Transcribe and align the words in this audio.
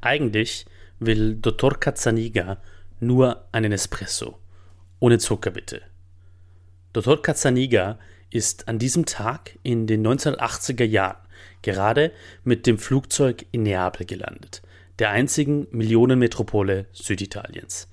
Eigentlich 0.00 0.66
will 0.98 1.36
Dottor 1.36 1.78
Cazzaniga 1.78 2.58
nur 3.00 3.44
einen 3.52 3.72
Espresso. 3.72 4.38
Ohne 5.00 5.18
Zucker 5.18 5.50
bitte. 5.50 5.82
Dottor 6.92 7.22
Cazzaniga 7.22 7.98
ist 8.30 8.68
an 8.68 8.78
diesem 8.78 9.06
Tag 9.06 9.58
in 9.62 9.86
den 9.86 10.06
1980er 10.06 10.84
Jahren 10.84 11.18
gerade 11.62 12.12
mit 12.44 12.66
dem 12.66 12.78
Flugzeug 12.78 13.46
in 13.52 13.62
Neapel 13.62 14.06
gelandet, 14.06 14.62
der 14.98 15.10
einzigen 15.10 15.66
Millionenmetropole 15.70 16.86
Süditaliens. 16.92 17.88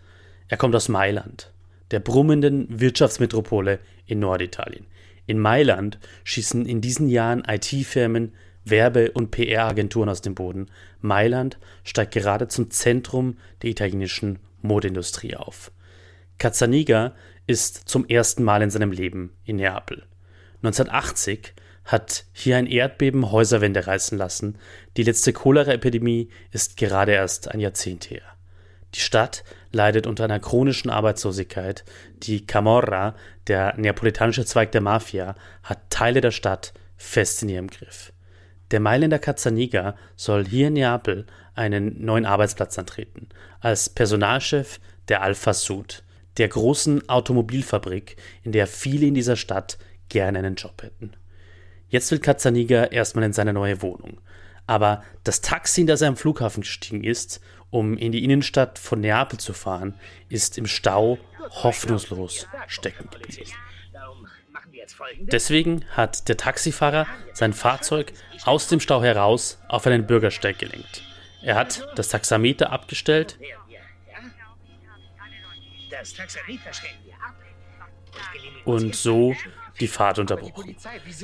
Er 0.48 0.58
kommt 0.58 0.76
aus 0.76 0.90
Mailand, 0.90 1.52
der 1.92 2.00
brummenden 2.00 2.80
Wirtschaftsmetropole 2.80 3.80
in 4.06 4.20
Norditalien. 4.20 4.86
In 5.28 5.40
Mailand 5.40 5.98
schießen 6.24 6.66
in 6.66 6.82
diesen 6.82 7.08
Jahren 7.10 7.44
IT-Firmen, 7.48 8.34
Werbe- 8.66 9.12
und 9.12 9.32
PR-Agenturen 9.32 10.10
aus 10.10 10.22
dem 10.22 10.36
Boden. 10.36 10.68
Mailand 11.00 11.58
steigt 11.84 12.14
gerade 12.14 12.48
zum 12.48 12.72
Zentrum 12.72 13.38
der 13.62 13.70
italienischen 13.70 14.40
Modeindustrie 14.62 15.36
auf. 15.36 15.72
Cazzaniga 16.38 17.14
ist 17.48 17.88
zum 17.88 18.06
ersten 18.08 18.44
Mal 18.44 18.62
in 18.62 18.70
seinem 18.70 18.92
Leben 18.92 19.32
in 19.46 19.58
Neapel. 19.58 20.04
1980 20.64 21.54
hat 21.86 22.26
hier 22.34 22.58
ein 22.58 22.66
Erdbeben 22.66 23.32
Häuserwände 23.32 23.86
reißen 23.86 24.18
lassen. 24.18 24.58
Die 24.98 25.04
letzte 25.04 25.34
Cholera-Epidemie 25.34 26.30
ist 26.52 26.78
gerade 26.78 27.12
erst 27.12 27.50
ein 27.50 27.60
Jahrzehnt 27.60 28.10
her. 28.10 28.24
Die 28.96 29.00
Stadt 29.00 29.44
leidet 29.72 30.08
unter 30.08 30.24
einer 30.24 30.40
chronischen 30.40 30.90
Arbeitslosigkeit. 30.90 31.84
Die 32.16 32.48
Camorra, 32.48 33.16
der 33.48 33.78
neapolitanische 33.78 34.46
Zweig 34.46 34.72
der 34.72 34.82
Mafia, 34.82 35.36
hat 35.64 35.90
Teile 35.90 36.22
der 36.22 36.32
Stadt 36.32 36.74
fest 36.98 37.44
in 37.44 37.50
ihrem 37.50 37.68
Griff. 37.68 38.12
Der 38.76 38.82
Mailänder 38.82 39.20
Cazzaniga 39.20 39.96
soll 40.18 40.46
hier 40.46 40.68
in 40.68 40.74
Neapel 40.74 41.26
einen 41.54 42.04
neuen 42.04 42.26
Arbeitsplatz 42.26 42.78
antreten, 42.78 43.30
als 43.62 43.88
Personalchef 43.88 44.82
der 45.08 45.22
Alpha 45.22 45.54
Sud, 45.54 46.04
der 46.36 46.50
großen 46.50 47.08
Automobilfabrik, 47.08 48.18
in 48.44 48.52
der 48.52 48.68
viele 48.68 49.06
in 49.06 49.14
dieser 49.14 49.38
Stadt 49.38 49.78
gerne 50.10 50.40
einen 50.40 50.56
Job 50.56 50.84
hätten. 50.84 51.14
Jetzt 51.88 52.12
will 52.12 52.20
Cazzaniga 52.20 52.84
erstmal 52.84 53.24
in 53.24 53.32
seine 53.32 53.54
neue 53.54 53.82
Wohnung. 53.82 54.20
Aber 54.68 55.06
das 55.24 55.40
Taxi, 55.40 55.80
in 55.80 55.88
das 55.88 56.02
er 56.02 56.10
am 56.10 56.18
Flughafen 56.18 56.64
gestiegen 56.64 57.06
ist, 57.06 57.40
um 57.70 57.96
in 57.96 58.12
die 58.12 58.26
Innenstadt 58.26 58.78
von 58.78 59.00
Neapel 59.00 59.40
zu 59.40 59.54
fahren, 59.54 59.94
ist 60.28 60.58
im 60.58 60.66
Stau 60.66 61.18
hoffnungslos 61.64 62.46
stecken 62.68 63.10
geblieben. 63.10 63.50
Deswegen 65.20 65.86
hat 65.92 66.28
der 66.28 66.38
Taxifahrer 66.38 67.08
sein 67.34 67.54
Fahrzeug 67.54 68.14
aus 68.46 68.68
dem 68.68 68.80
Stau 68.80 69.02
heraus 69.02 69.60
auf 69.68 69.86
einen 69.88 70.06
Bürgersteig 70.06 70.60
gelenkt. 70.60 71.04
Er 71.42 71.56
hat 71.56 71.88
das 71.96 72.10
Taxameter 72.10 72.72
abgestellt 72.72 73.38
und 78.66 78.96
so 78.96 79.36
die 79.80 79.88
Fahrt 79.88 80.20
unterbrochen. 80.20 80.76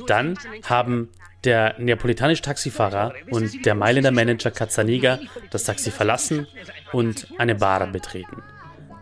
Dann 0.06 0.38
haben 0.64 1.10
der 1.44 1.74
neapolitanische 1.78 2.42
Taxifahrer 2.42 3.14
und 3.30 3.64
der 3.64 3.74
Mailänder 3.74 4.12
Manager 4.12 4.50
Cazzaniga 4.50 5.18
das 5.50 5.64
Taxi 5.64 5.90
verlassen 5.90 6.46
und 6.92 7.26
eine 7.38 7.54
Bar 7.54 7.86
betreten. 7.88 8.42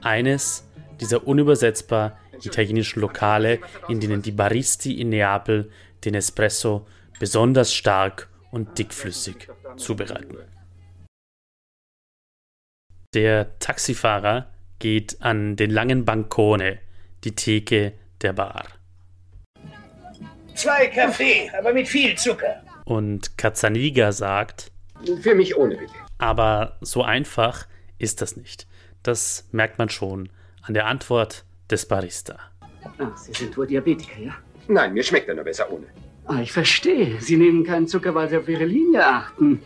Eines 0.03 0.67
dieser 1.01 1.27
unübersetzbar 1.27 2.19
italienischen 2.43 3.01
Lokale, 3.01 3.61
in 3.89 4.01
denen 4.01 4.23
die 4.23 4.33
Baristi 4.33 5.01
in 5.01 5.11
Neapel 5.11 5.71
den 6.05 6.15
Espresso 6.15 6.87
besonders 7.19 7.73
stark 7.75 8.29
und 8.51 8.79
dickflüssig 8.79 9.49
zubereiten. 9.77 10.39
Der 13.15 13.59
Taxifahrer 13.59 14.51
geht 14.79 15.21
an 15.21 15.57
den 15.57 15.71
langen 15.71 16.05
Bankone, 16.05 16.79
die 17.25 17.35
Theke 17.35 17.93
der 18.23 18.33
Bar. 18.33 18.67
Zwei 20.55 20.87
Kaffee, 20.89 21.51
aber 21.59 21.73
mit 21.73 21.89
viel 21.89 22.17
Zucker. 22.17 22.63
Und 22.85 23.37
Cazzaniga 23.37 24.13
sagt, 24.13 24.71
Für 25.23 25.35
mich 25.35 25.57
ohne 25.57 25.77
bitte. 25.77 25.93
aber 26.19 26.79
so 26.81 27.03
einfach 27.03 27.67
ist 27.99 28.21
das 28.21 28.37
nicht. 28.37 28.67
Das 29.03 29.49
merkt 29.53 29.79
man 29.79 29.89
schon 29.89 30.29
an 30.63 30.75
der 30.75 30.87
Antwort 30.87 31.45
des 31.71 31.87
Barista. 31.87 32.39
Ah, 32.99 33.11
Sie 33.17 33.33
sind 33.33 33.57
wohl 33.57 33.67
Diabetiker, 33.67 34.21
ja? 34.21 34.33
Nein, 34.69 34.93
mir 34.93 35.03
schmeckt 35.03 35.29
er 35.29 35.35
nur 35.35 35.45
besser 35.45 35.71
ohne. 35.71 35.87
Ah, 36.27 36.41
ich 36.41 36.53
verstehe. 36.53 37.21
Sie 37.21 37.37
nehmen 37.37 37.65
keinen 37.65 37.89
Zucker, 37.89 38.15
weil 38.15 38.29
Sie 38.29 38.37
auf 38.37 38.49
Ihre 38.49 38.65
Linie 38.65 39.05
achten. 39.07 39.63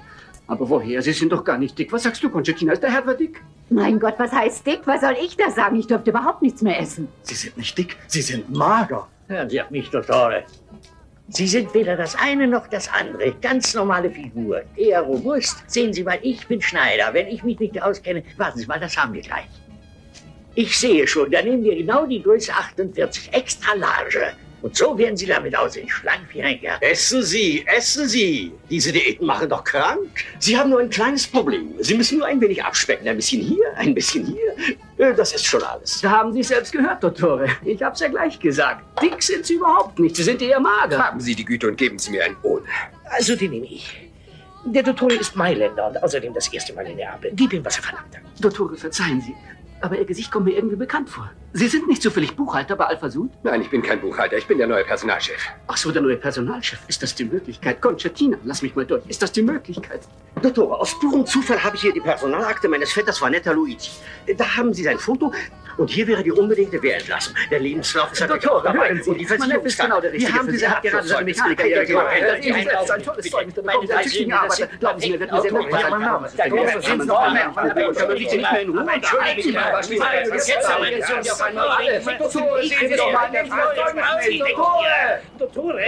Aber 0.46 0.68
woher? 0.68 1.00
Sie 1.02 1.12
sind 1.12 1.32
doch 1.32 1.44
gar 1.44 1.58
nicht 1.58 1.78
dick. 1.78 1.92
Was 1.92 2.02
sagst 2.02 2.22
du, 2.22 2.28
Concertina? 2.28 2.72
Ist 2.72 2.82
der 2.82 2.92
Herr 2.92 3.14
dick? 3.14 3.42
Mein 3.70 3.98
Gott, 3.98 4.14
was 4.18 4.30
heißt 4.30 4.66
dick? 4.66 4.82
Was 4.84 5.00
soll 5.00 5.16
ich 5.22 5.36
da 5.36 5.50
sagen? 5.50 5.76
Ich 5.76 5.86
dürfte 5.86 6.10
überhaupt 6.10 6.42
nichts 6.42 6.60
mehr 6.62 6.78
essen. 6.78 7.08
Sie 7.22 7.34
sind 7.34 7.56
nicht 7.56 7.76
dick, 7.76 7.96
Sie 8.06 8.20
sind 8.20 8.54
mager. 8.54 9.08
Hören 9.26 9.48
Sie 9.48 9.60
auf 9.60 9.70
mich, 9.70 9.88
Dottore. 9.90 10.44
Sie 11.28 11.46
sind 11.46 11.72
weder 11.72 11.96
das 11.96 12.14
eine 12.16 12.46
noch 12.46 12.66
das 12.66 12.90
andere. 12.92 13.34
Ganz 13.40 13.72
normale 13.72 14.10
Figur. 14.10 14.62
Eher 14.76 15.00
robust. 15.00 15.64
Sehen 15.70 15.94
Sie 15.94 16.04
mal, 16.04 16.18
ich 16.20 16.46
bin 16.46 16.60
Schneider. 16.60 17.14
Wenn 17.14 17.28
ich 17.28 17.42
mich 17.42 17.58
nicht 17.58 17.82
auskenne, 17.82 18.22
warten 18.36 18.58
Sie 18.58 18.66
mal, 18.66 18.78
das 18.78 18.96
haben 18.98 19.14
wir 19.14 19.22
gleich. 19.22 19.48
Ich 20.54 20.78
sehe 20.78 21.06
schon, 21.06 21.30
da 21.30 21.42
nehmen 21.42 21.64
wir 21.64 21.74
genau 21.76 22.06
die 22.06 22.22
Größe 22.22 22.52
48, 22.52 23.32
extra 23.32 23.74
large. 23.74 24.34
Und 24.62 24.74
so 24.74 24.96
werden 24.96 25.14
Sie 25.14 25.26
damit 25.26 25.54
aussehen, 25.54 25.86
schlank 25.90 26.22
wie 26.32 26.42
ein 26.42 26.58
Gerd. 26.58 26.80
Essen 26.82 27.22
Sie, 27.22 27.66
essen 27.66 28.08
Sie. 28.08 28.50
Diese 28.70 28.92
Diäten 28.92 29.26
machen 29.26 29.46
doch 29.50 29.62
krank. 29.62 30.08
Sie 30.38 30.56
haben 30.56 30.70
nur 30.70 30.80
ein 30.80 30.88
kleines 30.88 31.26
Problem. 31.26 31.74
Sie 31.80 31.94
müssen 31.94 32.16
nur 32.18 32.26
ein 32.28 32.40
wenig 32.40 32.64
abspecken. 32.64 33.06
Ein 33.06 33.16
bisschen 33.16 33.42
hier, 33.42 33.66
ein 33.76 33.94
bisschen 33.94 34.24
hier. 34.24 34.56
Äh, 34.96 35.12
Das 35.14 35.34
ist 35.34 35.44
schon 35.44 35.62
alles. 35.62 36.00
Da 36.00 36.10
haben 36.10 36.32
Sie 36.32 36.40
es 36.40 36.48
selbst 36.48 36.72
gehört, 36.72 37.04
Dottore. 37.04 37.46
Ich 37.64 37.82
hab's 37.82 38.00
ja 38.00 38.08
gleich 38.08 38.38
gesagt. 38.40 38.82
Dick 39.02 39.22
sind 39.22 39.44
Sie 39.44 39.54
überhaupt 39.54 39.98
nicht. 39.98 40.16
Sie 40.16 40.22
sind 40.22 40.40
eher 40.40 40.60
mager. 40.60 40.98
Haben 41.08 41.20
Sie 41.20 41.34
die 41.34 41.44
Güte 41.44 41.68
und 41.68 41.76
geben 41.76 41.98
Sie 41.98 42.12
mir 42.12 42.24
ein 42.24 42.36
Ohne. 42.42 42.64
Also, 43.10 43.36
den 43.36 43.50
nehme 43.50 43.66
ich. 43.66 43.94
Der 44.64 44.82
Dottore 44.82 45.16
ist 45.16 45.36
Mailänder 45.36 45.88
und 45.88 46.02
außerdem 46.02 46.32
das 46.32 46.50
erste 46.50 46.72
Mal 46.72 46.86
in 46.86 46.96
Neapel. 46.96 47.32
Gib 47.34 47.52
ihm, 47.52 47.62
was 47.62 47.76
er 47.76 47.82
verlangt 47.82 48.16
hat. 48.16 48.22
Dottore, 48.42 48.76
verzeihen 48.78 49.20
Sie. 49.20 49.34
Aber 49.80 49.98
Ihr 49.98 50.06
Gesicht 50.06 50.30
kommt 50.30 50.46
mir 50.46 50.52
irgendwie 50.52 50.76
bekannt 50.76 51.10
vor. 51.10 51.30
Sie 51.56 51.68
sind 51.68 51.86
nicht 51.86 52.02
zufällig 52.02 52.34
Buchhalter 52.34 52.74
bei 52.74 52.86
Alpha 52.86 53.08
Sud? 53.08 53.30
Nein, 53.44 53.62
ich 53.62 53.70
bin 53.70 53.80
kein 53.80 54.00
Buchhalter. 54.00 54.36
Ich 54.36 54.44
bin 54.48 54.58
der 54.58 54.66
neue 54.66 54.82
Personalchef. 54.84 55.40
Ach 55.68 55.76
so, 55.76 55.92
der 55.92 56.02
neue 56.02 56.16
Personalchef. 56.16 56.80
Ist 56.88 57.00
das 57.00 57.14
die 57.14 57.24
Möglichkeit? 57.24 57.80
Concertina, 57.80 58.36
lass 58.42 58.60
mich 58.62 58.74
mal 58.74 58.84
durch. 58.84 59.04
Ist 59.06 59.22
das 59.22 59.30
die 59.30 59.42
Möglichkeit? 59.42 60.00
Dottore, 60.42 60.80
aus 60.80 60.98
purem 60.98 61.24
Zufall 61.24 61.62
habe 61.62 61.76
ich 61.76 61.82
hier 61.82 61.92
die 61.92 62.00
Personalakte 62.00 62.68
meines 62.68 62.92
Vetters 62.92 63.22
Vanetta 63.22 63.52
Luigi. 63.52 63.88
Da 64.36 64.56
haben 64.56 64.74
Sie 64.74 64.82
sein 64.82 64.98
Foto 64.98 65.32
und 65.76 65.90
hier 65.90 66.06
wäre 66.08 66.22
die 66.24 66.32
unbedingte 66.32 66.80
Wehrentlassung. 66.82 67.34
Der 67.52 67.60
Lebenslauf 67.60 68.12
ist 68.12 68.20
natürlich 68.20 68.48
auch 68.48 68.62
dabei. 68.62 68.88
hören 68.88 69.02
Sie, 69.02 69.10
Und 69.10 69.18
die 69.18 69.26
mein 69.38 69.48
Neffe 69.48 69.66
ist 69.66 69.78
genau 69.80 70.00
der 70.00 70.12
Richtige 70.12 70.32
Wir 70.32 70.38
haben 70.38 70.46
diese 70.48 70.58
Sie. 70.58 70.68
Hat 70.68 70.82
gerade 70.82 71.06
seine. 71.06 71.24
Mechaniker- 71.30 71.64
Sie 71.64 71.76
haben 71.76 71.88
ja, 71.88 72.94
ein 72.94 73.02
tolles. 73.02 73.30
Zeugnis 73.30 73.54
der 73.54 74.00
tüchtigen 74.02 74.32
Arbeiter. 74.32 74.66
das- 74.66 74.78
Glauben 74.80 75.00
Sie 75.00 75.10
mir, 75.10 75.20
wird 75.20 75.32
mir 75.32 75.40
sehr 75.40 75.52
dankbar 75.52 75.80
ja, 75.80 75.88
sein. 75.90 76.00
Mann, 76.00 76.30
Der 76.36 76.50
große 76.50 76.80
Sinn 76.82 76.98
Mann, 76.98 77.06
noch 77.06 77.32
mehr. 77.32 77.52
Wir 77.76 77.94
Sie 77.94 78.36
nicht 78.36 78.52
mehr 78.52 78.60
in 78.60 78.70
Ruhe 78.70 78.80
unterhalten? 78.80 79.40
Entschuldigung, 79.40 79.62
Was 79.72 79.88
ist 79.88 80.54
das? 80.54 80.68
Mann, 80.68 80.88
jetzt 80.90 81.08
Dottore, 82.18 82.62
sehen 82.62 82.88
Sie 82.88 82.96
doch 82.96 83.12
mal. 83.12 83.30
Dottore! 85.38 85.84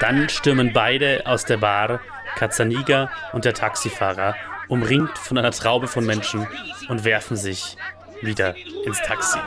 Dann 0.00 0.28
stürmen 0.28 0.72
beide 0.72 1.22
aus 1.26 1.44
der 1.44 1.56
Bar, 1.56 2.00
Cazzaniga 2.36 3.10
und 3.32 3.44
der 3.44 3.54
Taxifahrer, 3.54 4.34
umringt 4.68 5.18
von 5.18 5.38
einer 5.38 5.50
Traube 5.50 5.88
von 5.88 6.04
Menschen 6.06 6.46
und 6.88 7.04
werfen 7.04 7.36
sich 7.36 7.76
wieder 8.22 8.54
ins 8.84 9.00
Taxi. 9.02 9.38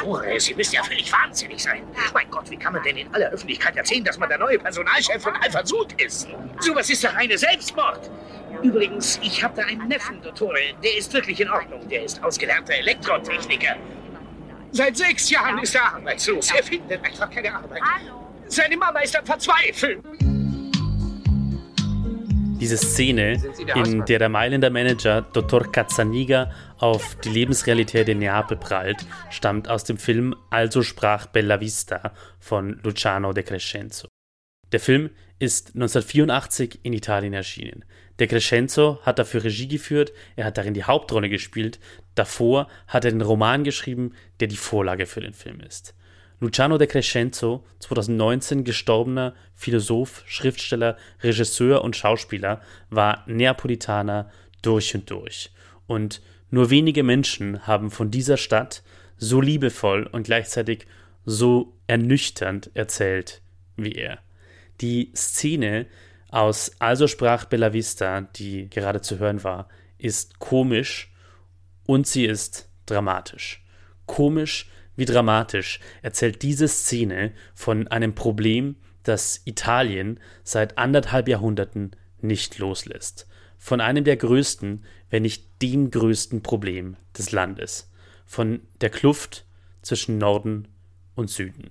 Dottore, 0.00 0.40
Sie 0.40 0.54
müssen 0.54 0.74
ja 0.74 0.82
völlig 0.82 1.12
wahnsinnig 1.12 1.62
sein. 1.62 1.82
Mein 2.12 2.30
Gott, 2.30 2.50
wie 2.50 2.56
kann 2.56 2.72
man 2.72 2.82
denn 2.82 2.96
in 2.96 3.14
aller 3.14 3.30
Öffentlichkeit 3.30 3.76
erzählen, 3.76 4.04
dass 4.04 4.18
man 4.18 4.28
der 4.28 4.38
neue 4.38 4.58
Personalchef 4.58 5.22
von 5.22 5.34
Alpha 5.36 5.64
Sud 5.64 6.00
ist? 6.00 6.28
Sowas 6.60 6.88
ist 6.90 7.02
ja 7.02 7.10
reine 7.10 7.36
Selbstmord. 7.36 8.10
Übrigens, 8.62 9.18
ich 9.22 9.42
habe 9.42 9.54
da 9.56 9.66
einen 9.66 9.88
Neffen, 9.88 10.20
Dottore. 10.22 10.74
Der 10.82 10.96
ist 10.96 11.12
wirklich 11.12 11.40
in 11.40 11.50
Ordnung. 11.50 11.88
Der 11.88 12.04
ist 12.04 12.22
ausgelernter 12.22 12.74
Elektrotechniker. 12.74 13.76
Seit 14.72 14.96
sechs 14.96 15.30
Jahren 15.30 15.58
ist 15.58 15.74
er 15.74 15.94
arbeitslos. 15.94 16.50
Er 16.52 16.62
findet 16.62 17.04
einfach 17.04 17.30
keine 17.30 17.54
Arbeit. 17.54 17.82
Seine 18.46 18.76
Mama 18.76 19.00
ist 19.00 19.16
am 19.16 19.24
Verzweifeln. 19.24 20.02
Diese 22.60 22.76
Szene, 22.76 23.42
in 23.74 24.04
der 24.04 24.18
der 24.18 24.28
Mailänder 24.28 24.68
Manager 24.68 25.22
Dr. 25.22 25.72
Cazzaniga 25.72 26.50
auf 26.76 27.16
die 27.16 27.30
Lebensrealität 27.30 28.06
in 28.10 28.18
Neapel 28.18 28.58
prallt, 28.58 29.06
stammt 29.30 29.68
aus 29.68 29.84
dem 29.84 29.96
Film 29.96 30.34
Also 30.50 30.82
sprach 30.82 31.24
Bella 31.24 31.58
Vista 31.60 32.12
von 32.38 32.78
Luciano 32.82 33.32
de 33.32 33.44
Crescenzo. 33.44 34.08
Der 34.72 34.80
Film 34.80 35.08
ist 35.38 35.68
1984 35.68 36.80
in 36.82 36.92
Italien 36.92 37.32
erschienen. 37.32 37.86
De 38.20 38.26
Crescenzo 38.26 39.00
hat 39.02 39.18
dafür 39.18 39.42
Regie 39.42 39.68
geführt, 39.68 40.12
er 40.36 40.44
hat 40.44 40.58
darin 40.58 40.74
die 40.74 40.84
Hauptrolle 40.84 41.30
gespielt. 41.30 41.80
Davor 42.14 42.68
hat 42.86 43.06
er 43.06 43.10
den 43.10 43.22
Roman 43.22 43.64
geschrieben, 43.64 44.12
der 44.38 44.48
die 44.48 44.56
Vorlage 44.56 45.06
für 45.06 45.22
den 45.22 45.32
Film 45.32 45.60
ist. 45.60 45.94
Luciano 46.40 46.78
de 46.78 46.86
Crescenzo, 46.86 47.64
2019 47.80 48.64
gestorbener 48.64 49.34
Philosoph, 49.54 50.22
Schriftsteller, 50.26 50.96
Regisseur 51.22 51.84
und 51.84 51.96
Schauspieler, 51.96 52.62
war 52.88 53.24
Neapolitaner 53.26 54.30
durch 54.62 54.94
und 54.94 55.10
durch. 55.10 55.52
Und 55.86 56.22
nur 56.50 56.70
wenige 56.70 57.02
Menschen 57.02 57.66
haben 57.66 57.90
von 57.90 58.10
dieser 58.10 58.38
Stadt 58.38 58.82
so 59.18 59.42
liebevoll 59.42 60.06
und 60.06 60.24
gleichzeitig 60.24 60.86
so 61.26 61.76
ernüchternd 61.86 62.70
erzählt 62.74 63.42
wie 63.76 63.92
er. 63.92 64.18
Die 64.80 65.12
Szene 65.14 65.86
aus 66.30 66.72
Also 66.78 67.06
sprach 67.06 67.44
Bella 67.44 67.72
Vista, 67.74 68.22
die 68.22 68.70
gerade 68.70 69.02
zu 69.02 69.18
hören 69.18 69.44
war, 69.44 69.68
ist 69.98 70.38
komisch 70.38 71.12
und 71.86 72.06
sie 72.06 72.24
ist 72.24 72.70
dramatisch. 72.86 73.62
Komisch 74.06 74.70
wie 75.00 75.06
dramatisch 75.06 75.80
erzählt 76.02 76.42
diese 76.42 76.68
Szene 76.68 77.32
von 77.54 77.88
einem 77.88 78.14
Problem, 78.14 78.76
das 79.02 79.40
Italien 79.46 80.20
seit 80.44 80.76
anderthalb 80.76 81.26
Jahrhunderten 81.26 81.92
nicht 82.20 82.58
loslässt. 82.58 83.26
Von 83.56 83.80
einem 83.80 84.04
der 84.04 84.18
größten, 84.18 84.84
wenn 85.08 85.22
nicht 85.22 85.62
dem 85.62 85.90
größten 85.90 86.42
Problem 86.42 86.96
des 87.16 87.32
Landes. 87.32 87.90
Von 88.26 88.60
der 88.82 88.90
Kluft 88.90 89.46
zwischen 89.80 90.18
Norden 90.18 90.68
und 91.14 91.30
Süden. 91.30 91.70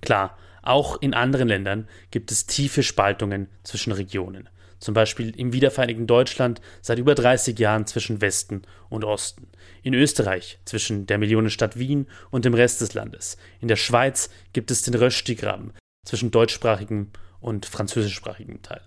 Klar, 0.00 0.38
auch 0.62 1.02
in 1.02 1.12
anderen 1.12 1.48
Ländern 1.48 1.86
gibt 2.10 2.32
es 2.32 2.46
tiefe 2.46 2.82
Spaltungen 2.82 3.48
zwischen 3.62 3.92
Regionen. 3.92 4.48
Zum 4.80 4.94
Beispiel 4.94 5.30
im 5.38 5.52
wiedervereinigten 5.52 6.06
Deutschland 6.06 6.60
seit 6.80 6.98
über 6.98 7.14
30 7.14 7.58
Jahren 7.58 7.86
zwischen 7.86 8.20
Westen 8.20 8.62
und 8.88 9.04
Osten. 9.04 9.46
In 9.82 9.94
Österreich 9.94 10.58
zwischen 10.64 11.06
der 11.06 11.18
Millionenstadt 11.18 11.78
Wien 11.78 12.06
und 12.30 12.46
dem 12.46 12.54
Rest 12.54 12.80
des 12.80 12.94
Landes. 12.94 13.36
In 13.60 13.68
der 13.68 13.76
Schweiz 13.76 14.30
gibt 14.52 14.70
es 14.70 14.82
den 14.82 14.94
Röstigraben 14.94 15.72
zwischen 16.04 16.30
deutschsprachigem 16.30 17.10
und 17.40 17.66
französischsprachigem 17.66 18.62
Teil. 18.62 18.82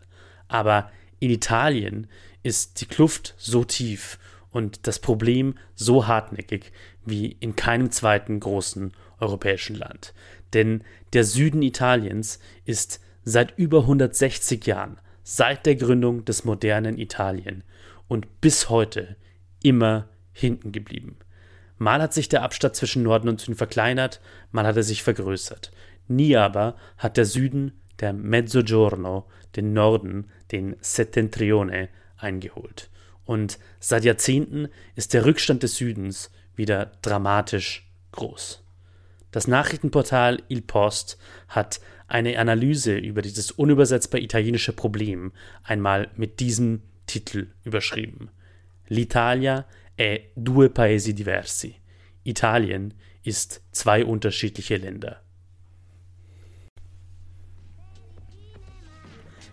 Aber 0.48 0.92
in 1.20 1.30
Italien 1.30 2.08
ist 2.42 2.82
die 2.82 2.86
Kluft 2.86 3.36
so 3.38 3.64
tief 3.64 4.18
und 4.50 4.88
das 4.88 5.00
Problem 5.00 5.56
so 5.76 6.08
hartnäckig 6.08 6.72
wie 7.06 7.38
in 7.40 7.56
keinem 7.56 7.92
zweiten 7.92 8.40
großen 8.40 8.94
europäischen 9.20 9.76
Land. 9.76 10.14
Denn 10.54 10.84
der 11.14 11.24
Süden 11.24 11.62
Italiens 11.62 12.40
ist 12.66 13.00
seit 13.24 13.58
über 13.58 13.82
160 13.82 14.66
Jahren, 14.66 15.00
seit 15.24 15.66
der 15.66 15.76
Gründung 15.76 16.26
des 16.26 16.44
modernen 16.44 16.98
Italien 16.98 17.64
und 18.08 18.42
bis 18.42 18.70
heute 18.70 19.16
immer 19.62 20.10
hinten 20.34 20.72
geblieben. 20.72 21.18
Mal 21.78 22.02
hat 22.02 22.14
sich 22.14 22.30
der 22.30 22.44
Abstand 22.44 22.76
zwischen 22.76 23.04
Norden 23.04 23.30
und 23.30 23.42
Süden 23.42 23.56
verkleinert, 23.56 24.22
mal 24.52 24.66
hat 24.66 24.78
er 24.78 24.84
sich 24.84 25.04
vergrößert. 25.04 25.72
Nie 26.08 26.36
aber 26.36 26.76
hat 26.98 27.18
der 27.18 27.26
Süden, 27.26 27.80
der 28.00 28.14
Mezzogiorno, 28.14 29.26
den 29.56 29.74
Norden, 29.74 30.30
den 30.52 30.76
Settentrione, 30.82 31.90
eingeholt. 32.18 32.90
Und 33.26 33.60
seit 33.80 34.04
Jahrzehnten 34.04 34.70
ist 34.96 35.14
der 35.14 35.26
Rückstand 35.26 35.64
des 35.64 35.78
Südens 35.78 36.32
wieder 36.56 36.92
dramatisch 37.02 37.90
groß. 38.12 38.64
Das 39.32 39.48
Nachrichtenportal 39.48 40.42
Il 40.48 40.62
Post 40.62 41.18
hat 41.48 41.80
eine 42.08 42.38
Analyse 42.38 42.98
über 42.98 43.22
dieses 43.22 43.52
unübersetzbar 43.52 44.22
italienische 44.22 44.74
Problem 44.74 45.32
einmal 45.64 46.10
mit 46.16 46.40
diesem 46.40 46.82
Titel 47.08 47.48
überschrieben. 47.64 48.30
L'Italia 48.90 49.66
è 49.98 50.22
due 50.36 50.70
paesi 50.70 51.14
diversi. 51.14 51.76
Italien 52.24 52.94
ist 53.24 53.62
zwei 53.72 54.06
unterschiedliche 54.06 54.78
Länder. 54.78 55.22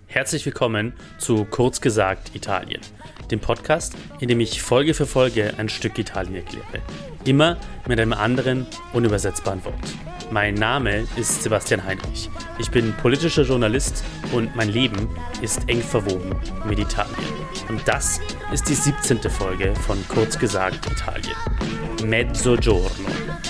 Herzlich 0.06 0.44
willkommen 0.44 0.92
zu 1.18 1.44
Kurz 1.44 1.80
gesagt 1.80 2.34
Italien, 2.34 2.80
dem 3.30 3.38
Podcast, 3.38 3.94
in 4.18 4.26
dem 4.26 4.40
ich 4.40 4.60
Folge 4.60 4.92
für 4.92 5.06
Folge 5.06 5.54
ein 5.56 5.68
Stück 5.68 5.98
Italien 6.00 6.34
erkläre. 6.34 6.82
Immer 7.24 7.56
mit 7.86 8.00
einem 8.00 8.12
anderen, 8.12 8.66
unübersetzbaren 8.92 9.64
Wort. 9.64 10.19
Mein 10.32 10.54
Name 10.54 11.08
ist 11.16 11.42
Sebastian 11.42 11.84
Heinrich. 11.84 12.30
Ich 12.58 12.70
bin 12.70 12.92
politischer 12.98 13.42
Journalist 13.42 14.04
und 14.32 14.54
mein 14.54 14.68
Leben 14.68 15.08
ist 15.42 15.68
eng 15.68 15.82
verwoben 15.82 16.36
mit 16.66 16.78
Italien. 16.78 17.16
Und 17.68 17.86
das 17.88 18.20
ist 18.52 18.68
die 18.68 18.74
17. 18.74 19.28
Folge 19.28 19.74
von 19.74 19.98
Kurz 20.06 20.38
gesagt 20.38 20.86
Italien. 20.86 21.34
Mezzogiorno. 22.04 22.90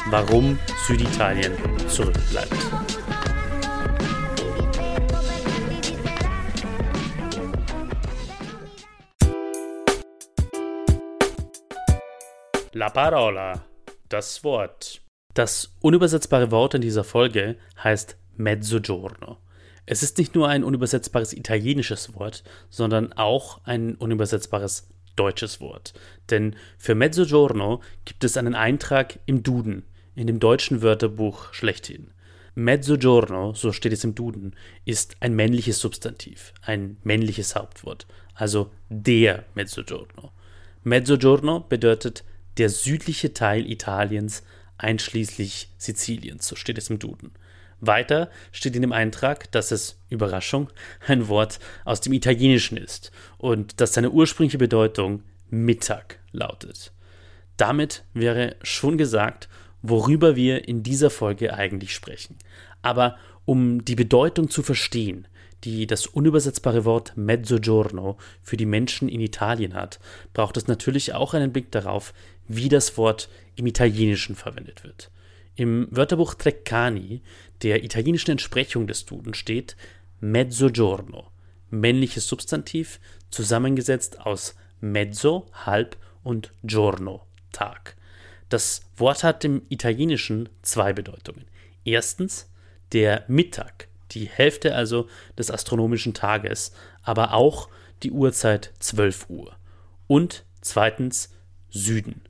Warum 0.09 0.59
Süditalien 0.87 1.53
zurückbleibt. 1.87 2.56
La 12.73 12.88
parola, 12.88 13.61
das 14.09 14.43
Wort. 14.43 15.00
Das 15.35 15.77
unübersetzbare 15.81 16.50
Wort 16.50 16.75
in 16.75 16.81
dieser 16.81 17.05
Folge 17.05 17.56
heißt 17.82 18.17
Mezzogiorno. 18.37 19.38
Es 19.87 20.03
ist 20.03 20.19
nicht 20.19 20.35
nur 20.35 20.49
ein 20.49 20.65
unübersetzbares 20.65 21.32
italienisches 21.32 22.15
Wort, 22.15 22.43
sondern 22.69 23.12
auch 23.12 23.61
ein 23.65 23.94
unübersetzbares 23.94 24.88
deutsches 25.17 25.61
Wort. 25.61 25.94
Denn 26.31 26.56
für 26.79 26.94
Mezzogiorno 26.94 27.81
gibt 28.05 28.25
es 28.25 28.37
einen 28.37 28.55
Eintrag 28.55 29.19
im 29.27 29.43
Duden, 29.43 29.85
in 30.15 30.27
dem 30.27 30.41
deutschen 30.41 30.82
Wörterbuch 30.82 31.53
schlechthin. 31.53 32.12
Mezzogiorno, 32.55 33.55
so 33.55 33.73
steht 33.73 33.93
es 33.93 34.05
im 34.05 34.15
Duden, 34.15 34.56
ist 34.85 35.17
ein 35.21 35.35
männliches 35.35 35.79
Substantiv, 35.79 36.53
ein 36.62 36.97
männliches 37.05 37.55
Hauptwort, 37.55 38.06
also 38.35 38.71
der 38.88 39.44
Mezzogiorno. 39.55 40.32
Mezzogiorno 40.82 41.61
bedeutet 41.61 42.25
der 42.59 42.69
südliche 42.69 43.32
Teil 43.32 43.71
Italiens 43.71 44.43
einschließlich 44.82 45.69
Siziliens, 45.79 46.47
so 46.47 46.56
steht 46.56 46.79
es 46.79 46.91
im 46.91 46.99
Duden. 46.99 47.32
Weiter 47.81 48.31
steht 48.53 48.77
in 48.77 48.82
dem 48.82 48.93
Eintrag, 48.93 49.50
dass 49.53 49.71
es, 49.71 49.99
Überraschung, 50.11 50.69
ein 51.06 51.29
Wort 51.29 51.59
aus 51.85 52.00
dem 52.00 52.12
Italienischen 52.12 52.77
ist 52.77 53.11
und 53.38 53.81
dass 53.81 53.94
seine 53.94 54.11
ursprüngliche 54.11 54.59
Bedeutung 54.59 55.23
Mittag 55.49 56.19
lautet. 56.32 56.93
Damit 57.56 58.05
wäre 58.15 58.56
schon 58.62 58.99
gesagt, 58.99 59.49
worüber 59.82 60.37
wir 60.37 60.69
in 60.69 60.82
dieser 60.82 61.11
Folge 61.11 61.55
eigentlich 61.55 61.94
sprechen. 61.94 62.37
Aber 62.82 63.17
um 63.44 63.85
die 63.85 63.97
Bedeutung 63.97 64.50
zu 64.50 64.62
verstehen, 64.62 65.27
die 65.65 65.87
das 65.87 66.07
unübersetzbare 66.07 66.85
Wort 66.85 67.17
Mezzogiorno 67.17 68.17
für 68.43 68.56
die 68.56 68.67
Menschen 68.67 69.08
in 69.08 69.20
Italien 69.20 69.75
hat, 69.75 70.01
braucht 70.32 70.56
es 70.56 70.69
natürlich 70.69 71.15
auch 71.15 71.34
einen 71.34 71.53
Blick 71.53 71.70
darauf, 71.70 72.13
wie 72.49 72.69
das 72.69 72.96
Wort 72.96 73.29
im 73.56 73.67
Italienischen 73.67 74.34
verwendet 74.34 74.84
wird. 74.84 75.11
Im 75.55 75.89
Wörterbuch 75.91 76.34
Treccani, 76.34 77.23
der 77.63 77.84
italienischen 77.84 78.31
Entsprechung 78.31 78.87
des 78.87 79.05
Duden, 79.05 79.34
steht 79.34 79.77
Mezzogiorno, 80.20 81.31
männliches 81.70 82.27
Substantiv, 82.27 83.01
zusammengesetzt 83.31 84.20
aus 84.20 84.55
mezzo, 84.81 85.46
halb 85.53 85.96
und 86.23 86.53
giorno, 86.63 87.27
Tag. 87.53 87.96
Das 88.49 88.82
Wort 88.96 89.23
hat 89.23 89.44
im 89.44 89.63
Italienischen 89.69 90.49
zwei 90.63 90.93
Bedeutungen. 90.93 91.44
Erstens 91.84 92.51
der 92.93 93.25
Mittag, 93.29 93.90
die 94.14 94.26
Hälfte 94.26 94.74
also 94.74 95.08
des 95.38 95.50
astronomischen 95.50 96.14
Tages, 96.14 96.72
aber 97.02 97.34
auch 97.34 97.69
die 98.02 98.10
Uhrzeit 98.10 98.72
12 98.79 99.26
Uhr. 99.29 99.56
Und 100.06 100.44
zweitens 100.60 101.31
Süden. 101.69 102.22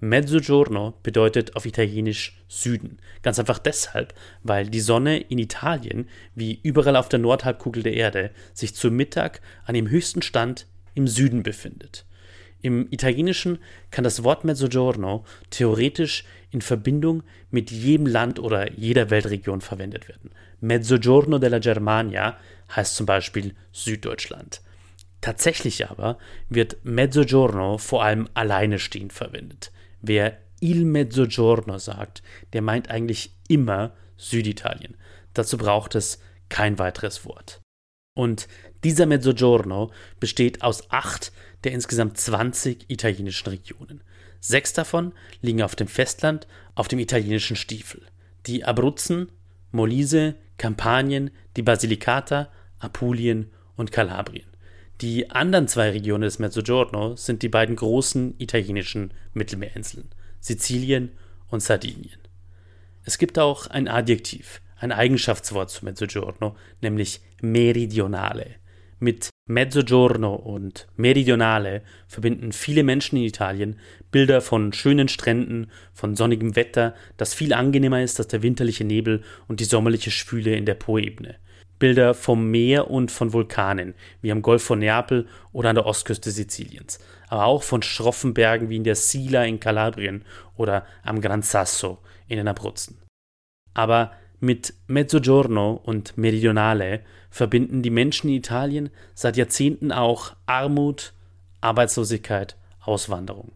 Mezzogiorno 0.00 0.94
bedeutet 1.02 1.56
auf 1.56 1.66
Italienisch 1.66 2.42
Süden. 2.48 2.98
Ganz 3.22 3.38
einfach 3.38 3.58
deshalb, 3.58 4.14
weil 4.42 4.68
die 4.68 4.80
Sonne 4.80 5.18
in 5.18 5.38
Italien, 5.38 6.08
wie 6.34 6.60
überall 6.62 6.96
auf 6.96 7.08
der 7.08 7.18
Nordhalbkugel 7.18 7.82
der 7.82 7.94
Erde, 7.94 8.30
sich 8.52 8.74
zu 8.74 8.90
Mittag 8.90 9.40
an 9.64 9.74
dem 9.74 9.88
höchsten 9.88 10.22
Stand 10.22 10.66
im 10.94 11.08
Süden 11.08 11.42
befindet. 11.42 12.05
Im 12.66 12.88
Italienischen 12.90 13.60
kann 13.92 14.02
das 14.02 14.24
Wort 14.24 14.42
Mezzogiorno 14.42 15.24
theoretisch 15.50 16.24
in 16.50 16.60
Verbindung 16.60 17.22
mit 17.48 17.70
jedem 17.70 18.06
Land 18.06 18.40
oder 18.40 18.72
jeder 18.72 19.08
Weltregion 19.08 19.60
verwendet 19.60 20.08
werden. 20.08 20.32
Mezzogiorno 20.60 21.38
della 21.38 21.60
Germania 21.60 22.36
heißt 22.74 22.96
zum 22.96 23.06
Beispiel 23.06 23.54
Süddeutschland. 23.70 24.62
Tatsächlich 25.20 25.88
aber 25.88 26.18
wird 26.48 26.78
Mezzogiorno 26.82 27.78
vor 27.78 28.02
allem 28.02 28.28
alleine 28.34 28.80
stehend 28.80 29.12
verwendet. 29.12 29.70
Wer 30.02 30.36
Il 30.58 30.86
Mezzogiorno 30.86 31.78
sagt, 31.78 32.24
der 32.52 32.62
meint 32.62 32.90
eigentlich 32.90 33.30
immer 33.46 33.92
Süditalien. 34.16 34.96
Dazu 35.34 35.56
braucht 35.56 35.94
es 35.94 36.20
kein 36.48 36.80
weiteres 36.80 37.24
Wort. 37.24 37.60
Und 38.16 38.48
dieser 38.82 39.04
Mezzogiorno 39.04 39.92
besteht 40.20 40.62
aus 40.62 40.90
acht 40.90 41.32
der 41.64 41.72
insgesamt 41.72 42.16
20 42.16 42.86
italienischen 42.88 43.50
Regionen. 43.50 44.00
Sechs 44.40 44.72
davon 44.72 45.12
liegen 45.42 45.60
auf 45.60 45.76
dem 45.76 45.86
Festland 45.86 46.46
auf 46.74 46.88
dem 46.88 46.98
italienischen 46.98 47.56
Stiefel. 47.56 48.00
Die 48.46 48.64
Abruzzen, 48.64 49.30
Molise, 49.70 50.34
Kampanien, 50.56 51.30
die 51.58 51.62
Basilicata, 51.62 52.50
Apulien 52.78 53.50
und 53.76 53.92
Kalabrien. 53.92 54.46
Die 55.02 55.30
anderen 55.30 55.68
zwei 55.68 55.90
Regionen 55.90 56.22
des 56.22 56.38
Mezzogiorno 56.38 57.16
sind 57.16 57.42
die 57.42 57.50
beiden 57.50 57.76
großen 57.76 58.34
italienischen 58.38 59.12
Mittelmeerinseln, 59.34 60.08
Sizilien 60.40 61.10
und 61.48 61.62
Sardinien. 61.62 62.20
Es 63.04 63.18
gibt 63.18 63.38
auch 63.38 63.66
ein 63.66 63.88
Adjektiv, 63.88 64.62
ein 64.78 64.92
Eigenschaftswort 64.92 65.70
zu 65.70 65.84
Mezzogiorno, 65.84 66.56
nämlich 66.80 67.20
meridionale. 67.52 68.56
Mit 68.98 69.28
Mezzogiorno 69.48 70.34
und 70.34 70.86
Meridionale 70.96 71.82
verbinden 72.08 72.52
viele 72.52 72.82
Menschen 72.82 73.16
in 73.18 73.24
Italien 73.24 73.78
Bilder 74.10 74.40
von 74.40 74.72
schönen 74.72 75.08
Stränden, 75.08 75.70
von 75.92 76.16
sonnigem 76.16 76.56
Wetter, 76.56 76.94
das 77.18 77.34
viel 77.34 77.52
angenehmer 77.52 78.02
ist 78.02 78.18
als 78.18 78.28
der 78.28 78.42
winterliche 78.42 78.84
Nebel 78.84 79.22
und 79.48 79.60
die 79.60 79.64
sommerliche 79.64 80.10
Schwüle 80.10 80.56
in 80.56 80.64
der 80.64 80.74
Poebene. 80.74 81.36
Bilder 81.78 82.14
vom 82.14 82.50
Meer 82.50 82.90
und 82.90 83.10
von 83.10 83.34
Vulkanen, 83.34 83.94
wie 84.22 84.32
am 84.32 84.40
Golf 84.40 84.62
von 84.62 84.78
Neapel 84.78 85.26
oder 85.52 85.68
an 85.68 85.74
der 85.74 85.84
Ostküste 85.84 86.30
Siziliens, 86.30 86.98
aber 87.28 87.44
auch 87.44 87.62
von 87.62 87.82
schroffen 87.82 88.32
Bergen 88.32 88.70
wie 88.70 88.76
in 88.76 88.84
der 88.84 88.96
Sila 88.96 89.44
in 89.44 89.60
Kalabrien 89.60 90.24
oder 90.56 90.86
am 91.02 91.20
Gran 91.20 91.42
Sasso 91.42 91.98
in 92.28 92.38
den 92.38 92.48
Abruzzen. 92.48 92.96
Aber 93.74 94.12
mit 94.40 94.74
Mezzogiorno 94.86 95.72
und 95.72 96.16
Meridionale 96.16 97.00
verbinden 97.30 97.82
die 97.82 97.90
Menschen 97.90 98.28
in 98.28 98.36
Italien 98.36 98.90
seit 99.14 99.36
Jahrzehnten 99.36 99.92
auch 99.92 100.36
Armut, 100.46 101.12
Arbeitslosigkeit, 101.60 102.56
Auswanderung, 102.80 103.52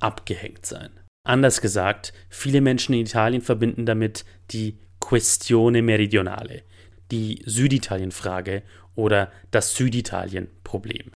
abgehängt 0.00 0.66
sein. 0.66 0.90
Anders 1.24 1.60
gesagt, 1.60 2.12
viele 2.28 2.60
Menschen 2.60 2.94
in 2.94 3.02
Italien 3.02 3.42
verbinden 3.42 3.86
damit 3.86 4.24
die 4.50 4.78
Questione 5.00 5.82
Meridionale, 5.82 6.62
die 7.10 7.42
Süditalien-Frage 7.44 8.62
oder 8.94 9.30
das 9.50 9.76
Süditalien-Problem. 9.76 11.12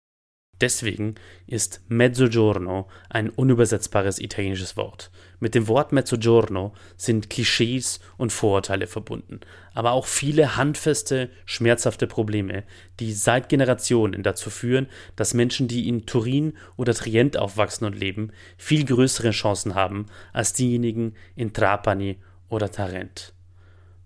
Deswegen 0.61 1.17
ist 1.47 1.83
Mezzogiorno 1.89 2.89
ein 3.11 3.31
unübersetzbares 3.31 4.19
italienisches 4.19 4.77
Wort. 4.77 5.11
Mit 5.39 5.55
dem 5.55 5.69
Wort 5.69 5.93
Mezzogiorno 5.93 6.73
sind 6.97 7.29
Klischees 7.29 8.01
und 8.17 8.33
Vorurteile 8.33 8.87
verbunden, 8.87 9.41
aber 9.75 9.93
auch 9.93 10.07
viele 10.07 10.57
handfeste, 10.57 11.31
schmerzhafte 11.45 12.07
Probleme, 12.07 12.65
die 13.01 13.13
seit 13.13 13.51
Generationen 13.51 14.23
dazu 14.23 14.49
führen, 14.49 14.89
dass 15.15 15.35
Menschen, 15.35 15.69
die 15.69 15.89
in 15.89 16.07
Turin 16.07 16.55
oder 16.77 16.95
Trient 16.95 17.37
aufwachsen 17.37 17.87
und 17.87 17.99
leben, 17.99 18.33
viel 18.57 18.85
größere 18.85 19.31
Chancen 19.33 19.75
haben 19.75 20.07
als 20.33 20.55
diejenigen 20.55 21.15
in 21.35 21.53
Trapani 21.53 22.17
oder 22.49 22.71
Tarent 22.71 23.36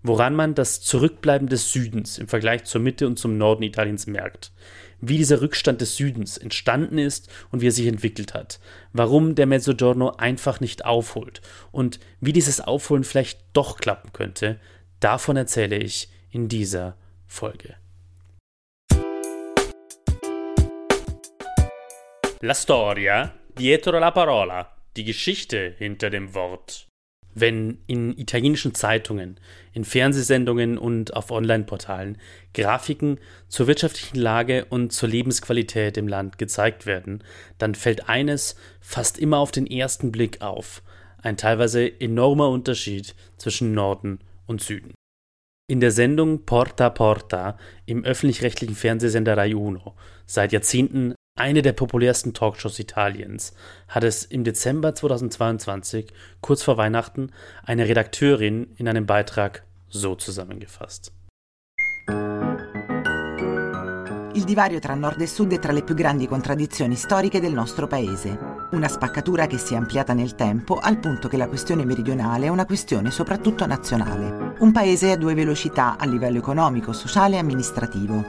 woran 0.03 0.35
man 0.35 0.55
das 0.55 0.81
Zurückbleiben 0.81 1.47
des 1.47 1.71
Südens 1.71 2.17
im 2.17 2.27
Vergleich 2.27 2.63
zur 2.63 2.81
Mitte 2.81 3.07
und 3.07 3.17
zum 3.17 3.37
Norden 3.37 3.63
Italiens 3.63 4.07
merkt, 4.07 4.51
wie 4.99 5.17
dieser 5.17 5.41
Rückstand 5.41 5.81
des 5.81 5.95
Südens 5.95 6.37
entstanden 6.37 6.97
ist 6.97 7.29
und 7.51 7.61
wie 7.61 7.67
er 7.67 7.71
sich 7.71 7.87
entwickelt 7.87 8.33
hat, 8.33 8.59
warum 8.93 9.35
der 9.35 9.47
Mezzogiorno 9.47 10.11
einfach 10.11 10.59
nicht 10.59 10.85
aufholt. 10.85 11.41
Und 11.71 11.99
wie 12.19 12.33
dieses 12.33 12.61
Aufholen 12.61 13.03
vielleicht 13.03 13.41
doch 13.53 13.77
klappen 13.77 14.13
könnte, 14.13 14.59
davon 14.99 15.37
erzähle 15.37 15.77
ich 15.77 16.09
in 16.29 16.47
dieser 16.47 16.95
Folge. 17.27 17.75
La 22.41 22.55
storia 22.55 23.33
dietro 23.57 23.99
la 23.99 24.11
parola, 24.11 24.75
die 24.95 25.03
Geschichte 25.03 25.75
hinter 25.77 26.09
dem 26.09 26.33
Wort 26.33 26.90
wenn 27.33 27.77
in 27.87 28.17
italienischen 28.17 28.73
Zeitungen, 28.73 29.39
in 29.73 29.85
Fernsehsendungen 29.85 30.77
und 30.77 31.15
auf 31.15 31.31
Online-Portalen 31.31 32.17
Grafiken 32.53 33.19
zur 33.47 33.67
wirtschaftlichen 33.67 34.17
Lage 34.17 34.65
und 34.65 34.91
zur 34.91 35.09
Lebensqualität 35.09 35.97
im 35.97 36.07
Land 36.07 36.37
gezeigt 36.37 36.85
werden, 36.85 37.23
dann 37.57 37.75
fällt 37.75 38.09
eines 38.09 38.55
fast 38.79 39.17
immer 39.17 39.37
auf 39.37 39.51
den 39.51 39.67
ersten 39.67 40.11
Blick 40.11 40.41
auf, 40.41 40.83
ein 41.21 41.37
teilweise 41.37 41.99
enormer 42.01 42.49
Unterschied 42.49 43.15
zwischen 43.37 43.73
Norden 43.73 44.19
und 44.47 44.61
Süden. 44.61 44.93
In 45.67 45.79
der 45.79 45.91
Sendung 45.91 46.45
Porta 46.45 46.89
Porta 46.89 47.57
im 47.85 48.03
öffentlich-rechtlichen 48.03 48.75
Fernsehsender 48.75 49.37
Rai 49.37 49.55
Uno, 49.55 49.95
seit 50.25 50.51
Jahrzehnten 50.51 51.15
eine 51.35 51.61
der 51.61 51.73
populärsten 51.73 52.33
Talkshows 52.33 52.79
Italiens, 52.79 53.53
hat 53.87 54.03
es 54.03 54.25
im 54.25 54.43
Dezember 54.43 54.93
2022, 54.93 56.07
kurz 56.41 56.63
vor 56.63 56.77
Weihnachten, 56.77 57.31
eine 57.63 57.87
Redakteurin 57.87 58.73
in 58.77 58.87
einem 58.87 59.05
Beitrag 59.05 59.63
so 59.89 60.15
zusammengefasst. 60.15 61.11
Il 64.33 64.45
divario 64.45 64.79
tra 64.79 64.95
nord 64.95 65.21
e 65.21 65.27
sud 65.27 65.53
è 65.53 65.59
tra 65.59 65.71
le 65.71 65.83
più 65.83 65.93
grandi 65.93 66.27
contraddizioni 66.27 66.95
storiche 66.95 67.39
del 67.39 67.53
nostro 67.53 67.87
paese. 67.87 68.50
Una 68.71 68.87
spaccatura 68.87 69.47
che 69.47 69.57
si 69.57 69.73
è 69.73 69.77
ampliata 69.77 70.13
nel 70.13 70.35
tempo 70.35 70.77
al 70.77 70.97
punto 70.97 71.27
che 71.27 71.35
la 71.35 71.47
questione 71.47 71.83
meridionale 71.83 72.45
è 72.45 72.49
una 72.49 72.65
questione 72.65 73.11
soprattutto 73.11 73.65
nazionale. 73.65 74.55
Un 74.59 74.71
paese 74.71 75.11
a 75.11 75.17
due 75.17 75.33
velocità 75.33 75.97
a 75.97 76.05
livello 76.05 76.37
economico, 76.37 76.93
sociale 76.93 77.35
e 77.35 77.39
amministrativo. 77.39 78.23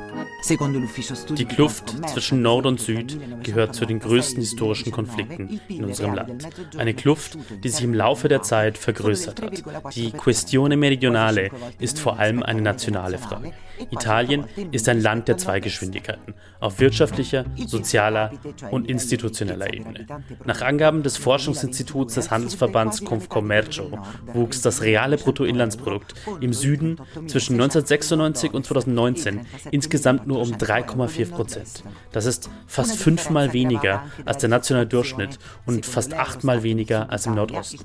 Die 0.44 1.44
Kluft 1.44 2.08
zwischen 2.08 2.42
Nord 2.42 2.66
und 2.66 2.80
Süd 2.80 3.16
gehört 3.44 3.76
zu 3.76 3.86
den 3.86 4.00
größten 4.00 4.40
historischen 4.40 4.90
Konflikten 4.90 5.60
in 5.68 5.84
unserem 5.84 6.14
Land. 6.14 6.48
Eine 6.76 6.94
Kluft, 6.94 7.38
die 7.62 7.68
sich 7.68 7.84
im 7.84 7.94
Laufe 7.94 8.26
der 8.26 8.42
Zeit 8.42 8.76
vergrößert 8.76 9.40
hat. 9.40 9.94
Die 9.94 10.10
Questione 10.10 10.76
Meridionale 10.76 11.50
ist 11.78 12.00
vor 12.00 12.18
allem 12.18 12.42
eine 12.42 12.60
nationale 12.60 13.18
Frage. 13.18 13.52
Italien 13.90 14.46
ist 14.72 14.88
ein 14.88 15.00
Land 15.00 15.28
der 15.28 15.38
zwei 15.38 15.60
Geschwindigkeiten, 15.60 16.34
auf 16.58 16.80
wirtschaftlicher, 16.80 17.44
sozialer 17.66 18.32
und 18.70 18.88
institutioneller 18.88 19.72
Ebene. 19.72 20.06
Nach 20.44 20.62
Angaben 20.62 21.02
des 21.02 21.16
Forschungsinstituts 21.16 22.14
des 22.14 22.30
Handelsverbands 22.30 23.04
Confcommercio 23.04 23.98
wuchs 24.32 24.62
das 24.62 24.82
reale 24.82 25.16
Bruttoinlandsprodukt 25.16 26.14
im 26.40 26.52
Süden 26.52 26.96
zwischen 27.26 27.54
1996 27.54 28.52
und 28.52 28.66
2019 28.66 29.46
insgesamt 29.70 30.26
nur 30.26 30.40
um 30.40 30.52
3,4 30.52 31.30
Prozent. 31.30 31.84
Das 32.12 32.26
ist 32.26 32.50
fast 32.66 32.96
fünfmal 32.96 33.52
weniger 33.52 34.04
als 34.24 34.38
der 34.38 34.48
nationale 34.48 34.86
Durchschnitt 34.86 35.38
und 35.66 35.86
fast 35.86 36.14
achtmal 36.14 36.62
weniger 36.62 37.10
als 37.10 37.26
im 37.26 37.34
Nordosten. 37.34 37.84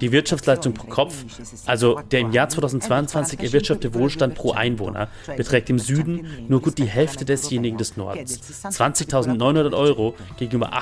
Die 0.00 0.12
Wirtschaftsleistung 0.12 0.74
pro 0.74 0.88
Kopf, 0.88 1.24
also 1.66 2.00
der 2.10 2.20
im 2.20 2.32
Jahr 2.32 2.48
2022 2.48 3.40
erwirtschaftete 3.40 3.94
Wohlstand 3.94 4.34
pro 4.34 4.52
Einwohner, 4.52 5.08
beträgt 5.36 5.70
im 5.70 5.78
Süden 5.78 6.26
nur 6.48 6.60
gut 6.60 6.78
die 6.78 6.86
Hälfte 6.86 7.24
desjenigen 7.24 7.78
des 7.78 7.96
Nordens. 7.96 8.40
20.900 8.64 9.74
Euro 9.76 10.14
gegenüber 10.36 10.72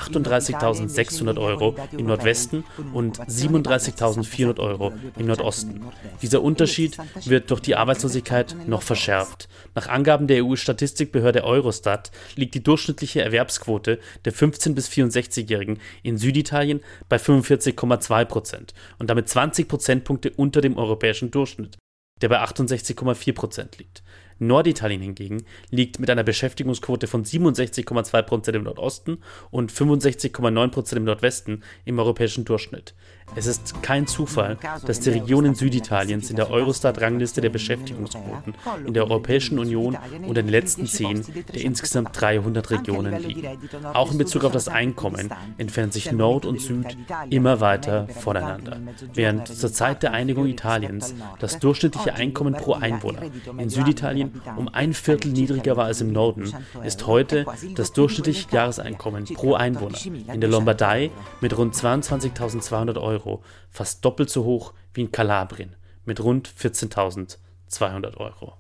38.600 0.93 1.39
Euro 1.39 1.77
im 1.93 2.07
Nordwesten 2.07 2.65
und 2.93 3.19
37.400 3.19 4.59
Euro 4.59 4.93
im 5.19 5.27
Nordosten. 5.27 5.83
Dieser 6.21 6.43
Unterschied 6.43 6.97
wird 7.25 7.51
durch 7.51 7.61
die 7.61 7.77
Arbeitslosigkeit 7.77 8.57
noch 8.67 8.83
verschärft. 8.83 9.49
Nach 9.75 9.89
Angaben 9.89 10.27
der 10.27 10.45
EU-Statistikbehörde 10.45 11.45
Eurostat 11.45 12.11
liegt 12.37 12.55
die 12.55 12.63
durchschnittliche 12.63 13.23
Erwerbsquote 13.23 13.99
der 14.25 14.33
15- 14.33 14.75
bis 14.75 14.89
64-Jährigen 14.89 15.79
in 16.03 16.19
Süditalien 16.19 16.81
bei 17.09 17.17
45,2 17.17 18.25
Prozent 18.25 18.75
und 18.99 19.11
damit 19.11 19.29
20 19.29 19.69
Prozentpunkte 19.69 20.33
unter 20.37 20.61
dem 20.61 20.77
europäischen 20.77 21.31
Durchschnitt, 21.31 21.79
der 22.21 22.29
bei 22.29 22.41
68,4 22.43 23.35
Prozent 23.35 23.79
liegt. 23.79 24.03
Norditalien 24.47 25.01
hingegen 25.01 25.45
liegt 25.71 25.99
mit 25.99 26.11
einer 26.11 26.25
Beschäftigungsquote 26.25 27.07
von 27.07 27.25
67,2% 27.25 28.53
im 28.53 28.65
Nordosten 28.65 29.19
und 29.51 29.73
65,9% 29.73 30.97
im 30.97 31.05
Nordwesten 31.05 31.63
im 31.85 31.99
europäischen 31.99 32.45
Durchschnitt. 32.45 32.95
Es 33.35 33.47
ist 33.47 33.83
kein 33.83 34.07
Zufall, 34.07 34.59
dass 34.87 35.01
die 35.01 35.11
Regionen 35.11 35.55
Süditaliens 35.55 36.29
in 36.31 36.37
der 36.37 36.51
Eurostat-Rangliste 36.51 37.41
der 37.41 37.49
Beschäftigungsquoten 37.51 38.55
in 38.87 38.95
der 38.95 39.05
Europäischen 39.05 39.59
Union 39.59 39.97
unter 40.27 40.43
den 40.43 40.51
letzten 40.51 40.87
zehn 40.87 41.25
der 41.55 41.63
insgesamt 41.63 42.11
300 42.21 42.71
Regionen 42.71 43.23
liegen. 43.23 43.59
Auch 43.95 44.13
in 44.13 44.19
Bezug 44.19 44.45
auf 44.45 44.53
das 44.53 44.69
Einkommen 44.69 45.31
entfernen 45.57 45.93
sich 45.93 46.13
Nord 46.13 46.45
und 46.45 46.61
Süd 46.61 46.97
immer 47.31 47.61
weiter 47.61 48.07
voneinander. 48.09 48.79
Während 49.15 49.49
zur 49.49 49.73
Zeit 49.73 50.03
der 50.03 50.13
Einigung 50.13 50.47
Italiens 50.47 51.15
das 51.39 51.59
durchschnittliche 51.59 52.15
Einkommen 52.15 52.55
pro 52.55 52.75
Einwohner 52.75 53.23
in 53.57 53.71
Süditalien 53.71 54.43
um 54.57 54.69
ein 54.69 54.93
Viertel 54.93 55.33
niedriger 55.33 55.77
war 55.77 55.87
als 55.87 56.01
im 56.01 56.13
Norden, 56.13 56.53
ist 56.85 57.07
heute 57.07 57.47
das 57.77 57.93
durchschnittliche 57.93 58.49
Jahreseinkommen 58.51 59.25
pro 59.25 59.55
Einwohner 59.55 59.99
in 60.33 60.41
der 60.41 60.51
Lombardei 60.51 61.11
mit 61.41 61.57
rund 61.57 61.75
22.200 61.75 63.01
Euro 63.01 63.22
Euro, 63.23 63.43
fast 63.71 64.05
doppelt 64.05 64.31
so 64.31 64.45
hoch 64.45 64.75
wie 64.95 65.03
in 65.03 65.13
Kalabrien 65.13 65.77
mit 66.05 66.21
rund 66.21 66.49
14.200 66.49 68.17
Euro. 68.17 68.59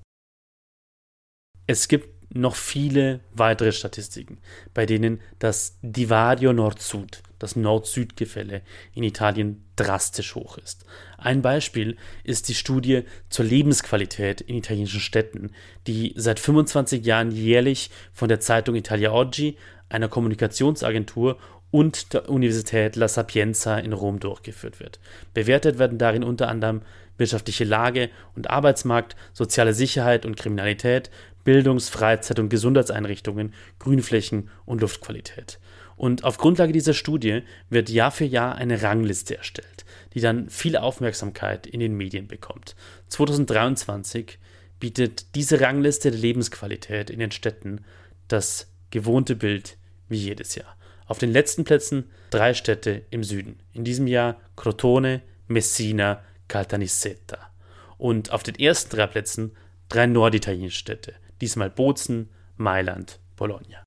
Es 1.66 1.88
gibt 1.88 2.22
noch 2.34 2.56
viele 2.56 3.20
weitere 3.34 3.72
Statistiken, 3.72 4.38
bei 4.72 4.86
denen 4.86 5.20
das 5.38 5.78
Divario 5.82 6.52
Nord-Süd, 6.54 7.22
das 7.38 7.56
Nord-Süd-Gefälle 7.56 8.62
in 8.94 9.02
Italien 9.02 9.64
drastisch 9.76 10.34
hoch 10.34 10.56
ist. 10.56 10.86
Ein 11.18 11.42
Beispiel 11.42 11.96
ist 12.24 12.48
die 12.48 12.54
Studie 12.54 13.02
zur 13.28 13.44
Lebensqualität 13.44 14.40
in 14.40 14.56
italienischen 14.56 15.00
Städten, 15.00 15.52
die 15.86 16.14
seit 16.16 16.40
25 16.40 17.04
Jahren 17.04 17.32
jährlich 17.32 17.90
von 18.14 18.28
der 18.28 18.40
Zeitung 18.40 18.76
Italia 18.76 19.12
Oggi, 19.12 19.58
einer 19.90 20.08
Kommunikationsagentur 20.08 21.38
und 21.72 22.12
der 22.12 22.28
Universität 22.28 22.94
La 22.96 23.08
Sapienza 23.08 23.78
in 23.78 23.92
Rom 23.92 24.20
durchgeführt 24.20 24.78
wird. 24.78 25.00
Bewertet 25.34 25.78
werden 25.78 25.98
darin 25.98 26.22
unter 26.22 26.48
anderem 26.48 26.82
wirtschaftliche 27.16 27.64
Lage 27.64 28.10
und 28.36 28.50
Arbeitsmarkt, 28.50 29.16
soziale 29.32 29.74
Sicherheit 29.74 30.24
und 30.26 30.36
Kriminalität, 30.36 31.10
Bildungs-, 31.44 31.88
Freizeit- 31.88 32.38
und 32.38 32.50
Gesundheitseinrichtungen, 32.50 33.54
Grünflächen 33.78 34.50
und 34.66 34.82
Luftqualität. 34.82 35.58
Und 35.96 36.24
auf 36.24 36.36
Grundlage 36.36 36.72
dieser 36.72 36.94
Studie 36.94 37.42
wird 37.70 37.88
Jahr 37.88 38.10
für 38.10 38.24
Jahr 38.24 38.54
eine 38.56 38.82
Rangliste 38.82 39.38
erstellt, 39.38 39.86
die 40.14 40.20
dann 40.20 40.50
viel 40.50 40.76
Aufmerksamkeit 40.76 41.66
in 41.66 41.80
den 41.80 41.96
Medien 41.96 42.28
bekommt. 42.28 42.76
2023 43.08 44.38
bietet 44.78 45.34
diese 45.36 45.60
Rangliste 45.60 46.10
der 46.10 46.20
Lebensqualität 46.20 47.08
in 47.08 47.18
den 47.18 47.30
Städten 47.30 47.84
das 48.28 48.68
gewohnte 48.90 49.36
Bild 49.36 49.78
wie 50.08 50.18
jedes 50.18 50.54
Jahr. 50.54 50.76
Auf 51.06 51.18
den 51.18 51.30
letzten 51.30 51.64
Plätzen 51.64 52.10
drei 52.30 52.54
Städte 52.54 53.04
im 53.10 53.24
Süden. 53.24 53.60
In 53.72 53.84
diesem 53.84 54.06
Jahr 54.06 54.40
Crotone, 54.56 55.22
Messina, 55.48 56.22
Caltanissetta. 56.48 57.50
Und 57.98 58.32
auf 58.32 58.42
den 58.42 58.54
ersten 58.56 58.96
drei 58.96 59.06
Plätzen 59.06 59.56
drei 59.88 60.06
norditalienische 60.06 60.78
Städte. 60.78 61.14
Diesmal 61.40 61.70
Bozen, 61.70 62.30
Mailand, 62.56 63.20
Bologna. 63.36 63.84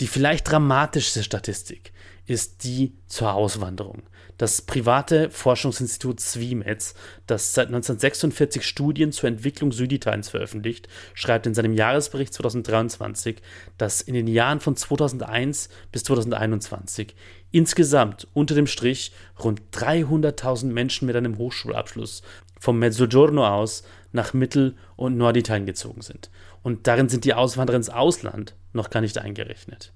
Die 0.00 0.06
vielleicht 0.06 0.50
dramatischste 0.50 1.22
Statistik 1.22 1.92
ist 2.32 2.64
die 2.64 2.94
zur 3.06 3.34
Auswanderung. 3.34 4.02
Das 4.38 4.62
private 4.62 5.30
Forschungsinstitut 5.30 6.18
Swimets, 6.18 6.94
das 7.26 7.54
seit 7.54 7.68
1946 7.68 8.66
Studien 8.66 9.12
zur 9.12 9.28
Entwicklung 9.28 9.70
Süditaliens 9.70 10.30
veröffentlicht, 10.30 10.88
schreibt 11.14 11.46
in 11.46 11.54
seinem 11.54 11.74
Jahresbericht 11.74 12.34
2023, 12.34 13.40
dass 13.78 14.00
in 14.00 14.14
den 14.14 14.26
Jahren 14.26 14.58
von 14.58 14.74
2001 14.74 15.68
bis 15.92 16.04
2021 16.04 17.14
insgesamt 17.52 18.26
unter 18.32 18.54
dem 18.54 18.66
Strich 18.66 19.12
rund 19.38 19.62
300.000 19.72 20.66
Menschen 20.66 21.06
mit 21.06 21.14
einem 21.14 21.38
Hochschulabschluss 21.38 22.22
vom 22.58 22.78
Mezzogiorno 22.78 23.46
aus 23.46 23.84
nach 24.12 24.32
Mittel- 24.32 24.76
und 24.96 25.16
Norditalien 25.16 25.66
gezogen 25.66 26.00
sind. 26.00 26.30
Und 26.62 26.86
darin 26.86 27.08
sind 27.08 27.24
die 27.24 27.34
Auswanderer 27.34 27.76
ins 27.76 27.90
Ausland 27.90 28.56
noch 28.72 28.90
gar 28.90 29.02
nicht 29.02 29.18
eingerechnet. 29.18 29.92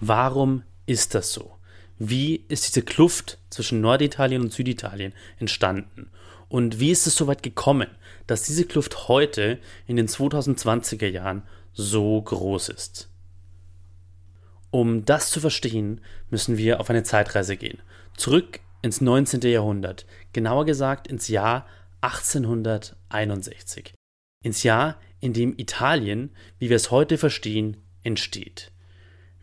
Warum 0.00 0.62
ist 0.88 1.14
das 1.14 1.32
so? 1.32 1.52
Wie 1.98 2.44
ist 2.48 2.66
diese 2.66 2.82
Kluft 2.82 3.38
zwischen 3.50 3.80
Norditalien 3.80 4.40
und 4.40 4.52
Süditalien 4.52 5.12
entstanden? 5.38 6.10
Und 6.48 6.80
wie 6.80 6.90
ist 6.90 7.06
es 7.06 7.14
so 7.14 7.26
weit 7.26 7.42
gekommen, 7.42 7.88
dass 8.26 8.44
diese 8.44 8.64
Kluft 8.64 9.08
heute 9.08 9.58
in 9.86 9.96
den 9.96 10.08
2020er 10.08 11.08
Jahren 11.08 11.42
so 11.74 12.20
groß 12.22 12.70
ist? 12.70 13.10
Um 14.70 15.04
das 15.04 15.30
zu 15.30 15.40
verstehen, 15.40 16.00
müssen 16.30 16.56
wir 16.56 16.80
auf 16.80 16.88
eine 16.88 17.02
Zeitreise 17.02 17.56
gehen. 17.56 17.78
Zurück 18.16 18.60
ins 18.80 19.00
19. 19.00 19.42
Jahrhundert, 19.42 20.06
genauer 20.32 20.64
gesagt 20.64 21.06
ins 21.06 21.28
Jahr 21.28 21.66
1861. 22.00 23.92
Ins 24.42 24.62
Jahr, 24.62 24.96
in 25.20 25.32
dem 25.32 25.52
Italien, 25.58 26.30
wie 26.58 26.70
wir 26.70 26.76
es 26.76 26.90
heute 26.90 27.18
verstehen, 27.18 27.76
entsteht. 28.04 28.70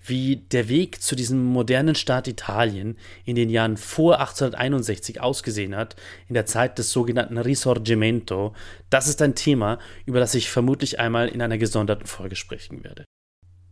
Wie 0.08 0.36
der 0.36 0.70
Weg 0.70 1.02
zu 1.02 1.16
diesem 1.16 1.44
modernen 1.44 1.96
Staat 1.96 2.28
Italien 2.28 2.98
in 3.24 3.36
den 3.36 3.50
Jahren 3.50 3.76
vor 3.76 4.20
1861 4.20 5.20
ausgesehen 5.20 5.76
hat, 5.76 5.96
in 6.28 6.36
der 6.36 6.46
Zeit 6.46 6.78
des 6.78 6.92
sogenannten 6.92 7.40
Risorgimento, 7.40 8.54
das 8.90 9.08
ist 9.08 9.22
ein 9.22 9.34
Thema, 9.34 9.80
über 10.06 10.20
das 10.20 10.36
ich 10.36 10.50
vermutlich 10.50 11.00
einmal 11.00 11.28
in 11.28 11.42
einer 11.42 11.58
gesonderten 11.58 12.06
Folge 12.06 12.36
sprechen 12.36 12.84
werde. 12.84 13.06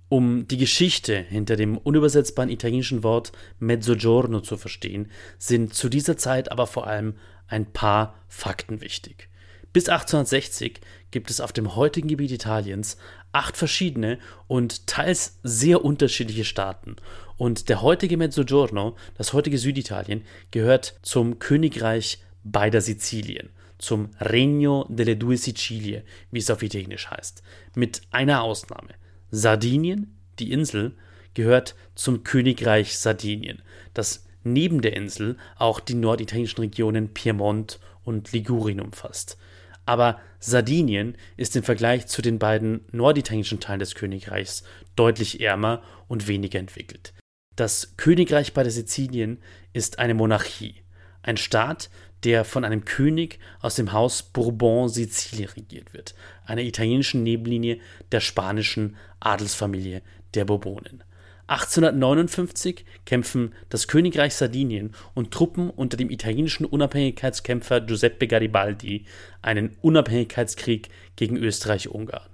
Um 0.10 0.48
die 0.48 0.58
Geschichte 0.58 1.16
hinter 1.18 1.56
dem 1.56 1.78
unübersetzbaren 1.78 2.52
italienischen 2.52 3.04
Wort 3.04 3.32
Mezzogiorno 3.60 4.42
zu 4.42 4.58
verstehen, 4.58 5.12
sind 5.38 5.74
zu 5.74 5.90
dieser 5.90 6.18
Zeit 6.18 6.52
aber 6.52 6.68
vor 6.68 6.88
allem 6.88 7.16
ein 7.48 7.72
paar 7.74 8.16
Fakten 8.28 8.82
wichtig. 8.82 9.30
Bis 9.72 9.90
1860 9.90 10.82
gibt 11.10 11.32
es 11.32 11.42
auf 11.42 11.52
dem 11.52 11.76
heutigen 11.76 12.08
Gebiet 12.08 12.32
Italiens 12.32 12.98
acht 13.34 13.58
verschiedene 13.58 14.20
und 14.48 14.88
teils 14.88 15.40
sehr 15.44 15.84
unterschiedliche 15.84 16.46
Staaten. 16.46 16.96
Und 17.36 17.68
der 17.68 17.82
heutige 17.82 18.16
Mezzogiorno, 18.16 18.96
das 19.18 19.34
heutige 19.34 19.58
Süditalien, 19.58 20.24
gehört 20.52 21.00
zum 21.02 21.40
Königreich 21.40 22.20
beider 22.44 22.80
Sizilien, 22.80 23.50
zum 23.80 24.12
Regno 24.20 24.86
delle 24.88 25.18
Due 25.18 25.36
Sicilie, 25.36 26.04
wie 26.32 26.40
es 26.40 26.50
auf 26.50 26.64
Italienisch 26.64 27.10
heißt, 27.10 27.44
mit 27.76 28.02
einer 28.12 28.44
Ausnahme. 28.44 28.94
Sardinien, 29.32 30.16
die 30.40 30.52
Insel, 30.52 30.96
gehört 31.34 31.76
zum 31.96 32.24
Königreich 32.24 32.98
Sardinien, 32.98 33.62
das 33.94 34.26
neben 34.44 34.82
der 34.82 34.96
Insel 34.96 35.38
auch 35.58 35.80
die 35.80 35.96
norditalienischen 35.96 36.60
Regionen 36.60 37.14
Piemont 37.14 37.80
und 38.04 38.32
Ligurien 38.32 38.82
umfasst. 38.82 39.38
Aber 39.86 40.20
Sardinien 40.40 41.18
ist 41.38 41.56
im 41.56 41.64
Vergleich 41.64 42.08
zu 42.08 42.22
den 42.22 42.40
beiden 42.40 42.86
norditalienischen 42.92 43.60
Teilen 43.60 43.80
des 43.80 43.96
Königreichs 43.96 44.64
deutlich 44.96 45.42
ärmer 45.42 45.82
und 46.08 46.28
weniger 46.28 46.60
entwickelt. 46.60 47.14
Das 47.56 47.96
Königreich 47.98 48.54
bei 48.54 48.64
der 48.64 48.72
Sizilien 48.72 49.40
ist 49.74 50.00
eine 50.00 50.14
Monarchie, 50.14 50.84
ein 51.22 51.38
Staat, 51.38 51.90
der 52.24 52.46
von 52.46 52.64
einem 52.64 52.86
König 52.86 53.40
aus 53.60 53.76
dem 53.76 53.92
Haus 53.92 54.24
Bourbon 54.24 54.90
Sizilien 54.90 55.50
regiert 55.50 55.94
wird, 55.94 56.16
einer 56.46 56.62
italienischen 56.62 57.24
Nebenlinie 57.24 57.80
der 58.12 58.22
spanischen 58.22 58.96
Adelsfamilie 59.20 60.02
der 60.34 60.46
Bourbonen. 60.46 61.04
1859 61.48 62.86
kämpfen 63.06 63.54
das 63.70 63.88
Königreich 63.88 64.34
Sardinien 64.34 64.96
und 65.14 65.32
Truppen 65.32 65.70
unter 65.70 65.98
dem 65.98 66.10
italienischen 66.10 66.66
Unabhängigkeitskämpfer 66.66 67.82
Giuseppe 67.82 68.28
Garibaldi 68.28 69.06
einen 69.42 69.76
Unabhängigkeitskrieg 69.82 70.90
gegen 71.16 71.38
Österreich-Ungarn. 71.38 72.30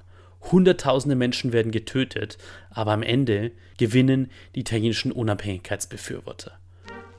Hunderttausende 0.52 1.16
Menschen 1.16 1.52
werden 1.54 1.72
getötet, 1.72 2.38
aber 2.70 2.92
am 2.92 3.04
Ende 3.04 3.52
gewinnen 3.78 4.30
die 4.56 4.62
italienischen 4.62 5.12
Unabhängigkeitsbefürworter. 5.12 6.60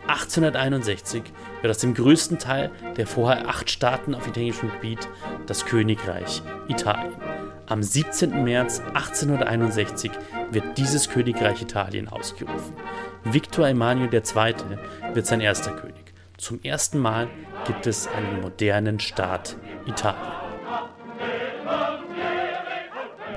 1861 0.06 1.22
wird 1.60 1.70
aus 1.70 1.78
dem 1.78 1.94
größten 1.94 2.38
Teil 2.38 2.70
der 2.96 3.06
vorher 3.06 3.48
acht 3.48 3.70
Staaten 3.70 4.14
auf 4.14 4.26
italienischem 4.26 4.70
Gebiet 4.70 5.08
das 5.46 5.66
Königreich 5.66 6.42
Italien. 6.68 7.39
Am 7.70 7.84
17. 7.84 8.42
März 8.42 8.82
1861 8.94 10.10
wird 10.50 10.76
dieses 10.76 11.08
Königreich 11.08 11.62
Italien 11.62 12.08
ausgerufen. 12.08 12.74
Viktor 13.22 13.68
Emanuel 13.68 14.12
II. 14.12 14.54
wird 15.14 15.24
sein 15.24 15.40
erster 15.40 15.70
König. 15.76 16.12
Zum 16.36 16.60
ersten 16.64 16.98
Mal 16.98 17.28
gibt 17.68 17.86
es 17.86 18.08
einen 18.08 18.40
modernen 18.40 18.98
Staat 18.98 19.54
Italien. 19.86 20.32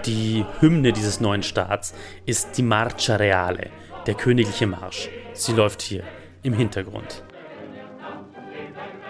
Die 0.07 0.43
Hymne 0.61 0.93
dieses 0.93 1.19
neuen 1.19 1.43
Staats 1.43 1.93
ist 2.25 2.57
die 2.57 2.63
Marcia 2.63 3.17
Reale, 3.17 3.69
der 4.07 4.15
königliche 4.15 4.65
Marsch. 4.65 5.09
Sie 5.33 5.53
läuft 5.53 5.83
hier 5.83 6.05
im 6.41 6.53
Hintergrund. 6.53 7.21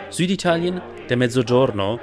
Süditalien, 0.10 0.82
der 1.08 1.16
Mezzogiorno, 1.16 2.02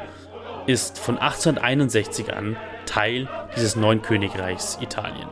ist 0.66 0.98
von 0.98 1.18
1861 1.18 2.32
an 2.32 2.56
Teil 2.90 3.28
dieses 3.54 3.76
neuen 3.76 4.02
Königreichs 4.02 4.78
Italien. 4.80 5.28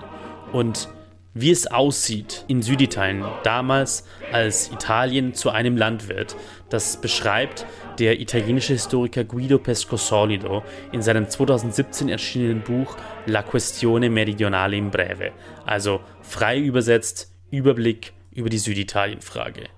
Und 0.53 0.89
wie 1.35 1.51
es 1.51 1.67
aussieht 1.67 2.45
in 2.47 2.63
Süditalien, 2.63 3.25
damals 3.43 4.05
als 4.33 4.71
Italien 4.71 5.35
zu 5.35 5.51
einem 5.51 5.77
Land 5.77 6.09
wird, 6.09 6.37
das 6.69 7.01
beschreibt 7.01 7.67
der 7.99 8.21
italienische 8.21 8.75
Historiker 8.75 9.25
Guido 9.25 9.59
Pescosolido 9.59 10.63
in 10.93 11.03
seinem 11.03 11.29
2017 11.29 12.09
erschienenen 12.09 12.63
Buch 12.63 12.97
La 13.27 13.43
questione 13.43 14.09
meridionale 14.09 14.77
in 14.77 14.91
breve, 14.91 15.33
also 15.67 16.01
frei 16.23 16.59
übersetzt 16.59 17.33
Überblick 17.51 18.13
über 18.31 18.49
die 18.49 18.59
Süditalienfrage. 18.59 19.78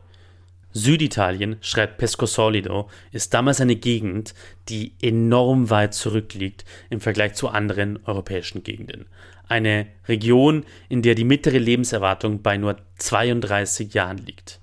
Süditalien, 0.73 1.57
schreibt 1.61 1.99
Pescosolido, 1.99 2.89
ist 3.11 3.35
damals 3.35 3.61
eine 3.61 3.77
Gegend, 3.77 4.35
die 4.69 4.93
enorm 5.03 5.69
weit 5.71 5.95
zurückliegt 5.95 6.65
im 6.91 7.01
Vergleich 7.01 7.35
zu 7.35 7.49
anderen 7.49 7.99
europäischen 8.05 8.63
Gegenden. 8.63 9.07
Eine 9.49 9.89
Region, 10.07 10.65
in 10.89 11.03
der 11.03 11.17
die 11.17 11.25
mittlere 11.25 11.59
Lebenserwartung 11.59 12.43
bei 12.43 12.57
nur 12.57 12.77
32 12.99 13.95
Jahren 13.95 14.19
liegt. 14.19 14.61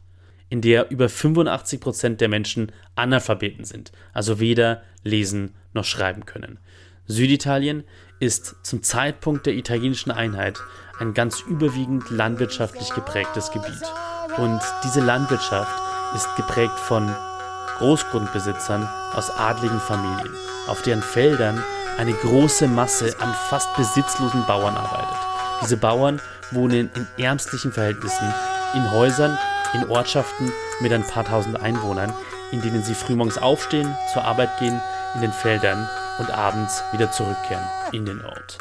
In 0.49 0.61
der 0.61 0.89
über 0.91 1.09
85 1.09 1.81
Prozent 1.81 2.21
der 2.21 2.29
Menschen 2.29 2.71
Analphabeten 2.95 3.65
sind, 3.65 3.91
also 4.13 4.39
weder 4.39 4.81
lesen 5.03 5.55
noch 5.73 5.83
schreiben 5.83 6.25
können. 6.25 6.57
Süditalien 7.05 7.83
ist 8.19 8.55
zum 8.63 8.81
Zeitpunkt 8.81 9.45
der 9.45 9.55
italienischen 9.55 10.11
Einheit 10.11 10.57
ein 10.99 11.13
ganz 11.13 11.41
überwiegend 11.41 12.09
landwirtschaftlich 12.09 12.93
geprägtes 12.93 13.51
Gebiet. 13.51 13.83
Und 14.37 14.61
diese 14.83 15.01
Landwirtschaft 15.01 15.86
ist 16.15 16.35
geprägt 16.35 16.79
von 16.79 17.13
Großgrundbesitzern 17.77 18.87
aus 19.13 19.29
adligen 19.29 19.79
Familien, 19.79 20.29
auf 20.67 20.81
deren 20.81 21.01
Feldern 21.01 21.63
eine 21.97 22.13
große 22.13 22.67
Masse 22.67 23.15
an 23.19 23.33
fast 23.49 23.73
besitzlosen 23.75 24.45
Bauern 24.45 24.75
arbeitet. 24.75 25.17
Diese 25.61 25.77
Bauern 25.77 26.21
wohnen 26.51 26.89
in 26.93 27.07
ärmstlichen 27.23 27.71
Verhältnissen, 27.71 28.33
in 28.75 28.91
Häusern, 28.91 29.37
in 29.73 29.89
Ortschaften 29.89 30.51
mit 30.79 30.93
ein 30.93 31.05
paar 31.05 31.25
tausend 31.25 31.59
Einwohnern, 31.59 32.13
in 32.51 32.61
denen 32.61 32.83
sie 32.83 32.93
frühmorgens 32.93 33.37
aufstehen, 33.37 33.95
zur 34.13 34.23
Arbeit 34.23 34.57
gehen, 34.59 34.81
in 35.15 35.21
den 35.21 35.33
Feldern 35.33 35.89
und 36.19 36.31
abends 36.31 36.83
wieder 36.91 37.11
zurückkehren 37.11 37.65
in 37.91 38.05
den 38.05 38.23
Ort. 38.23 38.57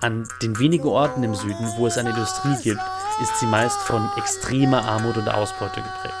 An 0.00 0.28
den 0.42 0.58
wenigen 0.58 0.88
Orten 0.88 1.22
im 1.22 1.34
Süden, 1.34 1.72
wo 1.76 1.86
es 1.86 1.98
eine 1.98 2.10
Industrie 2.10 2.56
gibt, 2.62 2.80
ist 3.22 3.38
sie 3.40 3.46
meist 3.46 3.78
von 3.78 4.08
extremer 4.16 4.84
Armut 4.84 5.16
und 5.16 5.28
Ausbeute 5.28 5.80
geprägt, 5.80 6.14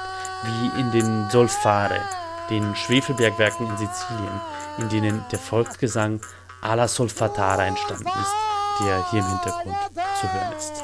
wie 0.46 0.80
in 0.80 0.90
den 0.92 1.30
Solfare, 1.30 2.00
den 2.50 2.74
Schwefelbergwerken 2.76 3.68
in 3.68 3.76
Sizilien, 3.76 4.40
in 4.78 4.88
denen 4.88 5.24
der 5.30 5.38
Volksgesang 5.38 6.20
alla 6.60 6.88
Solfatara 6.88 7.66
entstanden 7.66 8.08
ist, 8.08 8.34
der 8.80 9.10
hier 9.10 9.20
im 9.20 9.26
Hintergrund 9.26 9.76
zu 10.20 10.32
hören 10.32 10.52
ist. 10.56 10.82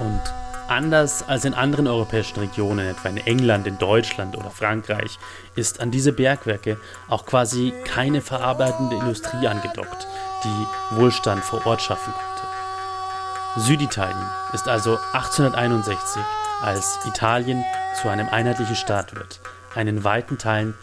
Und 0.00 0.22
Anders 0.68 1.22
als 1.28 1.44
in 1.44 1.54
anderen 1.54 1.86
europäischen 1.86 2.40
Regionen, 2.40 2.88
etwa 2.88 3.08
in 3.08 3.18
England, 3.18 3.68
in 3.68 3.78
Deutschland 3.78 4.36
oder 4.36 4.50
Frankreich, 4.50 5.16
ist 5.54 5.80
an 5.80 5.92
diese 5.92 6.12
Bergwerke 6.12 6.76
auch 7.08 7.24
quasi 7.24 7.72
keine 7.84 8.20
verarbeitende 8.20 8.96
Industrie 8.96 9.46
angedockt, 9.46 10.08
die 10.42 10.96
Wohlstand 10.96 11.44
vor 11.44 11.64
Ort 11.66 11.82
schaffen 11.82 12.12
konnte. 12.12 13.64
Süditalien 13.64 14.26
ist 14.54 14.66
also 14.66 14.98
1861, 15.12 16.20
als 16.60 16.98
Italien 17.06 17.64
zu 18.00 18.08
einem 18.08 18.28
einheitlichen 18.28 18.76
Staat 18.76 19.14
wird, 19.14 19.40
ein 19.74 19.88
in 19.88 20.04
weiten 20.04 20.38
Teilen 20.38 20.74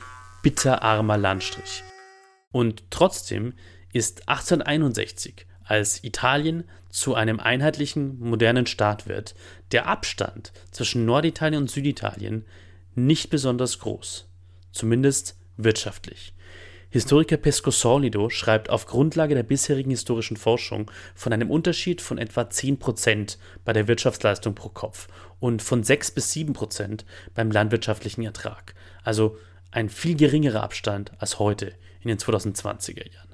bitterarmer 0.41 1.17
Landstrich. 1.17 1.83
Und 2.51 2.83
trotzdem 2.91 3.53
ist 3.91 4.27
1861 4.29 5.47
als 5.63 6.03
Italien 6.03 6.65
zu 6.89 7.15
einem 7.15 7.39
einheitlichen, 7.39 8.19
modernen 8.19 8.67
Staat 8.67 9.07
wird, 9.07 9.33
der 9.71 9.87
Abstand 9.87 10.53
zwischen 10.71 11.05
Norditalien 11.05 11.63
und 11.63 11.71
Süditalien 11.71 12.45
nicht 12.93 13.29
besonders 13.29 13.79
groß, 13.79 14.27
zumindest 14.71 15.37
wirtschaftlich. 15.57 16.33
Historiker 16.93 17.37
Pesco 17.37 17.71
Solido 17.71 18.29
schreibt 18.29 18.69
auf 18.69 18.85
Grundlage 18.85 19.33
der 19.33 19.41
bisherigen 19.41 19.89
historischen 19.89 20.37
Forschung 20.37 20.91
von 21.15 21.33
einem 21.33 21.49
Unterschied 21.49 22.01
von 22.01 22.19
etwa 22.19 22.41
10% 22.41 23.37
bei 23.65 23.73
der 23.73 23.87
Wirtschaftsleistung 23.87 24.53
pro 24.53 24.69
Kopf 24.69 25.07
und 25.43 25.61
von 25.61 25.83
6 25.83 26.11
bis 26.11 26.31
7% 26.31 27.01
beim 27.35 27.51
landwirtschaftlichen 27.51 28.23
Ertrag, 28.23 28.75
also 29.03 29.37
ein 29.71 29.89
viel 29.89 30.15
geringerer 30.15 30.63
Abstand 30.63 31.11
als 31.19 31.37
heute 31.37 31.73
in 31.99 32.07
den 32.07 32.17
2020er 32.17 33.11
Jahren 33.11 33.33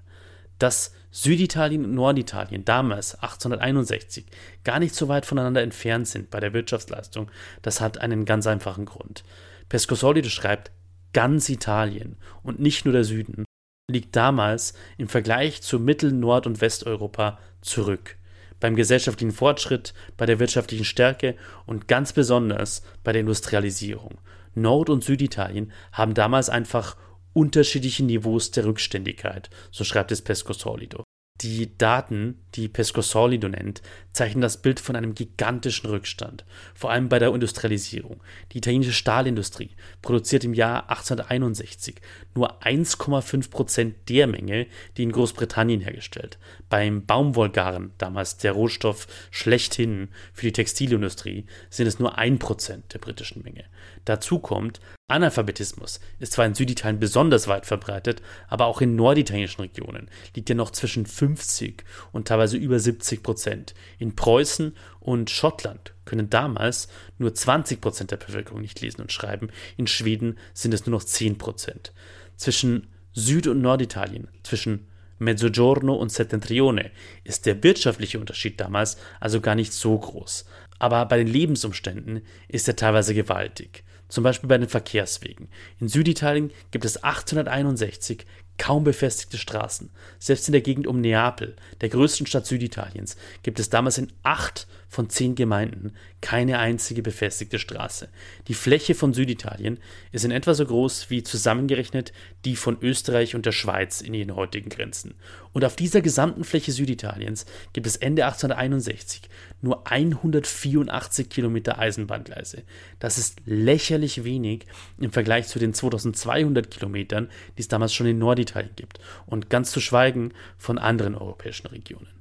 dass 0.59 0.93
Süditalien 1.11 1.85
und 1.85 1.95
Norditalien 1.95 2.65
damals 2.65 3.15
1861 3.15 4.25
gar 4.63 4.79
nicht 4.79 4.93
so 4.93 5.07
weit 5.07 5.25
voneinander 5.25 5.63
entfernt 5.63 6.07
sind 6.07 6.29
bei 6.29 6.39
der 6.39 6.53
Wirtschaftsleistung, 6.53 7.31
das 7.61 7.79
hat 7.79 7.99
einen 7.99 8.25
ganz 8.25 8.45
einfachen 8.45 8.85
Grund. 8.85 9.23
Pescosolido 9.69 10.27
schreibt, 10.27 10.71
ganz 11.13 11.47
Italien 11.47 12.17
und 12.43 12.59
nicht 12.59 12.85
nur 12.85 12.91
der 12.91 13.05
Süden 13.05 13.45
liegt 13.89 14.15
damals 14.15 14.73
im 14.97 15.07
Vergleich 15.07 15.63
zu 15.63 15.79
Mittel-, 15.79 16.11
Nord- 16.11 16.45
und 16.45 16.61
Westeuropa 16.61 17.39
zurück. 17.61 18.18
Beim 18.59 18.75
gesellschaftlichen 18.75 19.31
Fortschritt, 19.33 19.93
bei 20.17 20.25
der 20.25 20.39
wirtschaftlichen 20.39 20.85
Stärke 20.85 21.35
und 21.65 21.87
ganz 21.87 22.13
besonders 22.13 22.83
bei 23.03 23.11
der 23.11 23.21
Industrialisierung. 23.21 24.19
Nord- 24.55 24.89
und 24.89 25.03
Süditalien 25.03 25.71
haben 25.91 26.13
damals 26.13 26.49
einfach 26.49 26.97
unterschiedliche 27.33 28.03
Niveaus 28.03 28.51
der 28.51 28.65
Rückständigkeit, 28.65 29.49
so 29.71 29.83
schreibt 29.83 30.11
es 30.11 30.21
Pesco 30.21 30.53
Solido. 30.53 31.03
Die 31.41 31.77
Daten, 31.77 32.41
die 32.55 32.67
Pesco 32.67 33.01
Solido 33.01 33.47
nennt, 33.47 33.81
zeichnen 34.11 34.41
das 34.41 34.61
Bild 34.61 34.79
von 34.79 34.95
einem 34.95 35.13
gigantischen 35.13 35.89
Rückstand, 35.89 36.45
vor 36.73 36.91
allem 36.91 37.09
bei 37.09 37.19
der 37.19 37.33
Industrialisierung. 37.33 38.21
Die 38.51 38.57
italienische 38.57 38.93
Stahlindustrie 38.93 39.71
produziert 40.01 40.43
im 40.43 40.53
Jahr 40.53 40.89
1861 40.89 41.95
nur 42.35 42.61
1,5 42.61 43.49
Prozent 43.49 43.95
der 44.09 44.27
Menge, 44.27 44.67
die 44.97 45.03
in 45.03 45.11
Großbritannien 45.11 45.81
hergestellt. 45.81 46.37
Beim 46.69 47.05
Baumwollgarn, 47.05 47.91
damals 47.97 48.37
der 48.37 48.53
Rohstoff 48.53 49.07
schlechthin 49.31 50.09
für 50.33 50.45
die 50.47 50.53
Textilindustrie, 50.53 51.45
sind 51.69 51.87
es 51.87 51.99
nur 51.99 52.17
1 52.17 52.39
Prozent 52.39 52.93
der 52.93 52.99
britischen 52.99 53.43
Menge. 53.43 53.65
Dazu 54.05 54.39
kommt, 54.39 54.79
Analphabetismus 55.09 55.99
ist 56.19 56.33
zwar 56.33 56.45
in 56.45 56.53
Süditalien 56.53 56.99
besonders 56.99 57.47
weit 57.47 57.65
verbreitet, 57.65 58.21
aber 58.47 58.65
auch 58.65 58.79
in 58.79 58.95
norditalienischen 58.95 59.61
Regionen 59.61 60.09
liegt 60.35 60.49
er 60.49 60.55
noch 60.55 60.71
zwischen 60.71 61.05
50 61.05 61.83
und 62.11 62.27
teilweise 62.27 62.38
über 62.57 62.79
70 62.79 63.23
Prozent. 63.23 63.73
In 63.97 64.15
Preußen 64.15 64.75
und 64.99 65.29
Schottland 65.29 65.93
können 66.05 66.29
damals 66.29 66.87
nur 67.17 67.33
20 67.33 67.81
Prozent 67.81 68.11
der 68.11 68.17
Bevölkerung 68.17 68.61
nicht 68.61 68.81
lesen 68.81 69.01
und 69.01 69.11
schreiben, 69.11 69.49
in 69.77 69.87
Schweden 69.87 70.37
sind 70.53 70.73
es 70.73 70.85
nur 70.85 70.97
noch 70.97 71.03
10 71.03 71.37
Prozent. 71.37 71.93
Zwischen 72.35 72.87
Süd- 73.13 73.47
und 73.47 73.61
Norditalien, 73.61 74.27
zwischen 74.43 74.87
Mezzogiorno 75.19 75.93
und 75.95 76.11
Settentrione 76.11 76.91
ist 77.23 77.45
der 77.45 77.61
wirtschaftliche 77.61 78.19
Unterschied 78.19 78.59
damals 78.59 78.97
also 79.19 79.41
gar 79.41 79.55
nicht 79.55 79.73
so 79.73 79.97
groß. 79.97 80.45
Aber 80.79 81.05
bei 81.05 81.17
den 81.17 81.27
Lebensumständen 81.27 82.21
ist 82.47 82.67
er 82.69 82.77
teilweise 82.77 83.13
gewaltig 83.13 83.83
zum 84.09 84.23
Beispiel 84.23 84.49
bei 84.49 84.57
den 84.57 84.67
Verkehrswegen. 84.67 85.47
In 85.79 85.87
Süditalien 85.87 86.51
gibt 86.71 86.83
es 86.83 87.03
861 87.03 88.25
kaum 88.59 88.83
befestigte 88.83 89.39
Straßen. 89.39 89.89
Selbst 90.19 90.47
in 90.47 90.51
der 90.51 90.61
Gegend 90.61 90.85
um 90.85 91.01
Neapel, 91.01 91.55
der 91.81 91.89
größten 91.89 92.27
Stadt 92.27 92.45
Süditaliens, 92.45 93.17
gibt 93.41 93.59
es 93.59 93.71
damals 93.71 93.97
in 93.97 94.11
acht 94.21 94.67
von 94.89 95.09
zehn 95.09 95.35
Gemeinden 95.35 95.93
keine 96.19 96.59
einzige 96.59 97.01
befestigte 97.01 97.59
Straße. 97.59 98.09
Die 98.47 98.53
Fläche 98.53 98.95
von 98.95 99.13
Süditalien 99.13 99.79
ist 100.11 100.25
in 100.25 100.31
etwa 100.31 100.53
so 100.53 100.65
groß 100.65 101.09
wie 101.09 101.23
zusammengerechnet 101.23 102.11
die 102.43 102.55
von 102.55 102.77
Österreich 102.81 103.35
und 103.35 103.45
der 103.45 103.51
Schweiz 103.51 104.01
in 104.01 104.13
ihren 104.13 104.35
heutigen 104.35 104.69
Grenzen. 104.69 105.13
Und 105.53 105.63
auf 105.63 105.75
dieser 105.75 106.01
gesamten 106.01 106.43
Fläche 106.43 106.71
Süditaliens 106.71 107.45
gibt 107.71 107.87
es 107.87 107.95
Ende 107.95 108.25
1861 108.25 109.29
nur 109.61 109.89
184 109.89 111.29
Kilometer 111.29 111.79
Eisenbahngleise. 111.79 112.63
Das 112.99 113.17
ist 113.17 113.41
lächerlich 113.45 114.23
wenig 114.23 114.65
im 114.99 115.11
Vergleich 115.11 115.47
zu 115.47 115.59
den 115.59 115.73
2200 115.73 116.71
Kilometern, 116.71 117.29
die 117.57 117.61
es 117.61 117.67
damals 117.67 117.93
schon 117.93 118.07
in 118.07 118.17
Norditalien 118.17 118.75
gibt. 118.75 118.99
Und 119.25 119.49
ganz 119.49 119.71
zu 119.71 119.81
schweigen 119.81 120.33
von 120.57 120.77
anderen 120.77 121.15
europäischen 121.15 121.67
Regionen. 121.67 122.18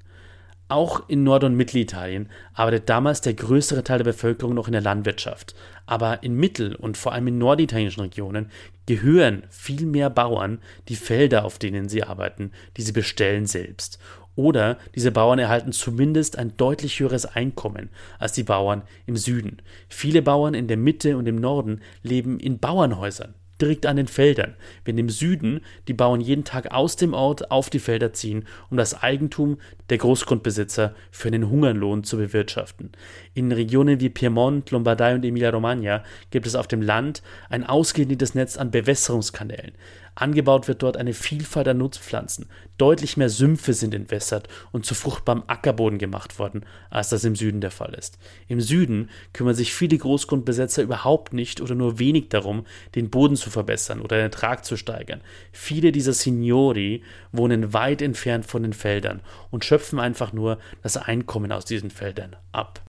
Auch 0.70 1.08
in 1.08 1.24
Nord- 1.24 1.44
und 1.44 1.54
Mittelitalien 1.54 2.28
arbeitet 2.52 2.90
damals 2.90 3.22
der 3.22 3.32
größere 3.32 3.84
Teil 3.84 3.98
der 3.98 4.04
Bevölkerung 4.04 4.54
noch 4.54 4.66
in 4.66 4.72
der 4.72 4.82
Landwirtschaft. 4.82 5.54
Aber 5.86 6.22
in 6.22 6.34
Mittel- 6.34 6.74
und 6.74 6.98
vor 6.98 7.12
allem 7.12 7.28
in 7.28 7.38
norditalienischen 7.38 8.02
Regionen 8.02 8.50
gehören 8.84 9.44
viel 9.48 9.86
mehr 9.86 10.10
Bauern 10.10 10.58
die 10.88 10.96
Felder, 10.96 11.46
auf 11.46 11.58
denen 11.58 11.88
sie 11.88 12.02
arbeiten, 12.02 12.52
die 12.76 12.82
sie 12.82 12.92
bestellen, 12.92 13.46
selbst. 13.46 13.98
Oder 14.34 14.76
diese 14.94 15.10
Bauern 15.10 15.38
erhalten 15.38 15.72
zumindest 15.72 16.36
ein 16.36 16.56
deutlich 16.58 17.00
höheres 17.00 17.24
Einkommen 17.24 17.88
als 18.18 18.32
die 18.32 18.44
Bauern 18.44 18.82
im 19.06 19.16
Süden. 19.16 19.62
Viele 19.88 20.20
Bauern 20.20 20.52
in 20.52 20.68
der 20.68 20.76
Mitte 20.76 21.16
und 21.16 21.26
im 21.26 21.36
Norden 21.36 21.80
leben 22.02 22.38
in 22.38 22.58
Bauernhäusern 22.58 23.34
direkt 23.60 23.86
an 23.86 23.96
den 23.96 24.08
Feldern, 24.08 24.54
wenn 24.84 24.98
im 24.98 25.08
Süden 25.08 25.60
die 25.88 25.94
Bauern 25.94 26.20
jeden 26.20 26.44
Tag 26.44 26.72
aus 26.72 26.96
dem 26.96 27.14
Ort 27.14 27.50
auf 27.50 27.70
die 27.70 27.78
Felder 27.78 28.12
ziehen, 28.12 28.44
um 28.70 28.76
das 28.76 29.02
Eigentum 29.02 29.58
der 29.90 29.98
Großgrundbesitzer 29.98 30.94
für 31.10 31.28
einen 31.28 31.50
Hungerlohn 31.50 32.04
zu 32.04 32.16
bewirtschaften. 32.16 32.92
In 33.34 33.52
Regionen 33.52 34.00
wie 34.00 34.10
Piemont, 34.10 34.70
Lombardei 34.70 35.14
und 35.14 35.24
Emilia-Romagna 35.24 36.04
gibt 36.30 36.46
es 36.46 36.54
auf 36.54 36.68
dem 36.68 36.82
Land 36.82 37.22
ein 37.48 37.64
ausgedehntes 37.64 38.34
Netz 38.34 38.56
an 38.56 38.70
Bewässerungskanälen. 38.70 39.72
Angebaut 40.20 40.66
wird 40.66 40.82
dort 40.82 40.96
eine 40.96 41.14
Vielfalt 41.14 41.68
an 41.68 41.78
Nutzpflanzen. 41.78 42.46
Deutlich 42.76 43.16
mehr 43.16 43.28
Sümpfe 43.28 43.72
sind 43.72 43.94
entwässert 43.94 44.48
und 44.72 44.84
zu 44.84 44.96
fruchtbarem 44.96 45.44
Ackerboden 45.46 45.98
gemacht 45.98 46.40
worden, 46.40 46.64
als 46.90 47.10
das 47.10 47.22
im 47.22 47.36
Süden 47.36 47.60
der 47.60 47.70
Fall 47.70 47.94
ist. 47.94 48.18
Im 48.48 48.60
Süden 48.60 49.10
kümmern 49.32 49.54
sich 49.54 49.72
viele 49.72 49.96
Großgrundbesetzer 49.96 50.82
überhaupt 50.82 51.32
nicht 51.32 51.60
oder 51.60 51.76
nur 51.76 52.00
wenig 52.00 52.30
darum, 52.30 52.66
den 52.96 53.10
Boden 53.10 53.36
zu 53.36 53.48
verbessern 53.48 54.00
oder 54.00 54.16
den 54.16 54.24
Ertrag 54.24 54.64
zu 54.64 54.76
steigern. 54.76 55.20
Viele 55.52 55.92
dieser 55.92 56.12
Signori 56.12 57.04
wohnen 57.30 57.72
weit 57.72 58.02
entfernt 58.02 58.44
von 58.44 58.64
den 58.64 58.72
Feldern 58.72 59.20
und 59.50 59.64
schöpfen 59.64 60.00
einfach 60.00 60.32
nur 60.32 60.58
das 60.82 60.96
Einkommen 60.96 61.52
aus 61.52 61.64
diesen 61.64 61.90
Feldern 61.90 62.34
ab. 62.50 62.87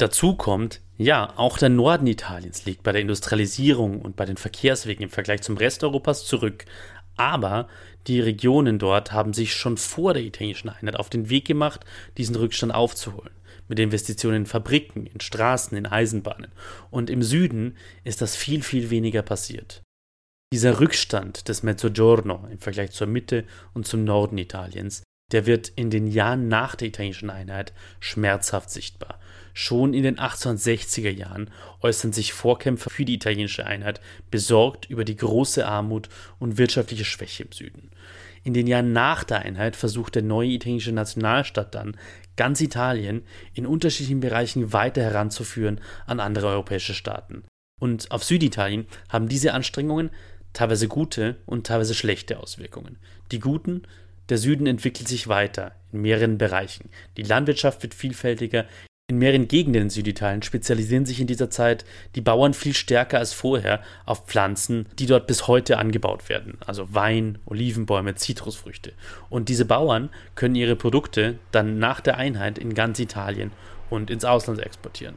Dazu 0.00 0.34
kommt, 0.34 0.80
ja, 0.96 1.30
auch 1.36 1.58
der 1.58 1.68
Norden 1.68 2.06
Italiens 2.06 2.64
liegt 2.64 2.82
bei 2.82 2.90
der 2.90 3.02
Industrialisierung 3.02 4.00
und 4.00 4.16
bei 4.16 4.24
den 4.24 4.38
Verkehrswegen 4.38 5.02
im 5.02 5.10
Vergleich 5.10 5.42
zum 5.42 5.58
Rest 5.58 5.84
Europas 5.84 6.24
zurück. 6.24 6.64
Aber 7.18 7.68
die 8.06 8.18
Regionen 8.18 8.78
dort 8.78 9.12
haben 9.12 9.34
sich 9.34 9.54
schon 9.54 9.76
vor 9.76 10.14
der 10.14 10.22
italienischen 10.22 10.70
Einheit 10.70 10.96
auf 10.96 11.10
den 11.10 11.28
Weg 11.28 11.44
gemacht, 11.44 11.84
diesen 12.16 12.34
Rückstand 12.34 12.72
aufzuholen. 12.72 13.34
Mit 13.68 13.78
Investitionen 13.78 14.36
in 14.38 14.46
Fabriken, 14.46 15.04
in 15.04 15.20
Straßen, 15.20 15.76
in 15.76 15.84
Eisenbahnen. 15.84 16.50
Und 16.90 17.10
im 17.10 17.22
Süden 17.22 17.76
ist 18.02 18.22
das 18.22 18.36
viel, 18.36 18.62
viel 18.62 18.88
weniger 18.88 19.20
passiert. 19.20 19.82
Dieser 20.50 20.80
Rückstand 20.80 21.46
des 21.46 21.62
Mezzogiorno 21.62 22.48
im 22.50 22.58
Vergleich 22.58 22.92
zur 22.92 23.06
Mitte 23.06 23.44
und 23.74 23.86
zum 23.86 24.04
Norden 24.04 24.38
Italiens, 24.38 25.02
der 25.32 25.46
wird 25.46 25.68
in 25.68 25.90
den 25.90 26.06
Jahren 26.06 26.48
nach 26.48 26.74
der 26.74 26.88
italienischen 26.88 27.30
Einheit 27.30 27.72
schmerzhaft 28.00 28.70
sichtbar. 28.70 29.18
Schon 29.52 29.94
in 29.94 30.02
den 30.02 30.16
1860er 30.16 31.10
Jahren 31.10 31.50
äußern 31.82 32.12
sich 32.12 32.32
Vorkämpfer 32.32 32.90
für 32.90 33.04
die 33.04 33.14
italienische 33.14 33.66
Einheit 33.66 34.00
besorgt 34.30 34.88
über 34.88 35.04
die 35.04 35.16
große 35.16 35.66
Armut 35.66 36.08
und 36.38 36.56
wirtschaftliche 36.56 37.04
Schwäche 37.04 37.44
im 37.44 37.52
Süden. 37.52 37.90
In 38.42 38.54
den 38.54 38.66
Jahren 38.66 38.92
nach 38.92 39.24
der 39.24 39.40
Einheit 39.40 39.76
versucht 39.76 40.14
der 40.14 40.22
neue 40.22 40.50
italienische 40.50 40.92
Nationalstaat 40.92 41.74
dann, 41.74 41.96
ganz 42.36 42.60
Italien 42.60 43.22
in 43.52 43.66
unterschiedlichen 43.66 44.20
Bereichen 44.20 44.72
weiter 44.72 45.02
heranzuführen 45.02 45.80
an 46.06 46.20
andere 46.20 46.46
europäische 46.46 46.94
Staaten. 46.94 47.44
Und 47.80 48.10
auf 48.10 48.24
Süditalien 48.24 48.86
haben 49.08 49.28
diese 49.28 49.52
Anstrengungen 49.52 50.10
teilweise 50.52 50.88
gute 50.88 51.36
und 51.46 51.66
teilweise 51.66 51.94
schlechte 51.94 52.40
Auswirkungen. 52.40 52.98
Die 53.30 53.40
guten 53.40 53.82
der 54.30 54.38
Süden 54.38 54.66
entwickelt 54.66 55.08
sich 55.08 55.28
weiter 55.28 55.72
in 55.92 56.00
mehreren 56.00 56.38
Bereichen. 56.38 56.88
Die 57.16 57.22
Landwirtschaft 57.22 57.82
wird 57.82 57.94
vielfältiger, 57.94 58.66
in 59.10 59.18
mehreren 59.18 59.48
Gegenden 59.48 59.82
in 59.82 59.90
Süditalien 59.90 60.42
spezialisieren 60.42 61.04
sich 61.04 61.20
in 61.20 61.26
dieser 61.26 61.50
Zeit 61.50 61.84
die 62.14 62.20
Bauern 62.20 62.54
viel 62.54 62.74
stärker 62.74 63.18
als 63.18 63.32
vorher 63.32 63.82
auf 64.06 64.26
Pflanzen, 64.26 64.86
die 65.00 65.06
dort 65.06 65.26
bis 65.26 65.48
heute 65.48 65.78
angebaut 65.78 66.28
werden, 66.28 66.58
also 66.64 66.94
Wein, 66.94 67.40
Olivenbäume, 67.44 68.14
Zitrusfrüchte. 68.14 68.92
Und 69.28 69.48
diese 69.48 69.64
Bauern 69.64 70.10
können 70.36 70.54
ihre 70.54 70.76
Produkte 70.76 71.40
dann 71.50 71.80
nach 71.80 72.00
der 72.00 72.18
Einheit 72.18 72.56
in 72.56 72.72
ganz 72.72 73.00
Italien 73.00 73.50
und 73.90 74.12
ins 74.12 74.24
Ausland 74.24 74.60
exportieren. 74.60 75.16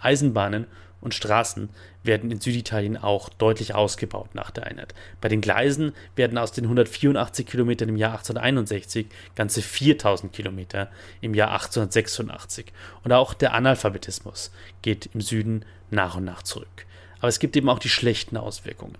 Eisenbahnen 0.00 0.66
und 1.00 1.14
Straßen 1.14 1.68
werden 2.02 2.30
in 2.30 2.40
Süditalien 2.40 2.96
auch 2.96 3.28
deutlich 3.28 3.74
ausgebaut 3.74 4.34
nach 4.34 4.50
der 4.50 4.66
Einheit. 4.66 4.94
Bei 5.20 5.28
den 5.28 5.40
Gleisen 5.40 5.92
werden 6.14 6.38
aus 6.38 6.52
den 6.52 6.64
184 6.64 7.46
Kilometern 7.46 7.88
im 7.88 7.96
Jahr 7.96 8.12
1861 8.12 9.06
ganze 9.34 9.62
4000 9.62 10.32
Kilometer 10.32 10.90
im 11.20 11.34
Jahr 11.34 11.52
1886. 11.52 12.72
Und 13.04 13.12
auch 13.12 13.34
der 13.34 13.54
Analphabetismus 13.54 14.50
geht 14.82 15.10
im 15.14 15.20
Süden 15.20 15.64
nach 15.90 16.16
und 16.16 16.24
nach 16.24 16.42
zurück. 16.42 16.86
Aber 17.18 17.28
es 17.28 17.38
gibt 17.38 17.56
eben 17.56 17.68
auch 17.68 17.78
die 17.78 17.88
schlechten 17.88 18.36
Auswirkungen. 18.36 18.98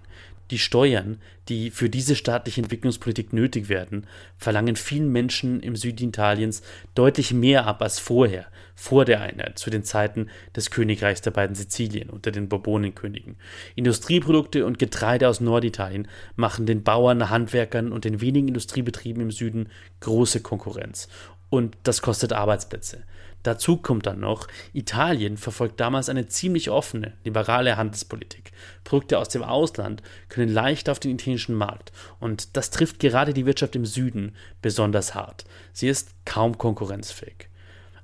Die 0.51 0.59
Steuern, 0.59 1.21
die 1.49 1.71
für 1.71 1.91
diese 1.91 2.15
staatliche 2.15 2.61
Entwicklungspolitik 2.61 3.33
nötig 3.33 3.69
werden, 3.69 4.07
verlangen 4.37 4.77
vielen 4.77 5.11
Menschen 5.11 5.61
im 5.61 5.75
Süden 5.75 6.09
Italiens 6.09 6.63
deutlich 6.95 7.33
mehr 7.33 7.67
ab 7.67 7.83
als 7.83 7.99
vorher, 7.99 8.47
vor 8.77 9.05
der 9.05 9.21
Einheit, 9.23 9.59
zu 9.59 9.71
den 9.71 9.83
Zeiten 9.83 10.29
des 10.55 10.71
Königreichs 10.71 11.23
der 11.23 11.33
beiden 11.33 11.57
Sizilien 11.57 12.11
unter 12.11 12.31
den 12.31 12.49
Bourbonenkönigen. 12.49 13.37
Industrieprodukte 13.75 14.65
und 14.67 14.79
Getreide 14.79 15.29
aus 15.29 15.41
Norditalien 15.41 16.07
machen 16.37 16.67
den 16.67 16.85
Bauern, 16.85 17.29
Handwerkern 17.31 17.91
und 17.91 18.05
den 18.05 18.21
wenigen 18.21 18.49
Industriebetrieben 18.49 19.23
im 19.23 19.31
Süden 19.33 19.69
große 20.01 20.43
Konkurrenz. 20.43 21.09
Und 21.49 21.77
das 21.83 22.03
kostet 22.03 22.33
Arbeitsplätze. 22.33 23.05
Dazu 23.47 23.77
kommt 23.77 24.07
dann 24.07 24.19
noch, 24.19 24.49
Italien 24.73 25.37
verfolgt 25.37 25.79
damals 25.79 26.09
eine 26.09 26.27
ziemlich 26.27 26.69
offene, 26.69 27.13
liberale 27.23 27.77
Handelspolitik. 27.77 28.51
Produkte 28.83 29.21
aus 29.21 29.29
dem 29.29 29.45
Ausland 29.45 30.03
können 30.29 30.53
leicht 30.53 30.91
auf 30.91 30.99
den 30.99 31.13
italienischen 31.13 31.55
Markt 31.55 31.93
und 32.19 32.57
das 32.57 32.71
trifft 32.71 32.99
gerade 32.99 33.33
die 33.33 33.47
Wirtschaft 33.47 33.77
im 33.77 33.87
Süden 33.87 34.35
besonders 34.63 35.15
hart. 35.15 35.45
Sie 35.73 35.87
ist 35.87 36.11
kaum 36.25 36.59
konkurrenzfähig. 36.59 37.49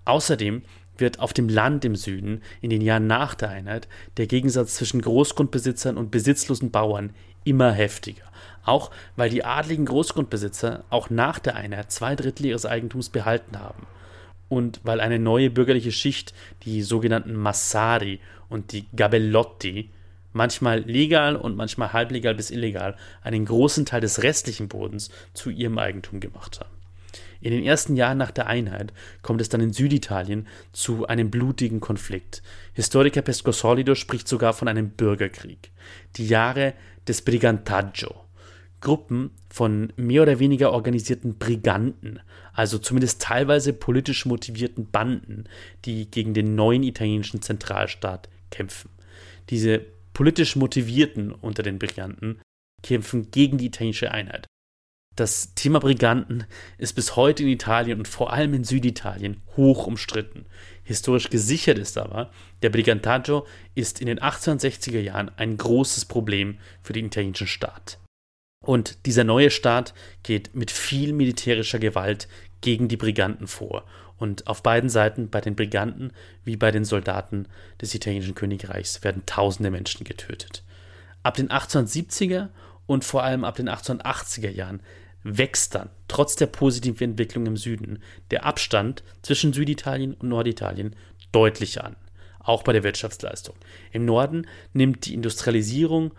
Außerdem 0.05 0.63
wird 0.97 1.19
auf 1.19 1.33
dem 1.33 1.49
Land 1.49 1.85
im 1.85 1.97
Süden 1.97 2.41
in 2.61 2.71
den 2.71 2.81
Jahren 2.81 3.09
nach 3.09 3.35
der 3.35 3.49
Einheit 3.49 3.89
der 4.19 4.29
Gegensatz 4.29 4.77
zwischen 4.77 5.03
Großgrundbesitzern 5.03 5.97
und 5.97 6.13
besitzlosen 6.13 6.71
Bauern 6.71 7.11
immer 7.43 7.73
heftiger. 7.73 8.31
Auch 8.65 8.93
weil 9.17 9.29
die 9.29 9.45
adligen 9.45 9.87
Großgrundbesitzer 9.87 10.85
auch 10.89 11.11
nach 11.11 11.41
der 11.41 11.57
Einheit 11.57 11.91
zwei 11.91 12.15
Drittel 12.15 12.47
ihres 12.47 12.65
Eigentums 12.65 13.09
behalten 13.09 13.59
haben 13.59 13.89
und 14.53 14.81
weil 14.85 15.01
eine 15.01 15.19
neue 15.19 15.49
bürgerliche 15.49 15.93
Schicht, 15.93 16.35
die 16.65 16.83
sogenannten 16.83 17.35
Massari 17.35 18.21
und 18.51 18.73
die 18.73 18.85
Gabellotti, 18.95 19.89
manchmal 20.35 20.81
legal 20.81 21.37
und 21.37 21.57
manchmal 21.57 21.95
halblegal 21.95 22.35
bis 22.35 22.51
illegal, 22.51 22.95
einen 23.23 23.47
großen 23.47 23.87
Teil 23.87 24.03
des 24.03 24.23
restlichen 24.23 24.69
Bodens 24.69 25.11
zu 25.33 25.49
ihrem 25.49 25.79
Eigentum 25.79 26.21
gemacht 26.21 26.61
haben. 26.61 26.69
In 27.41 27.51
den 27.51 27.65
ersten 27.65 27.97
Jahren 27.97 28.19
nach 28.19 28.31
der 28.31 28.47
Einheit 28.47 28.93
kommt 29.23 29.41
es 29.41 29.49
dann 29.49 29.63
in 29.63 29.73
Süditalien 29.73 30.47
zu 30.73 31.07
einem 31.07 31.31
blutigen 31.31 31.81
Konflikt. 31.81 32.43
Historiker 32.75 33.23
Pesco 33.23 33.53
Solido 33.53 33.95
spricht 33.95 34.29
sogar 34.29 34.53
von 34.53 34.69
einem 34.69 34.91
Bürgerkrieg. 34.91 35.71
Die 36.17 36.29
Jahre 36.29 36.75
des 37.09 37.23
Brigantaggio. 37.23 38.15
Gruppen 38.83 39.31
von 39.49 39.93
mehr 39.97 40.23
oder 40.23 40.39
weniger 40.39 40.73
organisierten 40.73 41.39
Briganten, 41.39 42.21
also 42.53 42.79
zumindest 42.79 43.23
teilweise 43.23 43.73
politisch 43.73 44.27
motivierten 44.27 44.91
Banden, 44.91 45.45
die 45.87 46.11
gegen 46.11 46.35
den 46.35 46.55
neuen 46.55 46.83
italienischen 46.83 47.41
Zentralstaat 47.41 48.29
kämpfen. 48.51 48.91
Diese 49.49 49.81
politisch 50.13 50.57
motivierten 50.57 51.33
unter 51.33 51.63
den 51.63 51.79
Briganten 51.79 52.41
kämpfen 52.83 53.31
gegen 53.31 53.57
die 53.57 53.67
italienische 53.67 54.11
Einheit. 54.11 54.47
Das 55.15 55.55
Thema 55.55 55.79
Briganten 55.79 56.45
ist 56.79 56.95
bis 56.95 57.17
heute 57.17 57.43
in 57.43 57.51
Italien 57.51 57.99
und 57.99 58.09
vor 58.09 58.33
allem 58.33 58.55
in 58.55 58.65
Süditalien 58.65 59.43
hoch 59.57 59.87
umstritten. 59.87 60.47
Historisch 60.85 61.29
gesichert 61.29 61.79
ist 61.79 61.99
aber, 61.99 62.31
der 62.63 62.71
Brigantaggio 62.71 63.47
ist 63.75 64.01
in 64.01 64.07
den 64.07 64.21
1860er 64.21 65.01
Jahren 65.01 65.31
ein 65.37 65.59
großes 65.59 66.07
Problem 66.07 66.59
für 66.83 66.95
den 66.95 67.07
italienischen 67.07 67.47
Staat. 67.47 67.99
Und 68.63 69.07
dieser 69.07 69.25
neue 69.25 69.51
Staat 69.51 69.93
geht 70.23 70.55
mit 70.55 70.71
viel 70.71 71.13
militärischer 71.13 71.79
Gewalt 71.79 72.29
gegen 72.61 72.89
die 72.89 72.97
Briganten 72.97 73.49
vor. 73.49 73.85
Und 74.17 74.47
auf 74.47 74.63
beiden 74.63 74.89
Seiten, 74.89 75.29
bei 75.29 75.41
den 75.41 75.57
Briganten 75.57 76.13
wie 76.45 76.57
bei 76.57 76.71
den 76.71 76.85
Soldaten 76.85 77.47
des 77.81 77.95
italienischen 77.95 78.37
Königreichs, 78.37 79.03
werden 79.03 79.27
tausende 79.27 79.71
Menschen 79.71 80.05
getötet. 80.05 80.63
Ab 81.25 81.35
den 81.35 81.49
1870er 81.49 82.49
und 82.87 83.05
vor 83.05 83.25
allem 83.25 83.45
ab 83.45 83.57
den 83.57 83.69
1880er 83.69 84.51
Jahren 84.51 84.81
wächst 85.25 85.75
dann, 85.75 85.91
trotz 86.09 86.37
der 86.37 86.47
positiven 86.47 87.11
Entwicklung 87.11 87.47
im 87.47 87.57
Süden, 87.57 88.01
der 88.31 88.45
Abstand 88.45 89.03
zwischen 89.23 89.53
Süditalien 89.53 90.15
und 90.15 90.29
Norditalien 90.29 90.97
deutlich 91.33 91.83
an, 91.83 91.97
auch 92.41 92.63
bei 92.63 92.73
der 92.73 92.83
Wirtschaftsleistung. 92.83 93.57
Im 93.93 94.05
Norden 94.05 94.47
nimmt 94.73 95.07
die 95.07 95.15
Industrialisierung 95.15 96.13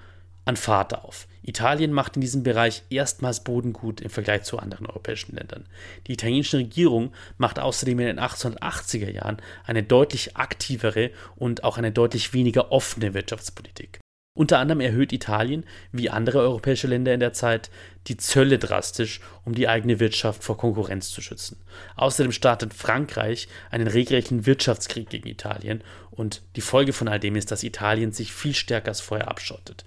an 0.45 0.55
Fahrt 0.55 0.93
auf. 0.95 1.27
Italien 1.41 1.91
macht 1.91 2.15
in 2.15 2.21
diesem 2.21 2.43
Bereich 2.43 2.83
erstmals 2.89 3.43
Bodengut 3.43 4.01
im 4.01 4.09
Vergleich 4.09 4.43
zu 4.43 4.59
anderen 4.59 4.87
europäischen 4.87 5.35
Ländern. 5.35 5.65
Die 6.07 6.13
italienische 6.13 6.57
Regierung 6.57 7.13
macht 7.37 7.59
außerdem 7.59 7.99
in 7.99 8.07
den 8.07 8.19
1880er 8.19 9.09
Jahren 9.09 9.37
eine 9.65 9.83
deutlich 9.83 10.37
aktivere 10.37 11.11
und 11.35 11.63
auch 11.63 11.77
eine 11.77 11.91
deutlich 11.91 12.33
weniger 12.33 12.71
offene 12.71 13.13
Wirtschaftspolitik. 13.13 13.99
Unter 14.35 14.57
anderem 14.57 14.81
erhöht 14.81 15.13
Italien, 15.13 15.63
wie 15.91 16.09
andere 16.09 16.39
europäische 16.39 16.87
Länder 16.87 17.13
in 17.13 17.19
der 17.19 17.33
Zeit, 17.33 17.69
die 18.07 18.17
Zölle 18.17 18.57
drastisch, 18.57 19.21
um 19.45 19.53
die 19.53 19.67
eigene 19.67 19.99
Wirtschaft 19.99 20.43
vor 20.43 20.57
Konkurrenz 20.57 21.11
zu 21.11 21.21
schützen. 21.21 21.61
Außerdem 21.97 22.31
startet 22.31 22.73
Frankreich 22.73 23.47
einen 23.69 23.87
regelrechten 23.87 24.47
Wirtschaftskrieg 24.47 25.09
gegen 25.09 25.29
Italien 25.29 25.83
und 26.09 26.41
die 26.55 26.61
Folge 26.61 26.93
von 26.93 27.07
all 27.07 27.19
dem 27.19 27.35
ist, 27.35 27.51
dass 27.51 27.63
Italien 27.63 28.11
sich 28.11 28.33
viel 28.33 28.55
stärker 28.55 28.89
als 28.89 29.01
vorher 29.01 29.27
abschottet. 29.27 29.85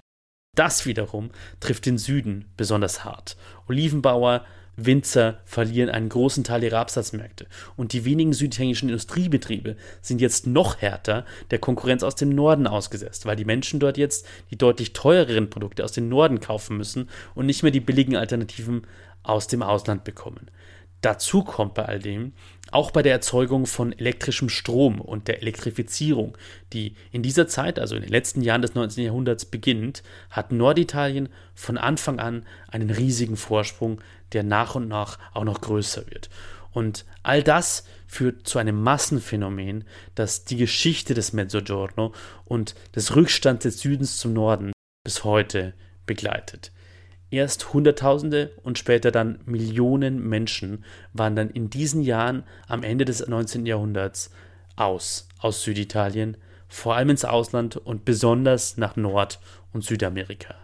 Das 0.57 0.87
wiederum 0.87 1.29
trifft 1.59 1.85
den 1.85 1.99
Süden 1.99 2.45
besonders 2.57 3.05
hart. 3.05 3.37
Olivenbauer, 3.67 4.43
Winzer 4.75 5.37
verlieren 5.45 5.91
einen 5.91 6.09
großen 6.09 6.43
Teil 6.43 6.63
ihrer 6.63 6.79
Absatzmärkte 6.79 7.45
und 7.75 7.93
die 7.93 8.05
wenigen 8.05 8.33
süditalienischen 8.33 8.89
Industriebetriebe 8.89 9.75
sind 10.01 10.19
jetzt 10.19 10.47
noch 10.47 10.81
härter 10.81 11.25
der 11.51 11.59
Konkurrenz 11.59 12.01
aus 12.01 12.15
dem 12.15 12.29
Norden 12.29 12.65
ausgesetzt, 12.65 13.27
weil 13.27 13.35
die 13.35 13.45
Menschen 13.45 13.79
dort 13.79 13.99
jetzt 13.99 14.25
die 14.49 14.57
deutlich 14.57 14.93
teureren 14.93 15.51
Produkte 15.51 15.83
aus 15.83 15.91
dem 15.91 16.09
Norden 16.09 16.39
kaufen 16.39 16.77
müssen 16.77 17.07
und 17.35 17.45
nicht 17.45 17.61
mehr 17.61 17.71
die 17.71 17.79
billigen 17.79 18.15
Alternativen 18.15 18.87
aus 19.21 19.45
dem 19.45 19.61
Ausland 19.61 20.03
bekommen. 20.05 20.49
Dazu 21.01 21.43
kommt 21.43 21.75
bei 21.75 21.85
all 21.85 21.99
dem, 21.99 22.33
auch 22.71 22.91
bei 22.91 23.01
der 23.01 23.13
Erzeugung 23.13 23.65
von 23.65 23.93
elektrischem 23.93 24.49
Strom 24.49 24.99
und 24.99 25.27
der 25.27 25.41
Elektrifizierung, 25.41 26.37
die 26.73 26.95
in 27.11 27.23
dieser 27.23 27.47
Zeit, 27.47 27.79
also 27.79 27.95
in 27.95 28.01
den 28.01 28.11
letzten 28.11 28.41
Jahren 28.41 28.61
des 28.61 28.75
19. 28.75 29.03
Jahrhunderts 29.03 29.45
beginnt, 29.45 30.03
hat 30.29 30.51
Norditalien 30.51 31.29
von 31.55 31.77
Anfang 31.77 32.19
an 32.19 32.45
einen 32.67 32.89
riesigen 32.89 33.37
Vorsprung, 33.37 34.01
der 34.33 34.43
nach 34.43 34.75
und 34.75 34.87
nach 34.87 35.17
auch 35.33 35.45
noch 35.45 35.61
größer 35.61 36.07
wird. 36.09 36.29
Und 36.71 37.05
all 37.23 37.41
das 37.41 37.85
führt 38.05 38.47
zu 38.47 38.59
einem 38.59 38.81
Massenphänomen, 38.81 39.85
das 40.15 40.45
die 40.45 40.57
Geschichte 40.57 41.13
des 41.13 41.33
Mezzogiorno 41.33 42.13
und 42.45 42.75
des 42.95 43.15
Rückstands 43.15 43.63
des 43.63 43.79
Südens 43.79 44.17
zum 44.17 44.33
Norden 44.33 44.73
bis 45.03 45.23
heute 45.23 45.73
begleitet. 46.05 46.71
Erst 47.29 47.73
Hunderttausende 47.73 48.51
und 48.63 48.77
später 48.77 49.11
dann 49.11 49.39
Millionen 49.45 50.27
Menschen 50.27 50.85
wandern 51.11 51.49
in 51.49 51.69
diesen 51.69 52.01
Jahren 52.01 52.43
am 52.67 52.83
Ende 52.83 53.03
des 53.03 53.27
19. 53.27 53.65
Jahrhunderts 53.65 54.31
aus, 54.77 55.27
aus 55.39 55.63
Süditalien, 55.63 56.37
vor 56.69 56.95
allem 56.95 57.09
ins 57.09 57.25
Ausland 57.25 57.75
und 57.75 58.05
besonders 58.05 58.77
nach 58.77 58.95
Nord- 58.95 59.39
und 59.73 59.83
Südamerika. 59.83 60.55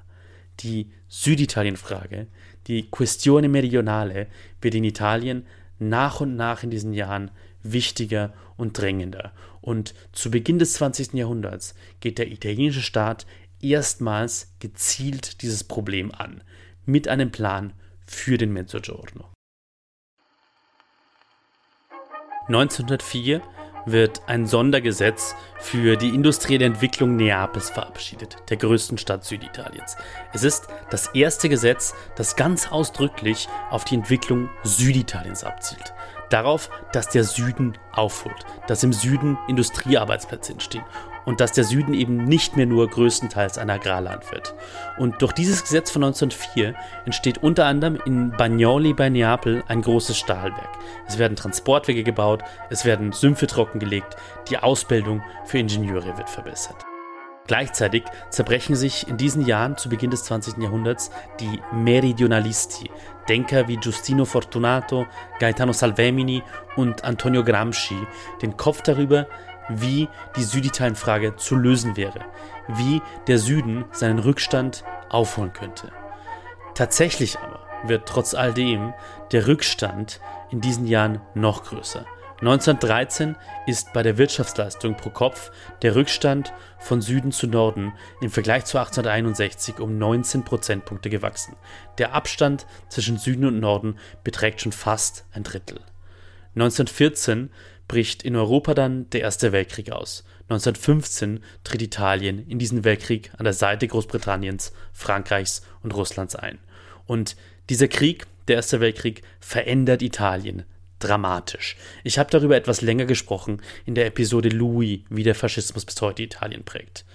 Die 0.62 0.92
Süditalien-Frage, 1.10 2.28
die 2.68 2.90
Questione 2.90 3.50
Meridionale, 3.50 4.28
wird 4.62 4.76
in 4.76 4.84
Italien 4.86 5.46
nach 5.80 6.22
und 6.22 6.36
nach 6.36 6.64
in 6.64 6.70
diesen 6.70 6.94
Jahren 6.94 7.32
wichtiger 7.62 8.34
und 8.56 8.78
drängender. 8.78 9.34
Und 9.62 9.94
zu 10.12 10.32
Beginn 10.32 10.60
des 10.60 10.74
20. 10.74 11.14
Jahrhunderts 11.14 11.74
geht 12.00 12.20
der 12.20 12.32
italienische 12.32 12.82
Staat 12.82 13.26
erstmals 13.62 14.54
gezielt 14.60 15.42
dieses 15.42 15.64
Problem 15.64 16.12
an, 16.12 16.42
mit 16.86 17.08
einem 17.08 17.32
Plan 17.32 17.74
für 18.06 18.38
den 18.38 18.52
Mezzogiorno. 18.54 19.32
1904 22.48 23.42
wird 23.86 24.22
ein 24.28 24.46
Sondergesetz 24.46 25.36
für 25.60 25.98
die 25.98 26.10
industrielle 26.10 26.66
Entwicklung 26.66 27.16
Neapels 27.16 27.70
verabschiedet, 27.70 28.38
der 28.50 28.58
größten 28.58 28.98
Stadt 28.98 29.24
Süditaliens. 29.26 29.98
Es 30.34 30.44
ist 30.44 30.68
das 30.90 31.08
erste 31.08 31.50
Gesetz, 31.50 31.94
das 32.16 32.36
ganz 32.36 32.72
ausdrücklich 32.72 33.48
auf 33.70 33.84
die 33.86 33.96
Entwicklung 33.96 34.50
Süditaliens 34.64 35.44
abzielt. 35.44 35.94
Darauf, 36.30 36.70
dass 36.92 37.10
der 37.10 37.24
Süden 37.24 37.78
aufholt, 37.92 38.46
dass 38.68 38.84
im 38.84 38.94
Süden 38.94 39.38
Industriearbeitsplätze 39.48 40.54
entstehen 40.54 40.86
und 41.26 41.40
dass 41.40 41.52
der 41.52 41.64
Süden 41.64 41.94
eben 41.94 42.26
nicht 42.26 42.56
mehr 42.56 42.66
nur 42.66 42.90
größtenteils 42.90 43.58
ein 43.58 43.70
Agrarland 43.70 44.32
wird. 44.32 44.54
Und 44.98 45.22
durch 45.22 45.32
dieses 45.32 45.64
Gesetz 45.64 45.92
von 45.92 46.04
1904 46.04 46.76
entsteht 47.06 47.40
unter 47.40 47.66
anderem 47.66 48.00
in 48.06 48.32
Bagnoli 48.32 48.94
bei 48.94 49.10
Neapel 49.10 49.64
ein 49.68 49.82
großes 49.82 50.18
Stahlwerk. 50.18 50.70
Es 51.08 51.18
werden 51.18 51.36
Transportwege 51.36 52.04
gebaut, 52.04 52.44
es 52.70 52.86
werden 52.86 53.12
Sümpfe 53.12 53.48
trockengelegt, 53.48 54.16
die 54.50 54.58
Ausbildung 54.58 55.24
für 55.46 55.60
Ingenieure 55.60 56.18
wird 56.18 56.30
verbessert. 56.30 56.86
Gleichzeitig 57.46 58.04
zerbrechen 58.30 58.76
sich 58.76 59.08
in 59.08 59.18
diesen 59.18 59.46
Jahren 59.46 59.76
zu 59.76 59.90
Beginn 59.90 60.12
des 60.12 60.24
20. 60.24 60.58
Jahrhunderts 60.60 61.12
die 61.42 61.60
Meridionalisti, 61.74 62.90
Denker 63.28 63.68
wie 63.68 63.76
Giustino 63.76 64.24
Fortunato, 64.24 65.06
Gaetano 65.40 65.74
Salvemini 65.74 66.42
und 66.78 67.04
Antonio 67.04 67.44
Gramsci, 67.44 67.98
den 68.42 68.56
Kopf 68.56 68.82
darüber, 68.82 69.28
wie 69.70 70.10
die 70.36 70.44
Süditalien-Frage 70.44 71.36
zu 71.36 71.56
lösen 71.56 71.98
wäre, 71.98 72.22
wie 72.68 73.02
der 73.28 73.40
Süden 73.40 73.86
seinen 73.92 74.20
Rückstand 74.20 74.84
aufholen 75.10 75.54
könnte. 75.54 75.92
Tatsächlich 76.76 77.38
aber 77.40 77.60
wird 77.86 78.08
trotz 78.08 78.34
all 78.34 78.54
dem 78.54 78.94
der 79.32 79.48
Rückstand 79.48 80.20
in 80.50 80.62
diesen 80.62 80.88
Jahren 80.88 81.22
noch 81.34 81.64
größer. 81.64 82.06
1913 82.40 83.38
ist 83.68 83.94
bei 83.94 84.04
der 84.04 84.18
Wirtschaftsleistung 84.18 84.98
pro 84.98 85.10
Kopf 85.12 85.52
der 85.82 85.96
Rückstand 85.96 86.52
von 86.78 87.02
Süden 87.02 87.32
zu 87.32 87.48
Norden 87.48 87.94
im 88.22 88.30
Vergleich 88.30 88.66
zu 88.66 88.78
1861 88.78 89.80
um 89.80 89.98
19 89.98 90.44
Prozentpunkte 90.44 91.10
gewachsen. 91.10 91.56
Der 92.00 92.14
Abstand 92.14 92.66
zwischen 92.90 93.18
Süden 93.18 93.46
und 93.46 93.60
Norden 93.60 93.98
beträgt 94.26 94.60
schon 94.60 94.74
fast 94.74 95.26
ein 95.32 95.44
Drittel. 95.44 95.80
1914 96.56 97.50
bricht 97.88 98.24
in 98.24 98.36
Europa 98.36 98.74
dann 98.74 99.10
der 99.12 99.22
Erste 99.22 99.52
Weltkrieg 99.52 99.92
aus. 99.92 100.24
1915 100.44 101.44
tritt 101.64 101.82
Italien 101.82 102.48
in 102.48 102.60
diesen 102.60 102.84
Weltkrieg 102.84 103.32
an 103.38 103.44
der 103.46 103.54
Seite 103.54 103.88
Großbritanniens, 103.88 104.74
Frankreichs 104.92 105.64
und 105.82 105.94
Russlands 105.94 106.36
ein. 106.36 106.60
Und 107.06 107.36
dieser 107.70 107.88
Krieg, 107.88 108.26
der 108.48 108.58
Erste 108.58 108.80
Weltkrieg, 108.80 109.24
verändert 109.40 110.02
Italien 110.02 110.64
dramatisch. 111.00 111.76
Ich 112.04 112.18
habe 112.18 112.30
darüber 112.30 112.56
etwas 112.56 112.82
länger 112.82 113.06
gesprochen 113.06 113.62
in 113.86 113.96
der 113.96 114.06
Episode 114.06 114.50
Louis, 114.50 115.02
wie 115.10 115.24
der 115.24 115.36
Faschismus 115.36 115.86
bis 115.86 116.02
heute 116.02 116.24
Italien 116.24 116.64
prägt. 116.64 117.06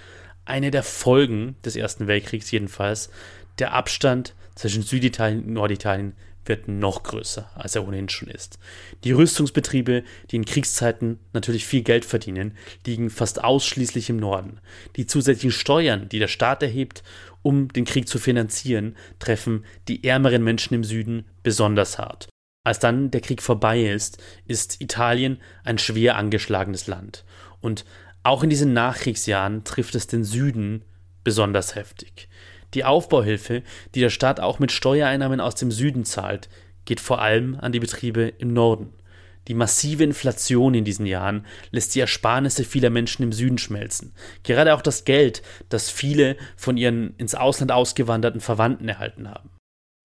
Eine 0.45 0.71
der 0.71 0.83
Folgen 0.83 1.57
des 1.65 1.77
Ersten 1.77 2.07
Weltkriegs 2.07 2.51
jedenfalls, 2.51 3.11
der 3.59 3.73
Abstand 3.73 4.35
zwischen 4.55 4.83
Süditalien 4.83 5.45
und 5.45 5.53
Norditalien 5.53 6.15
wird 6.49 6.69
noch 6.69 7.03
größer, 7.03 7.51
als 7.55 7.75
er 7.75 7.87
ohnehin 7.87 8.09
schon 8.09 8.29
ist. 8.29 8.59
Die 9.05 9.13
Rüstungsbetriebe, 9.13 10.03
die 10.31 10.37
in 10.37 10.45
Kriegszeiten 10.45 11.19
natürlich 11.33 11.67
viel 11.67 11.83
Geld 11.83 12.05
verdienen, 12.05 12.57
liegen 12.87 13.11
fast 13.11 13.43
ausschließlich 13.43 14.11
im 14.11 14.17
Norden. 14.17 14.61
Die 14.97 15.07
zusätzlichen 15.07 15.53
Steuern, 15.53 16.09
die 16.09 16.19
der 16.19 16.29
Staat 16.29 16.63
erhebt, 16.63 17.03
um 17.43 17.69
den 17.69 17.85
Krieg 17.85 18.09
zu 18.09 18.19
finanzieren, 18.19 18.97
treffen 19.19 19.65
die 19.87 20.05
ärmeren 20.05 20.43
Menschen 20.43 20.75
im 20.75 20.85
Süden 20.85 21.27
besonders 21.43 21.99
hart. 21.99 22.29
Als 22.65 22.81
dann 22.81 23.11
der 23.11 23.21
Krieg 23.21 23.41
vorbei 23.41 23.85
ist, 23.85 24.23
ist 24.47 24.81
Italien 24.81 25.41
ein 25.65 25.79
schwer 25.79 26.17
angeschlagenes 26.17 26.87
Land. 26.87 27.25
Und 27.61 27.85
auch 28.23 28.43
in 28.43 28.51
diesen 28.51 28.73
Nachkriegsjahren 28.73 29.65
trifft 29.65 29.95
es 29.95 30.07
den 30.07 30.25
Süden 30.25 30.85
besonders 31.25 31.75
heftig. 31.75 32.28
Die 32.75 32.85
Aufbauhilfe, 32.85 33.63
die 33.95 34.01
der 34.01 34.11
Staat 34.11 34.41
auch 34.41 34.59
mit 34.59 34.73
Steuereinnahmen 34.73 35.41
aus 35.41 35.55
dem 35.55 35.71
Süden 35.71 36.05
zahlt, 36.05 36.49
geht 36.85 37.01
vor 37.01 37.21
allem 37.21 37.57
an 37.61 37.73
die 37.73 37.81
Betriebe 37.81 38.33
im 38.39 38.53
Norden. 38.53 38.93
Die 39.49 39.55
massive 39.55 40.05
Inflation 40.05 40.75
in 40.75 40.85
diesen 40.85 41.07
Jahren 41.07 41.47
lässt 41.71 41.95
die 41.95 42.01
Ersparnisse 42.01 42.65
vieler 42.65 42.91
Menschen 42.91 43.23
im 43.23 43.33
Süden 43.33 43.57
schmelzen. 43.57 44.15
Gerade 44.43 44.75
auch 44.75 44.83
das 44.83 45.05
Geld, 45.05 45.43
das 45.71 45.89
viele 45.89 46.37
von 46.57 46.77
ihren 46.77 47.15
ins 47.17 47.35
Ausland 47.35 47.73
ausgewanderten 47.73 48.43
Verwandten 48.43 48.89
erhalten 48.89 49.31
haben. 49.31 49.51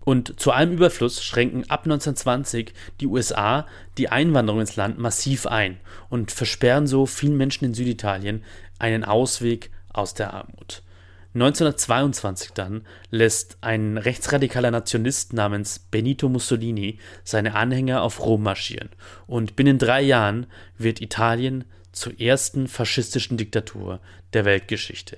Und 0.05 0.39
zu 0.39 0.51
allem 0.51 0.73
Überfluss 0.73 1.23
schränken 1.23 1.69
ab 1.69 1.83
1920 1.83 2.73
die 2.99 3.07
USA 3.07 3.67
die 3.97 4.09
Einwanderung 4.09 4.61
ins 4.61 4.75
Land 4.75 4.97
massiv 4.97 5.45
ein 5.45 5.79
und 6.09 6.31
versperren 6.31 6.87
so 6.87 7.05
vielen 7.05 7.37
Menschen 7.37 7.65
in 7.65 7.73
Süditalien 7.73 8.43
einen 8.79 9.03
Ausweg 9.03 9.71
aus 9.89 10.13
der 10.13 10.33
Armut. 10.33 10.83
1922 11.33 12.51
dann 12.51 12.85
lässt 13.09 13.57
ein 13.61 13.97
rechtsradikaler 13.97 14.69
Nationalist 14.69 15.33
namens 15.33 15.79
Benito 15.79 16.29
Mussolini 16.29 16.99
seine 17.23 17.55
Anhänger 17.55 18.03
auf 18.03 18.23
Rom 18.23 18.43
marschieren 18.43 18.89
und 19.25 19.55
binnen 19.55 19.79
drei 19.79 20.01
Jahren 20.01 20.45
wird 20.77 21.01
Italien 21.01 21.63
zur 21.91 22.19
ersten 22.19 22.67
faschistischen 22.67 23.37
Diktatur 23.37 23.99
der 24.33 24.45
Weltgeschichte. 24.45 25.17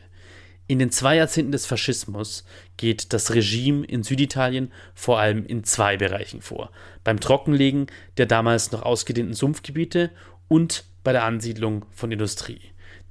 In 0.68 0.80
den 0.80 0.90
zwei 0.90 1.18
Jahrzehnten 1.18 1.52
des 1.52 1.66
Faschismus 1.66 2.44
geht 2.78 3.14
das 3.14 3.34
Regime 3.34 3.86
in 3.86 4.02
Süditalien 4.02 4.72
vor 4.96 5.20
allem 5.20 5.46
in 5.46 5.64
zwei 5.64 5.98
Bereichen 5.98 6.42
vor. 6.42 6.72
Beim 7.04 7.20
Trockenlegen 7.20 7.88
der 8.18 8.26
damals 8.26 8.72
noch 8.72 8.82
ausgedehnten 8.82 9.34
Sumpfgebiete 9.34 10.12
und 10.48 10.86
bei 11.06 11.14
der 11.14 11.24
Ansiedlung 11.24 11.86
von 11.94 12.12
Industrie 12.12 12.60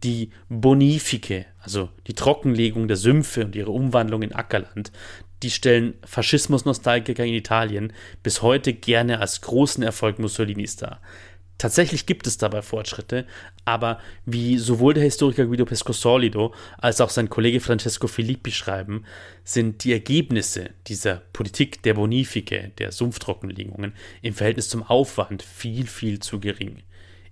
die 0.02 0.30
Bonifike, 0.48 1.46
also 1.60 1.88
die 2.06 2.14
Trockenlegung 2.14 2.88
der 2.88 2.96
Sümpfe 2.96 3.44
und 3.44 3.56
ihre 3.56 3.70
Umwandlung 3.70 4.22
in 4.22 4.34
Ackerland, 4.34 4.92
die 5.42 5.50
stellen 5.50 5.94
Faschismus-Nostalgiker 6.04 7.24
in 7.24 7.34
Italien 7.34 7.92
bis 8.22 8.42
heute 8.42 8.74
gerne 8.74 9.20
als 9.20 9.40
großen 9.40 9.82
Erfolg 9.82 10.18
Mussolinis 10.18 10.76
dar. 10.76 11.00
Tatsächlich 11.56 12.06
gibt 12.06 12.26
es 12.26 12.36
dabei 12.36 12.62
Fortschritte, 12.62 13.26
aber 13.64 14.00
wie 14.26 14.58
sowohl 14.58 14.92
der 14.92 15.04
Historiker 15.04 15.46
Guido 15.46 15.64
Pescosolido 15.64 16.52
als 16.78 17.00
auch 17.00 17.10
sein 17.10 17.30
Kollege 17.30 17.60
Francesco 17.60 18.08
Filippi 18.08 18.50
schreiben, 18.50 19.04
sind 19.44 19.84
die 19.84 19.92
Ergebnisse 19.92 20.70
dieser 20.88 21.22
Politik 21.32 21.82
der 21.82 21.94
Bonifike, 21.94 22.72
der 22.78 22.90
Sumpftrockenlegungen, 22.90 23.94
im 24.20 24.34
Verhältnis 24.34 24.68
zum 24.68 24.82
Aufwand 24.82 25.42
viel, 25.42 25.86
viel 25.86 26.18
zu 26.18 26.40
gering. 26.40 26.82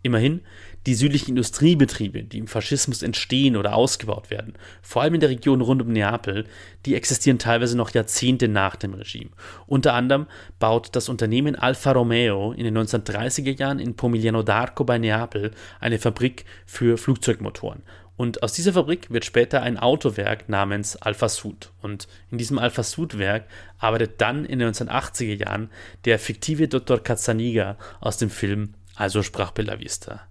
Immerhin, 0.03 0.41
die 0.87 0.95
südlichen 0.95 1.31
Industriebetriebe, 1.31 2.25
die 2.25 2.39
im 2.39 2.49
Faschismus 2.49 3.03
entstehen 3.03 3.57
oder 3.57 3.77
ausgebaut 3.77 4.31
werden, 4.31 4.55
vor 4.83 5.03
allem 5.03 5.15
in 5.15 5.21
der 5.21 5.29
Region 5.29 5.61
rund 5.61 5.81
um 5.81 5.93
Neapel, 5.93 6.45
die 6.87 6.97
existieren 6.97 7.39
teilweise 7.39 7.77
noch 7.77 7.91
Jahrzehnte 7.91 8.49
nach 8.49 8.75
dem 8.75 8.95
Regime. 8.95 9.31
Unter 9.67 9.95
anderem 9.95 10.27
baut 10.59 10.97
das 10.97 11.09
Unternehmen 11.09 11.55
Alfa 11.55 11.93
Romeo 11.93 12.53
in 12.53 12.65
den 12.65 12.77
1930er 12.77 13.57
Jahren 13.57 13.79
in 13.79 13.95
Pomigliano 13.95 14.41
d'Arco 14.41 14.85
bei 14.85 14.99
Neapel 14.99 15.53
eine 15.79 16.01
Fabrik 16.01 16.47
für 16.67 16.99
Flugzeugmotoren. 16.99 17.83
Und 18.17 18.43
aus 18.43 18.53
dieser 18.53 18.75
Fabrik 18.75 19.11
wird 19.11 19.25
später 19.25 19.63
ein 19.63 19.79
Autowerk 19.79 20.49
namens 20.49 20.97
Alpha 20.97 21.29
Sud. 21.29 21.71
Und 21.81 22.09
in 22.31 22.39
diesem 22.39 22.59
Alpha 22.59 22.83
Sud-Werk 22.83 23.47
arbeitet 23.79 24.21
dann 24.21 24.45
in 24.45 24.59
den 24.59 24.73
1980er 24.73 25.45
Jahren 25.45 25.71
der 26.05 26.19
fiktive 26.19 26.69
Dr. 26.69 27.03
Cazzaniga 27.03 27.79
aus 28.01 28.19
dem 28.19 28.31
Film 28.31 28.75
Also 28.95 29.23
sprach 29.23 29.53
Bella 29.53 29.81
Vista. 29.81 30.27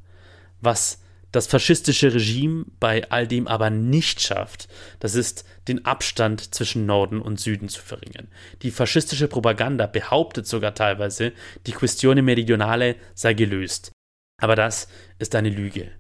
Was 0.60 1.00
das 1.32 1.48
faschistische 1.48 2.14
Regime 2.14 2.66
bei 2.80 3.10
all 3.10 3.26
dem 3.26 3.48
aber 3.48 3.70
nicht 3.70 4.22
schafft, 4.22 4.68
das 5.00 5.16
ist, 5.16 5.46
den 5.68 5.86
Abstand 5.86 6.54
zwischen 6.54 6.86
Norden 6.86 7.22
und 7.22 7.40
Süden 7.40 7.70
zu 7.70 7.82
verringern. 7.82 8.28
Die 8.64 8.72
faschistische 8.72 9.28
Propaganda 9.28 9.88
behauptet 9.88 10.46
sogar 10.46 10.76
teilweise, 10.76 11.32
die 11.68 11.72
Questione 11.72 12.22
Meridionale 12.22 12.96
sei 13.14 13.34
gelöst. 13.34 13.92
Aber 14.42 14.56
das 14.56 14.88
ist 15.20 15.36
eine 15.36 15.50
Lüge. 15.50 15.92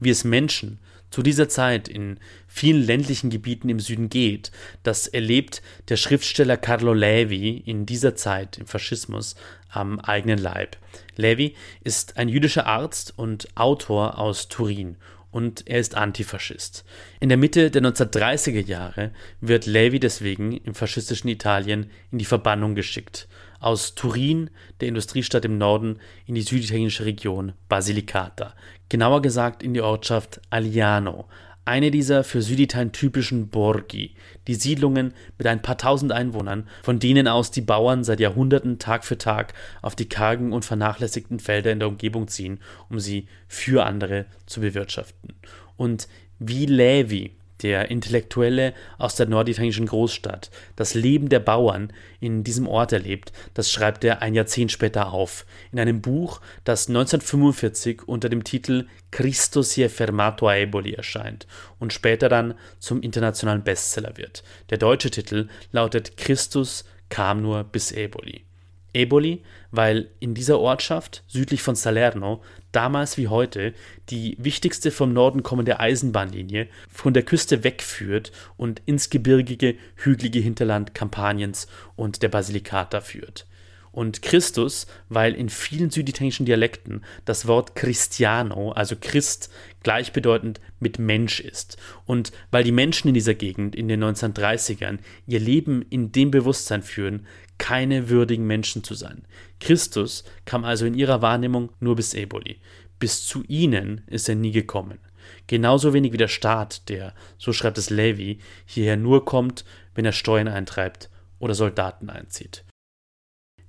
Wie 0.00 0.10
es 0.10 0.22
Menschen 0.22 0.78
zu 1.10 1.22
dieser 1.22 1.48
Zeit 1.48 1.88
in 1.88 2.20
vielen 2.46 2.82
ländlichen 2.82 3.30
Gebieten 3.30 3.70
im 3.70 3.80
Süden 3.80 4.10
geht, 4.10 4.52
das 4.82 5.08
erlebt 5.08 5.62
der 5.88 5.96
Schriftsteller 5.96 6.56
Carlo 6.56 6.92
Levi 6.92 7.56
in 7.56 7.86
dieser 7.86 8.14
Zeit 8.14 8.58
im 8.58 8.66
Faschismus 8.66 9.34
am 9.70 9.98
eigenen 9.98 10.38
Leib. 10.38 10.76
Levi 11.18 11.54
ist 11.82 12.16
ein 12.16 12.28
jüdischer 12.28 12.66
Arzt 12.66 13.12
und 13.16 13.48
Autor 13.56 14.18
aus 14.18 14.48
Turin 14.48 14.96
und 15.30 15.66
er 15.66 15.80
ist 15.80 15.94
Antifaschist. 15.94 16.84
In 17.20 17.28
der 17.28 17.36
Mitte 17.36 17.70
der 17.70 17.82
1930er 17.82 18.64
Jahre 18.64 19.10
wird 19.40 19.66
Levi 19.66 20.00
deswegen 20.00 20.52
im 20.52 20.74
faschistischen 20.74 21.28
Italien 21.28 21.90
in 22.10 22.18
die 22.18 22.24
Verbannung 22.24 22.74
geschickt. 22.74 23.28
Aus 23.60 23.94
Turin, 23.96 24.50
der 24.80 24.88
Industriestadt 24.88 25.44
im 25.44 25.58
Norden, 25.58 25.98
in 26.26 26.36
die 26.36 26.42
süditalienische 26.42 27.04
Region 27.04 27.52
Basilicata, 27.68 28.54
genauer 28.88 29.20
gesagt 29.20 29.62
in 29.62 29.74
die 29.74 29.80
Ortschaft 29.80 30.40
Aliano, 30.50 31.28
eine 31.68 31.90
dieser 31.90 32.24
für 32.24 32.42
Süditalien 32.42 32.92
typischen 32.92 33.48
Borgi, 33.48 34.14
die 34.46 34.54
Siedlungen 34.54 35.12
mit 35.36 35.46
ein 35.46 35.62
paar 35.62 35.78
tausend 35.78 36.10
Einwohnern, 36.10 36.66
von 36.82 36.98
denen 36.98 37.28
aus 37.28 37.50
die 37.50 37.60
Bauern 37.60 38.04
seit 38.04 38.20
Jahrhunderten 38.20 38.78
Tag 38.78 39.04
für 39.04 39.18
Tag 39.18 39.52
auf 39.82 39.94
die 39.94 40.08
kargen 40.08 40.52
und 40.52 40.64
vernachlässigten 40.64 41.38
Felder 41.38 41.70
in 41.70 41.78
der 41.78 41.88
Umgebung 41.88 42.26
ziehen, 42.26 42.58
um 42.88 42.98
sie 42.98 43.28
für 43.46 43.84
andere 43.84 44.26
zu 44.46 44.60
bewirtschaften. 44.60 45.34
Und 45.76 46.08
wie 46.38 46.66
Levi 46.66 47.37
der 47.62 47.90
Intellektuelle 47.90 48.74
aus 48.98 49.16
der 49.16 49.26
norditalienischen 49.26 49.86
Großstadt, 49.86 50.50
das 50.76 50.94
Leben 50.94 51.28
der 51.28 51.40
Bauern 51.40 51.92
in 52.20 52.44
diesem 52.44 52.66
Ort 52.66 52.92
erlebt, 52.92 53.32
das 53.54 53.70
schreibt 53.70 54.04
er 54.04 54.22
ein 54.22 54.34
Jahrzehnt 54.34 54.72
später 54.72 55.12
auf, 55.12 55.44
in 55.72 55.80
einem 55.80 56.00
Buch, 56.00 56.40
das 56.64 56.88
1945 56.88 58.06
unter 58.06 58.28
dem 58.28 58.44
Titel 58.44 58.86
Cristo 59.10 59.62
si 59.62 59.82
è 59.82 59.88
fermato 59.88 60.48
a 60.48 60.56
Eboli 60.56 60.94
erscheint 60.94 61.46
und 61.78 61.92
später 61.92 62.28
dann 62.28 62.54
zum 62.78 63.00
internationalen 63.02 63.62
Bestseller 63.62 64.16
wird. 64.16 64.42
Der 64.70 64.78
deutsche 64.78 65.10
Titel 65.10 65.48
lautet 65.72 66.16
Christus 66.16 66.84
kam 67.08 67.42
nur 67.42 67.64
bis 67.64 67.92
Eboli. 67.92 68.44
Eboli, 68.92 69.42
weil 69.70 70.10
in 70.20 70.34
dieser 70.34 70.58
Ortschaft 70.58 71.24
südlich 71.26 71.62
von 71.62 71.74
Salerno 71.74 72.42
damals 72.72 73.16
wie 73.16 73.28
heute 73.28 73.74
die 74.10 74.36
wichtigste 74.38 74.90
vom 74.90 75.12
Norden 75.12 75.42
kommende 75.42 75.80
Eisenbahnlinie 75.80 76.68
von 76.90 77.14
der 77.14 77.22
Küste 77.22 77.64
wegführt 77.64 78.32
und 78.56 78.82
ins 78.86 79.10
gebirgige, 79.10 79.76
hügelige 79.96 80.40
Hinterland 80.40 80.94
Kampaniens 80.94 81.66
und 81.96 82.22
der 82.22 82.28
Basilikata 82.28 83.00
führt. 83.00 83.46
Und 83.90 84.22
Christus, 84.22 84.86
weil 85.08 85.34
in 85.34 85.48
vielen 85.48 85.90
süditalienischen 85.90 86.46
Dialekten 86.46 87.02
das 87.24 87.46
Wort 87.46 87.74
Cristiano, 87.74 88.70
also 88.70 88.94
Christ, 89.00 89.50
gleichbedeutend 89.82 90.60
mit 90.78 90.98
Mensch 90.98 91.40
ist. 91.40 91.78
Und 92.04 92.30
weil 92.50 92.62
die 92.62 92.70
Menschen 92.70 93.08
in 93.08 93.14
dieser 93.14 93.34
Gegend 93.34 93.74
in 93.74 93.88
den 93.88 94.04
1930ern 94.04 94.98
ihr 95.26 95.40
Leben 95.40 95.82
in 95.90 96.12
dem 96.12 96.30
Bewusstsein 96.30 96.82
führen, 96.82 97.26
keine 97.58 98.08
würdigen 98.08 98.46
Menschen 98.46 98.84
zu 98.84 98.94
sein. 98.94 99.22
Christus 99.60 100.24
kam 100.44 100.64
also 100.64 100.86
in 100.86 100.94
ihrer 100.94 101.22
Wahrnehmung 101.22 101.70
nur 101.80 101.96
bis 101.96 102.14
Eboli. 102.14 102.60
Bis 102.98 103.26
zu 103.26 103.44
ihnen 103.44 104.02
ist 104.06 104.28
er 104.28 104.34
nie 104.34 104.52
gekommen. 104.52 104.98
Genauso 105.46 105.92
wenig 105.92 106.12
wie 106.12 106.18
der 106.18 106.28
Staat, 106.28 106.88
der, 106.88 107.14
so 107.36 107.52
schreibt 107.52 107.78
es 107.78 107.90
Levi, 107.90 108.38
hierher 108.64 108.96
nur 108.96 109.24
kommt, 109.24 109.64
wenn 109.94 110.04
er 110.04 110.12
Steuern 110.12 110.48
eintreibt 110.48 111.10
oder 111.38 111.54
Soldaten 111.54 112.10
einzieht. 112.10 112.64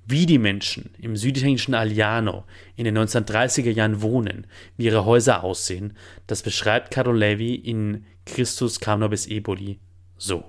Wie 0.05 0.25
die 0.25 0.39
Menschen 0.39 0.89
im 0.97 1.15
süditalienischen 1.15 1.75
Aliano 1.75 2.45
in 2.75 2.85
den 2.85 2.97
1930er 2.97 3.69
Jahren 3.69 4.01
wohnen, 4.01 4.47
wie 4.75 4.85
ihre 4.85 5.05
Häuser 5.05 5.43
aussehen, 5.43 5.95
das 6.25 6.41
beschreibt 6.41 6.91
Carlo 6.91 7.11
Levi 7.11 7.53
in 7.53 8.05
Christus 8.25 8.79
kam 8.79 9.01
nur 9.01 9.09
bis 9.09 9.27
Eboli 9.27 9.79
so. 10.17 10.43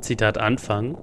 Zitat 0.00 0.38
Anfang 0.38 0.96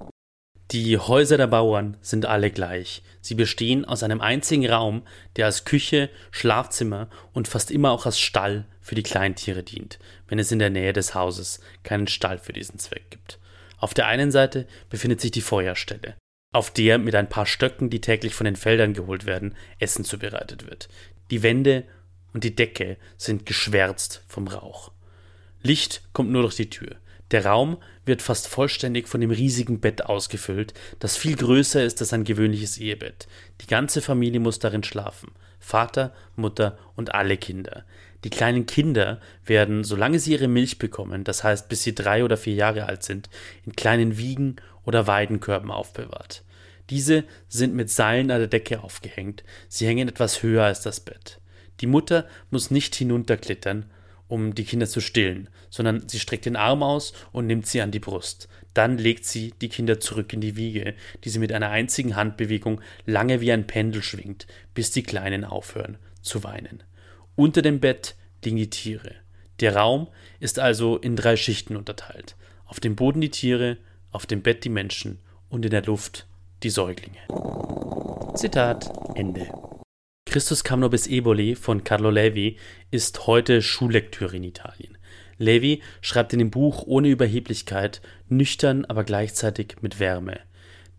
die 0.70 0.98
Häuser 0.98 1.38
der 1.38 1.46
Bauern 1.46 1.96
sind 2.02 2.26
alle 2.26 2.50
gleich. 2.50 3.02
Sie 3.22 3.34
bestehen 3.34 3.86
aus 3.86 4.02
einem 4.02 4.20
einzigen 4.20 4.68
Raum, 4.68 5.02
der 5.36 5.46
als 5.46 5.64
Küche, 5.64 6.10
Schlafzimmer 6.30 7.08
und 7.32 7.48
fast 7.48 7.70
immer 7.70 7.90
auch 7.90 8.04
als 8.04 8.20
Stall 8.20 8.66
für 8.82 8.94
die 8.94 9.02
Kleintiere 9.02 9.62
dient, 9.62 9.98
wenn 10.28 10.38
es 10.38 10.52
in 10.52 10.58
der 10.58 10.68
Nähe 10.68 10.92
des 10.92 11.14
Hauses 11.14 11.60
keinen 11.84 12.06
Stall 12.06 12.38
für 12.38 12.52
diesen 12.52 12.78
Zweck 12.78 13.10
gibt. 13.10 13.38
Auf 13.78 13.94
der 13.94 14.08
einen 14.08 14.30
Seite 14.30 14.66
befindet 14.90 15.22
sich 15.22 15.30
die 15.30 15.40
Feuerstelle, 15.40 16.16
auf 16.52 16.70
der 16.70 16.98
mit 16.98 17.14
ein 17.14 17.30
paar 17.30 17.46
Stöcken, 17.46 17.88
die 17.88 18.02
täglich 18.02 18.34
von 18.34 18.44
den 18.44 18.56
Feldern 18.56 18.92
geholt 18.92 19.24
werden, 19.24 19.54
Essen 19.78 20.04
zubereitet 20.04 20.68
wird. 20.68 20.90
Die 21.30 21.42
Wände 21.42 21.84
und 22.34 22.44
die 22.44 22.54
Decke 22.54 22.98
sind 23.16 23.46
geschwärzt 23.46 24.22
vom 24.28 24.48
Rauch. 24.48 24.92
Licht 25.62 26.02
kommt 26.12 26.30
nur 26.30 26.42
durch 26.42 26.56
die 26.56 26.70
Tür. 26.70 26.96
Der 27.30 27.44
Raum 27.44 27.76
wird 28.06 28.22
fast 28.22 28.48
vollständig 28.48 29.06
von 29.06 29.20
dem 29.20 29.30
riesigen 29.30 29.80
Bett 29.80 30.06
ausgefüllt, 30.06 30.72
das 30.98 31.16
viel 31.16 31.36
größer 31.36 31.84
ist 31.84 32.00
als 32.00 32.12
ein 32.12 32.24
gewöhnliches 32.24 32.78
Ehebett. 32.78 33.28
Die 33.60 33.66
ganze 33.66 34.00
Familie 34.00 34.40
muss 34.40 34.58
darin 34.58 34.82
schlafen. 34.82 35.32
Vater, 35.60 36.14
Mutter 36.36 36.78
und 36.96 37.14
alle 37.14 37.36
Kinder. 37.36 37.84
Die 38.24 38.30
kleinen 38.30 38.66
Kinder 38.66 39.20
werden, 39.44 39.84
solange 39.84 40.18
sie 40.18 40.32
ihre 40.32 40.48
Milch 40.48 40.78
bekommen, 40.78 41.24
das 41.24 41.44
heißt 41.44 41.68
bis 41.68 41.82
sie 41.82 41.94
drei 41.94 42.24
oder 42.24 42.36
vier 42.36 42.54
Jahre 42.54 42.86
alt 42.86 43.02
sind, 43.02 43.28
in 43.64 43.74
kleinen 43.74 44.16
Wiegen 44.16 44.56
oder 44.84 45.06
Weidenkörben 45.06 45.70
aufbewahrt. 45.70 46.42
Diese 46.90 47.24
sind 47.48 47.74
mit 47.74 47.90
Seilen 47.90 48.30
an 48.30 48.38
der 48.38 48.48
Decke 48.48 48.82
aufgehängt, 48.82 49.44
sie 49.68 49.86
hängen 49.86 50.08
etwas 50.08 50.42
höher 50.42 50.64
als 50.64 50.80
das 50.80 51.00
Bett. 51.00 51.38
Die 51.80 51.86
Mutter 51.86 52.26
muss 52.50 52.70
nicht 52.70 52.94
hinunterklettern, 52.94 53.84
um 54.28 54.54
die 54.54 54.64
Kinder 54.64 54.86
zu 54.86 55.00
stillen, 55.00 55.48
sondern 55.70 56.08
sie 56.08 56.20
streckt 56.20 56.46
den 56.46 56.56
Arm 56.56 56.82
aus 56.82 57.12
und 57.32 57.46
nimmt 57.46 57.66
sie 57.66 57.80
an 57.80 57.90
die 57.90 57.98
Brust. 57.98 58.48
Dann 58.74 58.98
legt 58.98 59.24
sie 59.24 59.54
die 59.60 59.68
Kinder 59.68 59.98
zurück 59.98 60.32
in 60.32 60.40
die 60.40 60.56
Wiege, 60.56 60.94
die 61.24 61.30
sie 61.30 61.38
mit 61.38 61.52
einer 61.52 61.70
einzigen 61.70 62.14
Handbewegung 62.14 62.80
lange 63.06 63.40
wie 63.40 63.50
ein 63.50 63.66
Pendel 63.66 64.02
schwingt, 64.02 64.46
bis 64.74 64.90
die 64.90 65.02
Kleinen 65.02 65.44
aufhören 65.44 65.98
zu 66.22 66.44
weinen. 66.44 66.82
Unter 67.34 67.62
dem 67.62 67.80
Bett 67.80 68.14
liegen 68.44 68.56
die 68.56 68.70
Tiere. 68.70 69.14
Der 69.60 69.74
Raum 69.74 70.08
ist 70.38 70.58
also 70.58 70.96
in 70.96 71.16
drei 71.16 71.36
Schichten 71.36 71.76
unterteilt. 71.76 72.36
Auf 72.66 72.80
dem 72.80 72.94
Boden 72.96 73.20
die 73.20 73.30
Tiere, 73.30 73.78
auf 74.10 74.26
dem 74.26 74.42
Bett 74.42 74.64
die 74.64 74.68
Menschen 74.68 75.18
und 75.48 75.64
in 75.64 75.70
der 75.70 75.82
Luft 75.82 76.26
die 76.62 76.70
Säuglinge. 76.70 77.18
Zitat 78.34 78.92
Ende. 79.16 79.67
Christus 80.28 80.62
kam 80.62 80.80
nur 80.80 80.90
bis 80.90 81.06
Eboli 81.06 81.54
von 81.54 81.84
Carlo 81.84 82.10
Levi 82.10 82.58
ist 82.90 83.26
heute 83.26 83.62
Schullektüre 83.62 84.36
in 84.36 84.44
Italien. 84.44 84.98
Levi 85.38 85.80
schreibt 86.02 86.34
in 86.34 86.38
dem 86.38 86.50
Buch 86.50 86.82
ohne 86.86 87.08
Überheblichkeit, 87.08 88.02
nüchtern, 88.28 88.84
aber 88.84 89.04
gleichzeitig 89.04 89.76
mit 89.80 90.00
Wärme. 90.00 90.40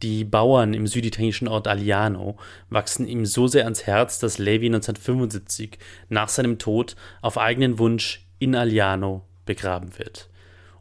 Die 0.01 0.23
Bauern 0.23 0.73
im 0.73 0.88
süditalienischen 0.88 1.47
Ort 1.47 1.67
Aliano 1.67 2.38
wachsen 2.69 3.07
ihm 3.07 3.25
so 3.25 3.47
sehr 3.47 3.65
ans 3.65 3.86
Herz, 3.86 4.17
dass 4.17 4.39
Levi 4.39 4.65
1975 4.65 5.77
nach 6.07 6.30
seinem 6.30 6.57
Tod 6.57 6.95
auf 7.21 7.38
eigenen 7.38 7.77
Wunsch 7.77 8.25
in 8.39 8.55
Aliano 8.55 9.25
begraben 9.45 9.97
wird. 9.99 10.30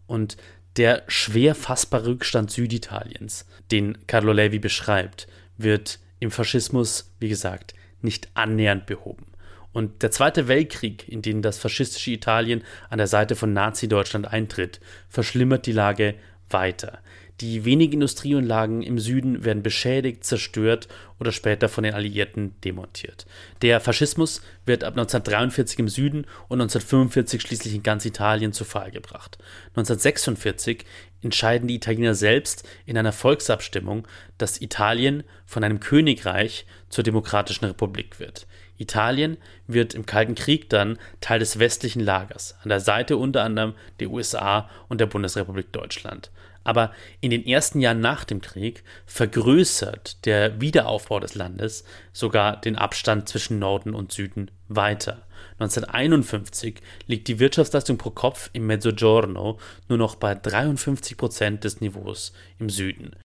Und 0.07 0.39
der 0.77 1.03
schwer 1.07 1.55
fassbare 1.55 2.07
Rückstand 2.07 2.51
Süditaliens, 2.51 3.45
den 3.71 4.07
Carlo 4.07 4.33
Levi 4.33 4.59
beschreibt, 4.59 5.29
wird 5.59 5.99
im 6.21 6.31
Faschismus, 6.31 7.13
wie 7.19 7.29
gesagt, 7.29 7.75
nicht 8.03 8.29
annähernd 8.35 8.87
behoben. 8.87 9.27
Und 9.73 10.03
der 10.03 10.11
Zweite 10.11 10.49
Weltkrieg, 10.49 11.09
in 11.09 11.23
den 11.23 11.43
das 11.43 11.59
faschistische 11.59 12.11
Italien 12.11 12.65
an 12.91 12.99
der 12.99 13.07
Seite 13.07 13.37
von 13.37 13.53
Nazi-Deutschland 13.53 14.27
eintritt, 14.27 14.81
verschlimmert 15.09 15.67
die 15.67 15.73
Lage 15.73 16.15
weiter. 16.51 16.99
Die 17.41 17.65
wenigen 17.65 17.95
Industrieanlagen 17.95 18.83
im 18.83 18.99
Süden 18.99 19.45
werden 19.45 19.63
beschädigt, 19.63 20.25
zerstört 20.25 20.89
oder 21.21 21.31
später 21.31 21.69
von 21.69 21.85
den 21.85 21.95
Alliierten 21.95 22.61
demontiert. 22.65 23.27
Der 23.63 23.79
Faschismus 23.79 24.43
wird 24.67 24.83
ab 24.83 24.95
1943 24.95 25.79
im 25.79 25.89
Süden 25.89 26.27
und 26.49 26.61
1945 26.61 27.41
schließlich 27.41 27.75
in 27.75 27.85
ganz 27.85 28.05
Italien 28.05 28.53
zu 28.53 28.65
Fall 28.65 28.91
gebracht. 28.91 29.39
1946 29.77 30.85
entscheiden 31.23 31.69
die 31.69 31.77
Italiener 31.77 32.15
selbst 32.15 32.69
in 32.87 32.99
einer 32.99 33.13
Volksabstimmung, 33.13 34.09
dass 34.37 34.61
Italien 34.61 35.23
von 35.47 35.63
einem 35.63 35.79
Königreich 35.79 36.67
zur 36.89 37.05
demokratischen 37.05 37.67
Republik 37.67 38.19
wird. 38.19 38.49
Italien 38.79 39.37
wird 39.67 39.95
im 39.95 40.07
Kalten 40.07 40.35
Krieg 40.35 40.71
dann 40.71 40.99
Teil 41.21 41.39
des 41.39 41.59
westlichen 41.59 42.01
Lagers, 42.01 42.57
an 42.63 42.69
der 42.69 42.81
Seite 42.81 43.17
unter 43.17 43.45
anderem 43.45 43.75
der 44.01 44.11
USA 44.11 44.69
und 44.89 45.01
der 45.01 45.07
Bundesrepublik 45.07 45.73
Deutschland. 45.73 46.31
Aber 46.65 46.93
in 47.21 47.31
den 47.31 47.47
ersten 47.47 47.81
Jahren 47.81 48.01
nach 48.01 48.25
dem 48.25 48.41
Krieg 48.41 48.85
vergrößert 49.07 50.25
der 50.27 50.61
Wiederaufbau 50.61 51.21
des 51.21 51.35
Landes 51.35 51.85
sogar 52.13 52.61
den 52.61 52.77
Abstand 52.77 53.29
zwischen 53.29 53.59
Norden 53.59 53.95
und 53.95 54.13
Süden 54.13 54.51
weiter. 54.69 55.27
1951 55.59 56.81
liegt 57.07 57.29
die 57.29 57.39
Wirtschaftsleistung 57.39 57.99
pro 57.99 58.11
Kopf 58.11 58.51
im 58.53 58.67
Mezzogiorno 58.67 59.59
nur 59.89 59.99
noch 59.99 60.17
bei 60.17 60.35
53 60.35 61.17
Prozent 61.17 61.65
des 61.65 61.81
Niveaus 61.81 62.33
im 62.59 62.69
Süden. 62.69 63.17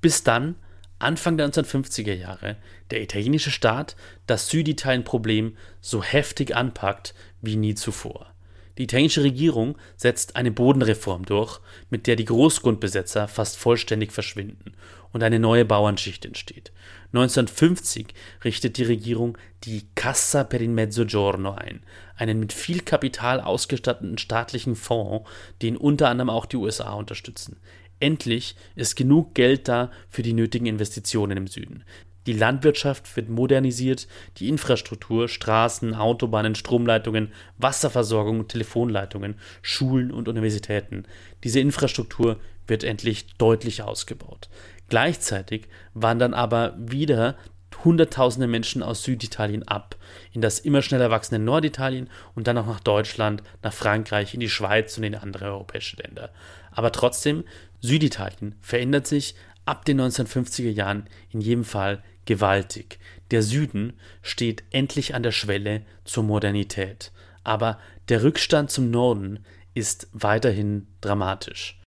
Bis 0.00 0.22
dann 0.22 0.56
Anfang 0.98 1.36
der 1.36 1.50
1950er 1.50 2.14
Jahre 2.14 2.56
der 2.90 3.02
italienische 3.02 3.50
Staat 3.50 3.96
das 4.26 4.48
Süditalien-Problem 4.48 5.56
so 5.80 6.02
heftig 6.02 6.56
anpackt 6.56 7.14
wie 7.42 7.56
nie 7.56 7.74
zuvor. 7.74 8.32
Die 8.78 8.84
italienische 8.84 9.22
Regierung 9.22 9.78
setzt 9.96 10.36
eine 10.36 10.50
Bodenreform 10.50 11.24
durch, 11.24 11.60
mit 11.88 12.06
der 12.06 12.16
die 12.16 12.26
Großgrundbesetzer 12.26 13.26
fast 13.28 13.56
vollständig 13.56 14.12
verschwinden 14.12 14.72
und 15.12 15.22
eine 15.22 15.38
neue 15.38 15.64
Bauernschicht 15.64 16.26
entsteht. 16.26 16.72
1950 17.12 18.08
richtet 18.44 18.76
die 18.76 18.84
Regierung 18.84 19.38
die 19.64 19.86
Cassa 19.94 20.44
per 20.44 20.60
il 20.60 20.68
Mezzogiorno 20.68 21.52
ein, 21.52 21.82
einen 22.16 22.38
mit 22.38 22.52
viel 22.52 22.80
Kapital 22.80 23.40
ausgestatteten 23.40 24.18
staatlichen 24.18 24.76
Fonds, 24.76 25.28
den 25.62 25.76
unter 25.76 26.10
anderem 26.10 26.28
auch 26.28 26.44
die 26.44 26.58
USA 26.58 26.92
unterstützen. 26.92 27.58
Endlich 27.98 28.56
ist 28.74 28.94
genug 28.94 29.34
Geld 29.34 29.68
da 29.68 29.90
für 30.10 30.22
die 30.22 30.34
nötigen 30.34 30.66
Investitionen 30.66 31.38
im 31.38 31.46
Süden. 31.46 31.82
Die 32.26 32.32
Landwirtschaft 32.32 33.16
wird 33.16 33.28
modernisiert, 33.28 34.08
die 34.38 34.48
Infrastruktur, 34.48 35.28
Straßen, 35.28 35.94
Autobahnen, 35.94 36.54
Stromleitungen, 36.54 37.32
Wasserversorgung, 37.58 38.48
Telefonleitungen, 38.48 39.36
Schulen 39.62 40.10
und 40.10 40.28
Universitäten. 40.28 41.04
Diese 41.44 41.60
Infrastruktur 41.60 42.40
wird 42.66 42.82
endlich 42.82 43.36
deutlich 43.38 43.82
ausgebaut. 43.82 44.48
Gleichzeitig 44.88 45.68
wandern 45.94 46.34
aber 46.34 46.74
wieder 46.78 47.36
Hunderttausende 47.84 48.48
Menschen 48.48 48.82
aus 48.82 49.04
Süditalien 49.04 49.62
ab, 49.68 49.96
in 50.32 50.40
das 50.40 50.58
immer 50.58 50.82
schneller 50.82 51.10
wachsende 51.10 51.44
Norditalien 51.44 52.08
und 52.34 52.46
dann 52.46 52.58
auch 52.58 52.66
nach 52.66 52.80
Deutschland, 52.80 53.42
nach 53.62 53.72
Frankreich, 53.72 54.34
in 54.34 54.40
die 54.40 54.48
Schweiz 54.48 54.96
und 54.96 55.04
in 55.04 55.14
andere 55.14 55.46
europäische 55.46 55.96
Länder. 55.96 56.30
Aber 56.72 56.90
trotzdem, 56.90 57.44
Süditalien 57.80 58.54
verändert 58.60 59.06
sich 59.06 59.34
ab 59.66 59.84
den 59.84 60.00
1950er 60.00 60.70
Jahren 60.70 61.06
in 61.30 61.40
jedem 61.40 61.64
Fall 61.64 62.02
gewaltig. 62.26 62.98
Der 63.30 63.42
Süden 63.42 63.94
steht 64.22 64.64
endlich 64.70 65.14
an 65.14 65.22
der 65.22 65.32
Schwelle 65.32 65.82
zur 66.04 66.24
Modernität. 66.24 67.12
Aber 67.44 67.78
der 68.08 68.22
Rückstand 68.22 68.70
zum 68.70 68.90
Norden 68.90 69.44
ist 69.74 70.08
weiterhin 70.12 70.86
dramatisch. 71.00 71.80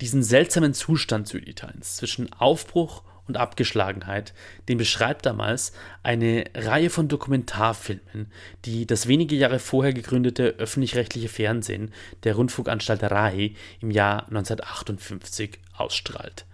Diesen 0.00 0.22
seltsamen 0.22 0.74
Zustand 0.74 1.26
Süditaliens 1.28 1.96
zwischen 1.96 2.32
Aufbruch 2.32 3.02
und 3.26 3.36
Abgeschlagenheit, 3.36 4.34
den 4.68 4.78
beschreibt 4.78 5.26
damals 5.26 5.72
eine 6.02 6.44
Reihe 6.54 6.90
von 6.90 7.08
Dokumentarfilmen, 7.08 8.30
die 8.64 8.86
das 8.86 9.08
wenige 9.08 9.34
Jahre 9.34 9.58
vorher 9.58 9.92
gegründete 9.92 10.56
öffentlich-rechtliche 10.58 11.28
Fernsehen 11.28 11.92
der 12.24 12.36
Rundfunkanstalt 12.36 13.02
RAI 13.02 13.54
im 13.80 13.90
Jahr 13.90 14.26
1958 14.28 15.58
ausstrahlt. 15.76 16.46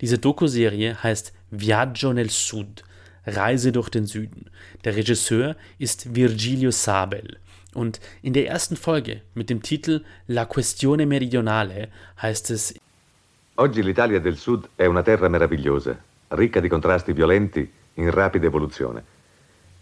Diese 0.00 0.18
Dokuserie 0.18 1.02
heißt 1.02 1.32
Viaggio 1.50 2.12
nel 2.12 2.30
Sud, 2.30 2.84
Reise 3.26 3.72
durch 3.72 3.88
den 3.88 4.06
Süden. 4.06 4.50
Der 4.84 4.96
Regisseur 4.96 5.56
ist 5.78 6.14
Virgilio 6.14 6.70
Sabel. 6.70 7.38
Und 7.74 8.00
in 8.22 8.32
der 8.32 8.48
ersten 8.48 8.76
Folge 8.76 9.22
mit 9.34 9.50
dem 9.50 9.62
Titel 9.62 10.04
La 10.26 10.46
questione 10.46 11.06
meridionale 11.06 11.88
heißt 12.20 12.50
es 12.50 12.74
Oggi 13.56 13.82
l'Italia 13.82 14.20
del 14.20 14.36
Sud 14.36 14.68
è 14.76 14.86
una 14.86 15.02
terra 15.02 15.28
meravigliosa, 15.28 15.98
ricca 16.28 16.60
di 16.60 16.68
contrasti 16.68 17.12
violenti, 17.12 17.68
in 17.94 18.10
rapida 18.10 18.46
evoluzione. 18.46 19.02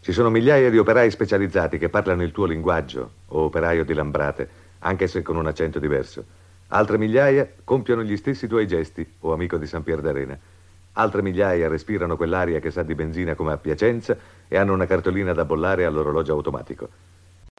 Ci 0.01 0.13
sono 0.13 0.31
migliaia 0.31 0.71
di 0.71 0.79
operai 0.79 1.11
specializzati 1.11 1.77
che 1.77 1.91
parlano 1.91 2.23
il 2.23 2.33
tuo 2.33 2.47
linguaggio, 2.47 3.11
o 3.27 3.41
operaio 3.41 3.85
di 3.85 3.93
Lambrate, 3.93 4.49
anche 4.79 5.09
se 5.09 5.21
con 5.21 5.37
un 5.37 5.47
accento 5.47 5.79
diverso. 5.79 6.25
Altre 6.69 6.97
migliaia 6.97 7.47
compiono 7.65 8.03
gli 8.03 8.17
stessi 8.17 8.47
tuoi 8.47 8.67
gesti, 8.67 9.07
o 9.21 9.35
amico 9.35 9.59
di 9.59 9.67
San 9.67 9.83
Pier 9.83 10.01
d'Arena. 10.01 10.39
Altre 10.99 11.21
migliaia 11.21 11.69
respirano 11.69 12.17
quell'aria 12.17 12.59
che 12.59 12.71
sa 12.71 12.83
di 12.83 12.95
benzina 12.95 13.35
come 13.35 13.53
a 13.53 13.59
Piacenza 13.59 14.17
e 14.49 14.57
hanno 14.57 14.73
una 14.73 14.87
cartolina 14.87 15.35
da 15.35 15.45
bollare 15.45 15.85
all'orologio 15.85 16.33
automatico. 16.33 16.89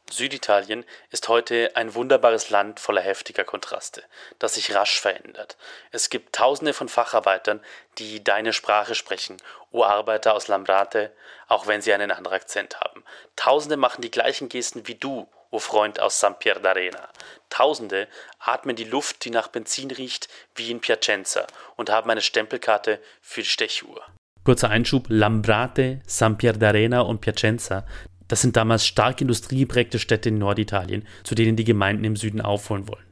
Süditalien 0.09 0.85
ist 1.11 1.27
heute 1.27 1.75
ein 1.75 1.93
wunderbares 1.93 2.49
Land 2.49 2.79
voller 2.79 3.01
heftiger 3.01 3.43
Kontraste, 3.43 4.01
das 4.39 4.55
sich 4.55 4.73
rasch 4.73 4.99
verändert. 4.99 5.57
Es 5.91 6.09
gibt 6.09 6.33
Tausende 6.33 6.73
von 6.73 6.87
Facharbeitern, 6.87 7.59
die 7.97 8.23
deine 8.23 8.53
Sprache 8.53 8.95
sprechen, 8.95 9.37
o 9.71 9.83
Arbeiter 9.83 10.33
aus 10.33 10.47
Lambrate, 10.47 11.11
auch 11.47 11.67
wenn 11.67 11.81
sie 11.81 11.93
einen 11.93 12.09
anderen 12.09 12.37
Akzent 12.37 12.79
haben. 12.79 13.03
Tausende 13.35 13.77
machen 13.77 14.01
die 14.01 14.09
gleichen 14.09 14.49
Gesten 14.49 14.87
wie 14.87 14.95
du, 14.95 15.27
o 15.57 15.59
Freund 15.59 15.99
aus 15.99 16.19
San 16.19 16.35
Pier 16.39 16.57
d'Arena. 16.61 17.03
Tausende 17.49 18.07
atmen 18.39 18.75
die 18.75 18.89
Luft, 18.95 19.25
die 19.25 19.31
nach 19.31 19.47
Benzin 19.47 19.89
riecht, 19.89 20.27
wie 20.55 20.69
in 20.69 20.79
Piacenza 20.79 21.47
und 21.75 21.89
haben 21.89 22.09
eine 22.11 22.21
Stempelkarte 22.21 22.99
für 23.21 23.41
die 23.41 23.53
Stechuhr. 23.55 24.01
Kurzer 24.43 24.69
Einschub, 24.69 25.05
Lambrate, 25.09 26.01
San 26.05 26.37
Pier 26.37 26.53
d'Arena 26.53 26.99
und 26.99 27.21
Piacenza, 27.21 27.85
das 28.27 28.41
sind 28.41 28.55
damals 28.55 28.85
stark 28.85 29.21
industriegeprägte 29.21 29.99
Städte 29.99 30.29
in 30.29 30.37
Norditalien, 30.37 31.07
zu 31.23 31.33
denen 31.33 31.55
die 31.55 31.63
Gemeinden 31.63 32.03
im 32.03 32.15
Süden 32.15 32.41
aufholen 32.41 32.87
wollen. 32.87 33.07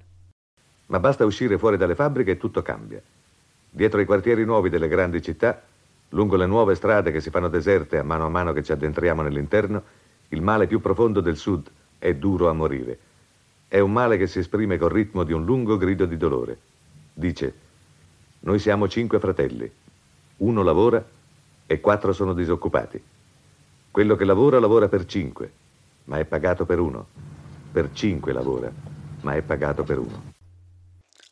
Ma 0.87 0.99
basta 0.99 1.25
uscire 1.25 1.57
fuori 1.57 1.77
dalle 1.77 1.95
fabbriche 1.95 2.31
e 2.31 2.37
tutto 2.37 2.61
cambia. 2.61 3.01
Dietro 3.71 3.99
i 4.01 4.05
quartieri 4.05 4.45
nuovi 4.45 4.69
delle 4.69 4.87
grandi 4.87 5.19
città, 5.21 5.59
lungo 6.09 6.35
le 6.35 6.45
nuove 6.45 6.75
strade 6.75 7.11
che 7.11 7.21
si 7.21 7.31
fanno 7.31 7.49
deserte 7.49 7.97
a 7.97 8.03
mano 8.03 8.25
a 8.25 8.29
mano 8.29 8.53
che 8.53 8.61
ci 8.61 8.71
addentriamo 8.71 9.23
nell'interno, 9.23 9.81
il 10.29 10.41
male 10.41 10.67
più 10.67 10.79
profondo 10.79 11.21
del 11.21 11.37
sud 11.37 11.71
è 12.05 12.13
duro 12.13 12.49
a 12.49 12.53
morire. 12.53 12.99
È 13.67 13.79
un 13.79 13.91
male 13.91 14.17
che 14.17 14.27
si 14.27 14.37
esprime 14.37 14.77
col 14.77 14.91
ritmo 14.91 15.23
di 15.23 15.33
un 15.33 15.43
lungo 15.43 15.75
grido 15.75 16.05
di 16.05 16.17
dolore. 16.17 16.57
Dice, 17.11 17.53
noi 18.41 18.59
siamo 18.59 18.87
cinque 18.87 19.19
fratelli, 19.19 19.69
uno 20.37 20.61
lavora 20.61 21.03
e 21.65 21.79
quattro 21.79 22.13
sono 22.13 22.33
disoccupati. 22.33 23.01
Quello 23.89 24.15
che 24.15 24.25
lavora 24.25 24.59
lavora 24.59 24.87
per 24.87 25.05
cinque, 25.05 25.51
ma 26.05 26.19
è 26.19 26.25
pagato 26.25 26.65
per 26.65 26.79
uno. 26.79 27.07
Per 27.71 27.89
cinque 27.91 28.33
lavora, 28.33 28.71
ma 29.21 29.33
è 29.33 29.41
pagato 29.41 29.83
per 29.83 29.97
uno. 29.97 30.34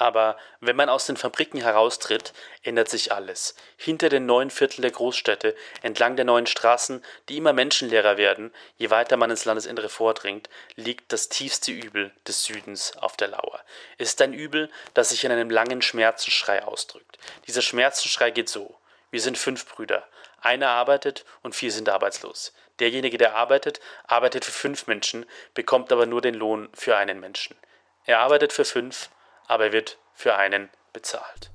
Aber 0.03 0.35
wenn 0.59 0.75
man 0.75 0.89
aus 0.89 1.05
den 1.05 1.15
Fabriken 1.15 1.61
heraustritt, 1.61 2.33
ändert 2.61 2.89
sich 2.89 3.13
alles. 3.13 3.55
Hinter 3.77 4.09
den 4.09 4.25
neuen 4.25 4.49
Vierteln 4.49 4.81
der 4.81 4.91
Großstädte, 4.91 5.55
entlang 5.81 6.17
der 6.17 6.25
neuen 6.25 6.45
Straßen, 6.45 7.01
die 7.29 7.37
immer 7.37 7.53
menschenleerer 7.53 8.17
werden, 8.17 8.53
je 8.75 8.89
weiter 8.89 9.15
man 9.15 9.31
ins 9.31 9.45
Landesinnere 9.45 9.87
vordringt, 9.87 10.49
liegt 10.75 11.13
das 11.13 11.29
tiefste 11.29 11.71
Übel 11.71 12.11
des 12.27 12.43
Südens 12.43 12.97
auf 12.97 13.15
der 13.15 13.29
Lauer. 13.29 13.61
Es 13.97 14.09
ist 14.09 14.21
ein 14.21 14.33
Übel, 14.33 14.69
das 14.93 15.11
sich 15.11 15.23
in 15.23 15.31
einem 15.31 15.49
langen 15.49 15.81
Schmerzensschrei 15.81 16.65
ausdrückt. 16.65 17.17
Dieser 17.47 17.61
Schmerzensschrei 17.61 18.29
geht 18.31 18.49
so. 18.49 18.75
Wir 19.09 19.21
sind 19.21 19.37
fünf 19.37 19.65
Brüder. 19.67 20.05
Einer 20.41 20.67
arbeitet 20.67 21.23
und 21.43 21.55
vier 21.55 21.71
sind 21.71 21.87
arbeitslos. 21.87 22.51
Derjenige, 22.81 23.17
der 23.17 23.35
arbeitet, 23.35 23.79
arbeitet 24.05 24.43
für 24.43 24.51
fünf 24.51 24.85
Menschen, 24.85 25.25
bekommt 25.53 25.93
aber 25.93 26.07
nur 26.07 26.19
den 26.19 26.35
Lohn 26.35 26.67
für 26.73 26.97
einen 26.97 27.21
Menschen. 27.21 27.55
Er 28.05 28.19
arbeitet 28.19 28.51
für 28.51 28.65
fünf, 28.65 29.09
aber 29.53 29.65
er 29.65 29.71
wird 29.71 29.99
für 30.13 30.35
einen 30.35 30.69
bezahlt. 30.93 31.51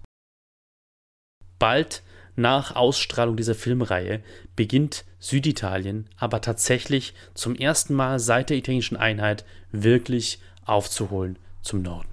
Bald 1.59 2.05
nach 2.37 2.77
Ausstrahlung 2.77 3.37
dieser 3.37 3.57
Filmreihe 3.57 4.23
beginnt 4.55 5.05
Süditalien 5.19 6.09
aber 6.17 6.41
tatsächlich 6.41 7.15
zum 7.35 7.57
ersten 7.57 7.95
Mal 7.95 8.21
seit 8.21 8.51
der 8.51 8.57
italienischen 8.57 8.97
Einheit 8.97 9.45
wirklich 9.73 10.41
aufzuholen 10.65 11.41
zum 11.63 11.83
Norden. 11.83 12.13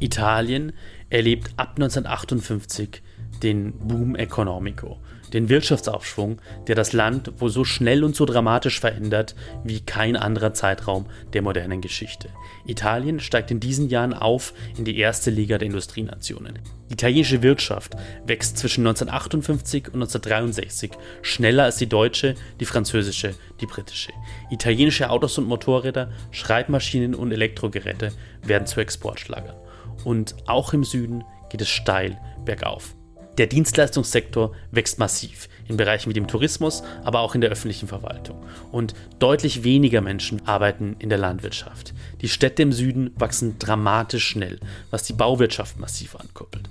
Italien 0.00 0.72
erlebt 1.08 1.52
ab 1.56 1.74
1958 1.76 3.02
den 3.44 3.78
Boom 3.78 4.16
Economico, 4.16 4.98
den 5.32 5.48
Wirtschaftsaufschwung, 5.48 6.40
der 6.66 6.74
das 6.74 6.92
Land 6.92 7.40
wohl 7.40 7.50
so 7.50 7.64
schnell 7.64 8.04
und 8.04 8.14
so 8.14 8.24
dramatisch 8.24 8.80
verändert 8.80 9.34
wie 9.64 9.80
kein 9.80 10.16
anderer 10.16 10.54
Zeitraum 10.54 11.06
der 11.32 11.42
modernen 11.42 11.80
Geschichte. 11.80 12.28
Italien 12.66 13.20
steigt 13.20 13.50
in 13.50 13.60
diesen 13.60 13.88
Jahren 13.88 14.14
auf 14.14 14.54
in 14.76 14.84
die 14.84 14.98
erste 14.98 15.30
Liga 15.30 15.58
der 15.58 15.66
Industrienationen. 15.66 16.58
Die 16.88 16.94
italienische 16.94 17.42
Wirtschaft 17.42 17.94
wächst 18.26 18.58
zwischen 18.58 18.86
1958 18.86 19.88
und 19.88 19.94
1963 19.94 20.92
schneller 21.22 21.64
als 21.64 21.76
die 21.76 21.88
deutsche, 21.88 22.34
die 22.60 22.66
französische, 22.66 23.34
die 23.60 23.66
britische. 23.66 24.12
Italienische 24.50 25.10
Autos 25.10 25.38
und 25.38 25.46
Motorräder, 25.46 26.10
Schreibmaschinen 26.30 27.14
und 27.14 27.32
Elektrogeräte 27.32 28.12
werden 28.42 28.66
zu 28.66 28.80
Exportschlagern. 28.80 29.56
Und 30.04 30.36
auch 30.46 30.72
im 30.72 30.84
Süden 30.84 31.24
geht 31.50 31.60
es 31.60 31.68
steil 31.68 32.18
bergauf. 32.44 32.94
Der 33.38 33.48
Dienstleistungssektor 33.48 34.54
wächst 34.70 34.98
massiv 34.98 35.48
in 35.66 35.76
Bereichen 35.76 36.10
wie 36.10 36.14
dem 36.14 36.28
Tourismus, 36.28 36.82
aber 37.04 37.20
auch 37.20 37.34
in 37.34 37.40
der 37.40 37.50
öffentlichen 37.50 37.88
Verwaltung. 37.88 38.44
Und 38.70 38.94
deutlich 39.18 39.64
weniger 39.64 40.00
Menschen 40.00 40.46
arbeiten 40.46 40.96
in 40.98 41.08
der 41.08 41.18
Landwirtschaft. 41.18 41.94
Die 42.20 42.28
Städte 42.28 42.62
im 42.62 42.72
Süden 42.72 43.10
wachsen 43.16 43.58
dramatisch 43.58 44.26
schnell, 44.26 44.60
was 44.90 45.02
die 45.02 45.14
Bauwirtschaft 45.14 45.78
massiv 45.78 46.14
ankuppelt. 46.16 46.68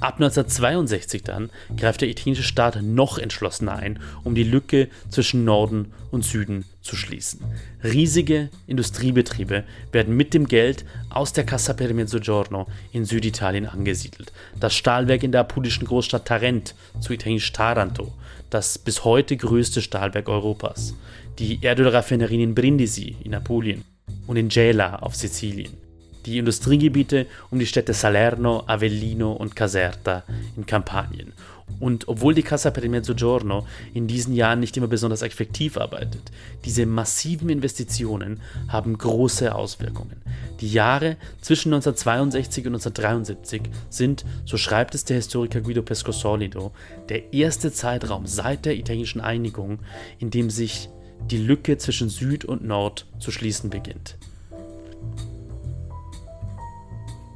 Ab 0.00 0.14
1962 0.14 1.22
dann 1.22 1.50
greift 1.76 2.02
der 2.02 2.08
italienische 2.10 2.42
Staat 2.42 2.82
noch 2.82 3.18
entschlossener 3.18 3.76
ein, 3.76 4.00
um 4.22 4.34
die 4.34 4.42
Lücke 4.42 4.88
zwischen 5.08 5.44
Norden 5.44 5.92
und 6.10 6.24
Süden 6.24 6.64
zu 6.82 6.94
schließen. 6.94 7.40
Riesige 7.82 8.50
Industriebetriebe 8.66 9.64
werden 9.92 10.16
mit 10.16 10.34
dem 10.34 10.46
Geld 10.46 10.84
aus 11.08 11.32
der 11.32 11.44
Cassa 11.44 11.72
per 11.72 11.94
Mezzogiorno 11.94 12.66
in 12.92 13.04
Süditalien 13.04 13.66
angesiedelt. 13.66 14.32
Das 14.60 14.74
Stahlwerk 14.74 15.22
in 15.22 15.32
der 15.32 15.42
apulischen 15.42 15.86
Großstadt 15.86 16.26
Tarent, 16.26 16.74
zu 17.00 17.12
italienisch 17.12 17.52
Taranto, 17.52 18.12
das 18.50 18.76
bis 18.78 19.04
heute 19.04 19.36
größte 19.36 19.80
Stahlwerk 19.80 20.28
Europas. 20.28 20.94
Die 21.38 21.60
Erdölraffinerien 21.62 22.40
in 22.40 22.54
Brindisi 22.54 23.16
in 23.24 23.34
Apulien 23.34 23.84
und 24.26 24.36
in 24.36 24.48
Gela 24.48 24.96
auf 24.96 25.14
Sizilien 25.14 25.83
die 26.26 26.38
Industriegebiete 26.38 27.26
um 27.50 27.58
die 27.58 27.66
Städte 27.66 27.94
Salerno, 27.94 28.64
Avellino 28.66 29.32
und 29.32 29.56
Caserta 29.56 30.24
in 30.56 30.66
Kampanien. 30.66 31.32
Und 31.80 32.08
obwohl 32.08 32.34
die 32.34 32.42
Casa 32.42 32.70
per 32.70 32.88
Mezzogiorno 32.88 33.66
in 33.94 34.06
diesen 34.06 34.34
Jahren 34.34 34.60
nicht 34.60 34.76
immer 34.76 34.86
besonders 34.86 35.22
effektiv 35.22 35.76
arbeitet, 35.76 36.30
diese 36.64 36.86
massiven 36.86 37.48
Investitionen 37.48 38.40
haben 38.68 38.96
große 38.96 39.54
Auswirkungen. 39.54 40.22
Die 40.60 40.70
Jahre 40.70 41.16
zwischen 41.40 41.72
1962 41.72 42.66
und 42.66 42.74
1973 42.74 43.62
sind, 43.90 44.24
so 44.44 44.56
schreibt 44.56 44.94
es 44.94 45.04
der 45.04 45.16
Historiker 45.16 45.60
Guido 45.60 45.82
Pescosolido, 45.82 46.72
der 47.08 47.32
erste 47.32 47.72
Zeitraum 47.72 48.26
seit 48.26 48.66
der 48.66 48.76
italienischen 48.76 49.20
Einigung, 49.20 49.80
in 50.18 50.30
dem 50.30 50.50
sich 50.50 50.88
die 51.30 51.38
Lücke 51.38 51.78
zwischen 51.78 52.08
Süd 52.08 52.44
und 52.44 52.64
Nord 52.64 53.06
zu 53.18 53.30
schließen 53.30 53.70
beginnt. 53.70 54.16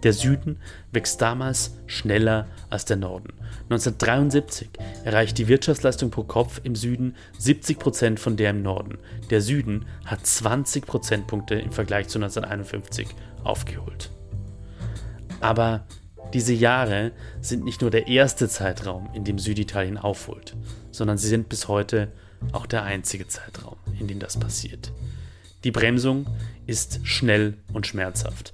Der 0.03 0.13
Süden 0.13 0.59
wächst 0.93 1.21
damals 1.21 1.77
schneller 1.87 2.47
als 2.71 2.85
der 2.85 2.97
Norden. 2.97 3.33
1973 3.65 4.69
erreicht 5.05 5.39
die 5.39 5.49
Wirtschaftsleistung 5.49 6.11
pro 6.11 6.23
Kopf 6.23 6.61
im 6.63 6.77
Süden 6.77 7.17
70 7.39 7.79
Prozent 7.79 8.21
von 8.21 8.37
der 8.37 8.51
im 8.51 8.63
Norden. 8.63 8.99
Der 9.31 9.41
Süden 9.41 9.87
hat 10.05 10.25
20 10.25 10.87
Prozentpunkte 10.87 11.57
im 11.57 11.73
Vergleich 11.73 12.09
zu 12.09 12.19
1951 12.19 13.09
aufgeholt. 13.43 14.11
Aber 15.41 15.87
diese 16.35 16.53
Jahre 16.53 17.13
sind 17.41 17.65
nicht 17.65 17.81
nur 17.81 17.91
der 17.91 18.07
erste 18.07 18.49
Zeitraum, 18.49 19.09
in 19.15 19.25
dem 19.25 19.39
Süditalien 19.39 19.99
aufholt, 19.99 20.57
sondern 20.91 21.17
sie 21.17 21.29
sind 21.29 21.49
bis 21.49 21.69
heute 21.69 22.13
auch 22.53 22.67
der 22.67 22.83
einzige 22.83 23.27
Zeitraum, 23.27 23.77
in 23.99 24.09
dem 24.09 24.19
das 24.19 24.39
passiert. 24.39 24.93
Die 25.65 25.71
Bremsung 25.71 26.27
ist 26.67 27.01
schnell 27.05 27.55
und 27.73 27.87
schmerzhaft. 27.87 28.53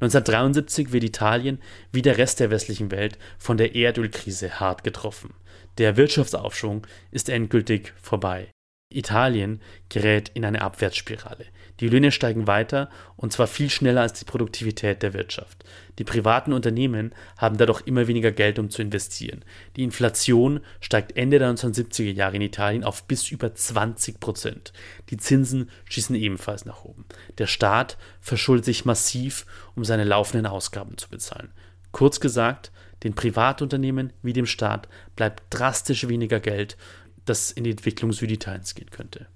1973 0.00 0.92
wird 0.92 1.04
Italien, 1.04 1.60
wie 1.92 2.02
der 2.02 2.16
Rest 2.16 2.40
der 2.40 2.50
westlichen 2.50 2.90
Welt, 2.90 3.18
von 3.38 3.58
der 3.58 3.74
Erdölkrise 3.74 4.58
hart 4.58 4.82
getroffen. 4.82 5.34
Der 5.78 5.96
Wirtschaftsaufschwung 5.96 6.86
ist 7.10 7.28
endgültig 7.28 7.92
vorbei. 8.00 8.48
Italien 8.90 9.60
gerät 9.88 10.30
in 10.34 10.44
eine 10.44 10.62
Abwärtsspirale. 10.62 11.46
Die 11.78 11.88
Löhne 11.88 12.12
steigen 12.12 12.46
weiter 12.46 12.90
und 13.16 13.32
zwar 13.32 13.46
viel 13.46 13.70
schneller 13.70 14.02
als 14.02 14.18
die 14.18 14.24
Produktivität 14.24 15.02
der 15.02 15.14
Wirtschaft. 15.14 15.64
Die 15.98 16.04
privaten 16.04 16.52
Unternehmen 16.52 17.14
haben 17.38 17.56
dadurch 17.56 17.86
immer 17.86 18.06
weniger 18.08 18.32
Geld, 18.32 18.58
um 18.58 18.68
zu 18.68 18.82
investieren. 18.82 19.44
Die 19.76 19.84
Inflation 19.84 20.60
steigt 20.80 21.16
Ende 21.16 21.38
der 21.38 21.54
1970er 21.54 22.12
Jahre 22.12 22.36
in 22.36 22.42
Italien 22.42 22.84
auf 22.84 23.04
bis 23.04 23.30
über 23.30 23.54
20 23.54 24.20
Prozent. 24.20 24.72
Die 25.08 25.16
Zinsen 25.16 25.70
schießen 25.84 26.16
ebenfalls 26.16 26.64
nach 26.64 26.84
oben. 26.84 27.06
Der 27.38 27.46
Staat 27.46 27.96
verschuldet 28.20 28.66
sich 28.66 28.84
massiv, 28.84 29.46
um 29.74 29.84
seine 29.84 30.04
laufenden 30.04 30.46
Ausgaben 30.46 30.98
zu 30.98 31.08
bezahlen. 31.08 31.52
Kurz 31.92 32.20
gesagt, 32.20 32.72
den 33.02 33.14
Privatunternehmen 33.14 34.12
wie 34.22 34.34
dem 34.34 34.46
Staat 34.46 34.88
bleibt 35.16 35.42
drastisch 35.50 36.08
weniger 36.08 36.40
Geld, 36.40 36.76
das 37.24 37.50
in 37.50 37.64
die 37.64 37.70
Entwicklung 37.70 38.12
Süditaliens 38.12 38.74
gehen 38.74 38.90
könnte. 38.90 39.26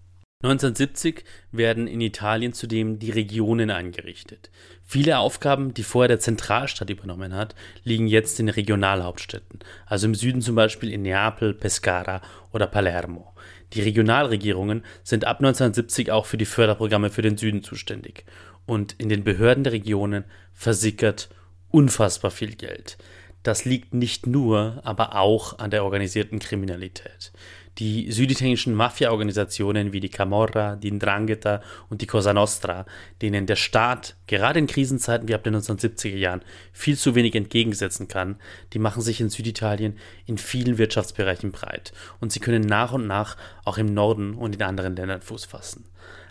1970 0.44 1.24
werden 1.52 1.86
in 1.86 2.02
Italien 2.02 2.52
zudem 2.52 2.98
die 2.98 3.10
Regionen 3.10 3.70
eingerichtet. 3.70 4.50
Viele 4.84 5.18
Aufgaben, 5.18 5.72
die 5.72 5.82
vorher 5.82 6.08
der 6.08 6.20
Zentralstaat 6.20 6.90
übernommen 6.90 7.34
hat, 7.34 7.54
liegen 7.82 8.06
jetzt 8.06 8.38
in 8.40 8.50
Regionalhauptstädten, 8.50 9.60
also 9.86 10.06
im 10.06 10.14
Süden 10.14 10.42
zum 10.42 10.54
Beispiel 10.54 10.92
in 10.92 11.00
Neapel, 11.00 11.54
Pescara 11.54 12.20
oder 12.52 12.66
Palermo. 12.66 13.34
Die 13.72 13.80
Regionalregierungen 13.80 14.84
sind 15.02 15.24
ab 15.24 15.38
1970 15.38 16.10
auch 16.10 16.26
für 16.26 16.36
die 16.36 16.44
Förderprogramme 16.44 17.08
für 17.08 17.22
den 17.22 17.38
Süden 17.38 17.62
zuständig. 17.62 18.24
Und 18.66 18.94
in 18.98 19.08
den 19.08 19.24
Behörden 19.24 19.64
der 19.64 19.72
Regionen 19.72 20.24
versickert 20.52 21.30
unfassbar 21.70 22.30
viel 22.30 22.54
Geld. 22.54 22.98
Das 23.42 23.64
liegt 23.64 23.92
nicht 23.92 24.26
nur, 24.26 24.80
aber 24.84 25.16
auch 25.16 25.58
an 25.58 25.70
der 25.70 25.84
organisierten 25.84 26.38
Kriminalität. 26.38 27.32
Die 27.78 28.12
süditalienischen 28.12 28.74
Mafia-Organisationen 28.74 29.92
wie 29.92 29.98
die 29.98 30.08
Camorra, 30.08 30.76
die 30.76 30.92
Ndrangheta 30.92 31.60
und 31.88 32.02
die 32.02 32.06
Cosa 32.06 32.32
Nostra, 32.32 32.86
denen 33.20 33.46
der 33.46 33.56
Staat 33.56 34.14
gerade 34.28 34.60
in 34.60 34.68
Krisenzeiten 34.68 35.26
wie 35.26 35.34
ab 35.34 35.42
den 35.42 35.56
1970er 35.56 36.16
Jahren 36.16 36.42
viel 36.72 36.96
zu 36.96 37.16
wenig 37.16 37.34
entgegensetzen 37.34 38.06
kann, 38.06 38.36
die 38.72 38.78
machen 38.78 39.02
sich 39.02 39.20
in 39.20 39.28
Süditalien 39.28 39.98
in 40.24 40.38
vielen 40.38 40.78
Wirtschaftsbereichen 40.78 41.50
breit 41.50 41.92
und 42.20 42.30
sie 42.30 42.40
können 42.40 42.62
nach 42.62 42.92
und 42.92 43.08
nach 43.08 43.36
auch 43.64 43.78
im 43.78 43.92
Norden 43.92 44.34
und 44.34 44.54
in 44.54 44.62
anderen 44.62 44.94
Ländern 44.94 45.20
Fuß 45.22 45.44
fassen. 45.46 45.86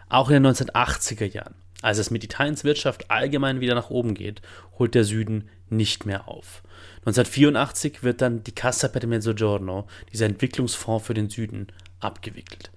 Auch 0.07 0.29
in 0.29 0.41
den 0.41 0.53
1980er 0.53 1.25
Jahren, 1.25 1.55
als 1.81 1.97
es 1.97 2.09
mit 2.09 2.23
Italiens 2.23 2.63
Wirtschaft 2.63 3.11
allgemein 3.11 3.59
wieder 3.59 3.75
nach 3.75 3.89
oben 3.89 4.13
geht, 4.13 4.41
holt 4.79 4.95
der 4.95 5.03
Süden 5.03 5.49
nicht 5.75 6.05
mehr 6.05 6.27
auf. 6.27 6.63
1984 6.99 8.03
wird 8.03 8.21
dann 8.21 8.43
die 8.43 8.53
Cassa 8.53 8.87
per 8.87 9.05
Mezzogiorno, 9.05 9.87
dieser 10.11 10.25
Entwicklungsfonds 10.25 11.05
für 11.05 11.13
den 11.13 11.29
Süden, 11.29 11.67
abgewickelt. 11.99 12.71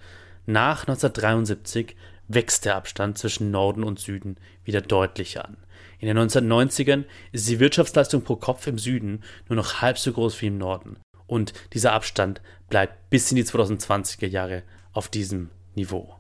Nach 0.47 0.81
1973 0.83 1.97
wächst 2.29 2.65
der 2.65 2.77
Abstand 2.77 3.19
zwischen 3.19 3.51
Norden 3.51 3.85
und 3.85 3.99
Süden 3.99 4.37
wieder 4.65 4.81
deutlich 4.81 5.41
an. 5.41 5.57
In 5.99 6.09
den 6.09 6.19
1990ern 6.19 7.05
ist 7.33 7.49
die 7.49 7.61
Wirtschaftsleistung 7.61 8.23
pro 8.23 8.37
Kopf 8.37 8.67
im 8.67 8.79
Süden 8.79 9.23
nur 9.49 9.57
noch 9.57 9.81
halb 9.81 9.99
so 9.99 10.13
groß 10.13 10.41
wie 10.43 10.49
im 10.49 10.59
Norden. 10.59 10.99
Und 11.27 11.53
dieser 11.73 11.93
Abstand 11.93 12.41
bleibt 12.69 13.11
bis 13.11 13.31
in 13.31 13.37
die 13.37 13.45
2020er 13.45 14.27
Jahre 14.27 14.63
auf 14.93 15.09
diesem 15.09 15.51
Niveau. 15.75 16.17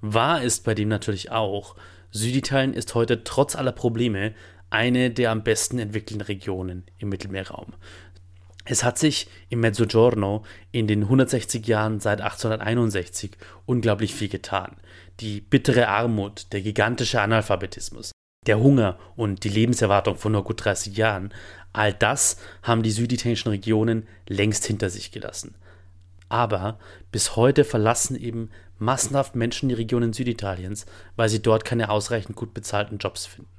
Wahr 0.00 0.42
ist 0.42 0.64
bei 0.64 0.74
dem 0.74 0.88
natürlich 0.88 1.30
auch, 1.30 1.76
Süditalien 2.10 2.72
ist 2.72 2.94
heute 2.94 3.24
trotz 3.24 3.56
aller 3.56 3.72
Probleme 3.72 4.34
eine 4.70 5.10
der 5.10 5.30
am 5.30 5.42
besten 5.42 5.78
entwickelten 5.78 6.22
Regionen 6.22 6.84
im 6.98 7.08
Mittelmeerraum. 7.08 7.74
Es 8.68 8.82
hat 8.82 8.98
sich 8.98 9.28
im 9.48 9.60
Mezzogiorno 9.60 10.44
in 10.72 10.88
den 10.88 11.04
160 11.04 11.66
Jahren 11.66 12.00
seit 12.00 12.20
1861 12.20 13.30
unglaublich 13.64 14.12
viel 14.12 14.28
getan. 14.28 14.76
Die 15.20 15.40
bittere 15.40 15.86
Armut, 15.86 16.52
der 16.52 16.62
gigantische 16.62 17.20
Analphabetismus, 17.20 18.10
der 18.46 18.58
Hunger 18.58 18.98
und 19.14 19.44
die 19.44 19.50
Lebenserwartung 19.50 20.16
von 20.16 20.32
nur 20.32 20.42
gut 20.42 20.64
30 20.64 20.96
Jahren, 20.96 21.32
all 21.72 21.92
das 21.92 22.38
haben 22.62 22.82
die 22.82 22.90
süditalienischen 22.90 23.50
Regionen 23.50 24.08
längst 24.28 24.64
hinter 24.64 24.90
sich 24.90 25.12
gelassen. 25.12 25.54
Aber 26.28 26.80
bis 27.12 27.36
heute 27.36 27.62
verlassen 27.62 28.16
eben 28.16 28.50
massenhaft 28.78 29.36
Menschen 29.36 29.68
die 29.68 29.76
Regionen 29.76 30.12
Süditaliens, 30.12 30.86
weil 31.14 31.28
sie 31.28 31.40
dort 31.40 31.64
keine 31.64 31.88
ausreichend 31.88 32.36
gut 32.36 32.52
bezahlten 32.52 32.98
Jobs 32.98 33.26
finden. 33.26 33.55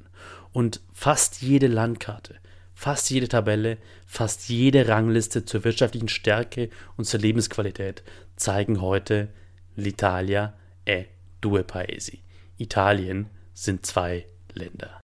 Und 0.52 0.82
fast 0.94 1.42
jede 1.42 1.68
Landkarte, 1.68 2.36
fast 2.74 3.10
jede 3.10 3.28
Tabelle, 3.28 3.78
fast 4.06 4.50
jede 4.50 4.88
Rangliste 4.88 5.46
zur 5.46 5.64
wirtschaftlichen 5.64 6.10
Stärke 6.10 6.70
und 6.96 7.06
zur 7.06 7.20
Lebensqualität 7.20 8.04
zeigen 8.36 8.82
heute 8.82 9.30
l'Italia 9.76 10.54
è 10.86 11.06
due 11.42 11.64
paesi. 11.64 12.22
Italien 12.58 13.30
sind 13.54 13.86
zwei 13.86 14.26
Länder. 14.54 15.00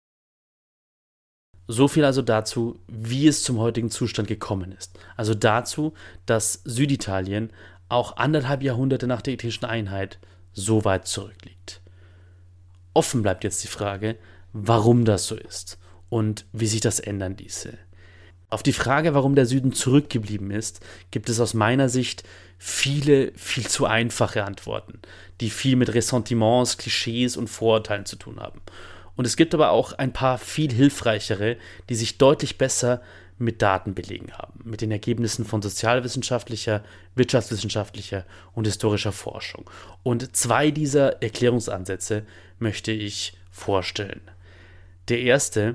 So 1.66 1.86
viel 1.86 2.04
also 2.04 2.22
dazu, 2.22 2.80
wie 2.88 3.28
es 3.28 3.44
zum 3.44 3.58
heutigen 3.58 3.90
Zustand 3.90 4.26
gekommen 4.26 4.72
ist. 4.72 4.98
Also 5.16 5.34
dazu, 5.34 5.94
dass 6.26 6.62
Süditalien 6.64 7.52
auch 7.88 8.16
anderthalb 8.16 8.62
Jahrhunderte 8.62 9.06
nach 9.06 9.22
der 9.22 9.34
italienischen 9.34 9.66
Einheit 9.66 10.18
so 10.52 10.84
weit 10.84 11.06
zurückliegt. 11.06 11.80
Offen 12.92 13.22
bleibt 13.22 13.44
jetzt 13.44 13.62
die 13.62 13.68
Frage, 13.68 14.16
warum 14.52 15.04
das 15.04 15.26
so 15.26 15.36
ist 15.36 15.78
und 16.08 16.46
wie 16.52 16.66
sich 16.66 16.80
das 16.80 17.00
ändern 17.00 17.36
ließe. 17.36 17.78
Auf 18.50 18.64
die 18.64 18.72
Frage, 18.72 19.14
warum 19.14 19.36
der 19.36 19.46
Süden 19.46 19.72
zurückgeblieben 19.72 20.50
ist, 20.50 20.80
gibt 21.12 21.28
es 21.28 21.38
aus 21.38 21.54
meiner 21.54 21.88
Sicht 21.88 22.24
viele, 22.58 23.32
viel 23.36 23.66
zu 23.66 23.86
einfache 23.86 24.44
Antworten, 24.44 24.98
die 25.40 25.50
viel 25.50 25.76
mit 25.76 25.94
Ressentiments, 25.94 26.76
Klischees 26.76 27.36
und 27.36 27.48
Vorurteilen 27.48 28.06
zu 28.06 28.16
tun 28.16 28.40
haben. 28.40 28.60
Und 29.14 29.24
es 29.24 29.36
gibt 29.36 29.54
aber 29.54 29.70
auch 29.70 29.92
ein 29.92 30.12
paar 30.12 30.36
viel 30.36 30.72
hilfreichere, 30.72 31.56
die 31.88 31.94
sich 31.94 32.18
deutlich 32.18 32.58
besser 32.58 33.02
mit 33.38 33.62
Daten 33.62 33.94
belegen 33.94 34.32
haben, 34.32 34.60
mit 34.64 34.80
den 34.80 34.90
Ergebnissen 34.90 35.44
von 35.44 35.62
sozialwissenschaftlicher, 35.62 36.84
wirtschaftswissenschaftlicher 37.14 38.26
und 38.52 38.66
historischer 38.66 39.12
Forschung. 39.12 39.70
Und 40.02 40.36
zwei 40.36 40.70
dieser 40.70 41.22
Erklärungsansätze 41.22 42.26
möchte 42.58 42.92
ich 42.92 43.38
vorstellen. 43.50 44.29
Der 45.10 45.20
erste 45.20 45.74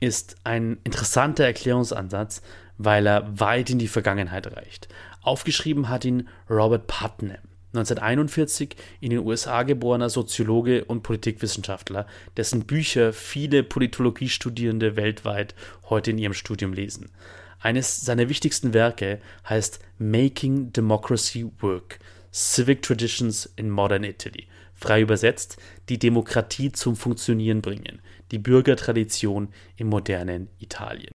ist 0.00 0.34
ein 0.42 0.78
interessanter 0.82 1.44
Erklärungsansatz, 1.44 2.42
weil 2.78 3.06
er 3.06 3.38
weit 3.38 3.70
in 3.70 3.78
die 3.78 3.86
Vergangenheit 3.86 4.56
reicht. 4.56 4.88
Aufgeschrieben 5.20 5.88
hat 5.88 6.04
ihn 6.04 6.28
Robert 6.50 6.88
Putnam. 6.88 7.38
1941 7.74 8.74
in 9.00 9.10
den 9.10 9.20
USA 9.20 9.62
geborener 9.62 10.10
Soziologe 10.10 10.84
und 10.84 11.04
Politikwissenschaftler, 11.04 12.08
dessen 12.36 12.66
Bücher 12.66 13.12
viele 13.12 13.62
Politologiestudierende 13.62 14.96
weltweit 14.96 15.54
heute 15.88 16.10
in 16.10 16.18
ihrem 16.18 16.34
Studium 16.34 16.72
lesen. 16.72 17.12
Eines 17.60 18.00
seiner 18.00 18.28
wichtigsten 18.28 18.74
Werke 18.74 19.20
heißt 19.48 19.78
Making 19.98 20.72
Democracy 20.72 21.48
Work 21.60 22.00
Civic 22.32 22.82
Traditions 22.82 23.46
in 23.54 23.70
Modern 23.70 24.02
Italy. 24.02 24.48
Frei 24.74 25.02
übersetzt, 25.02 25.58
die 25.88 25.98
Demokratie 26.00 26.72
zum 26.72 26.96
Funktionieren 26.96 27.62
bringen, 27.62 28.00
die 28.32 28.38
Bürgertradition 28.38 29.48
im 29.76 29.88
modernen 29.88 30.48
Italien. 30.58 31.12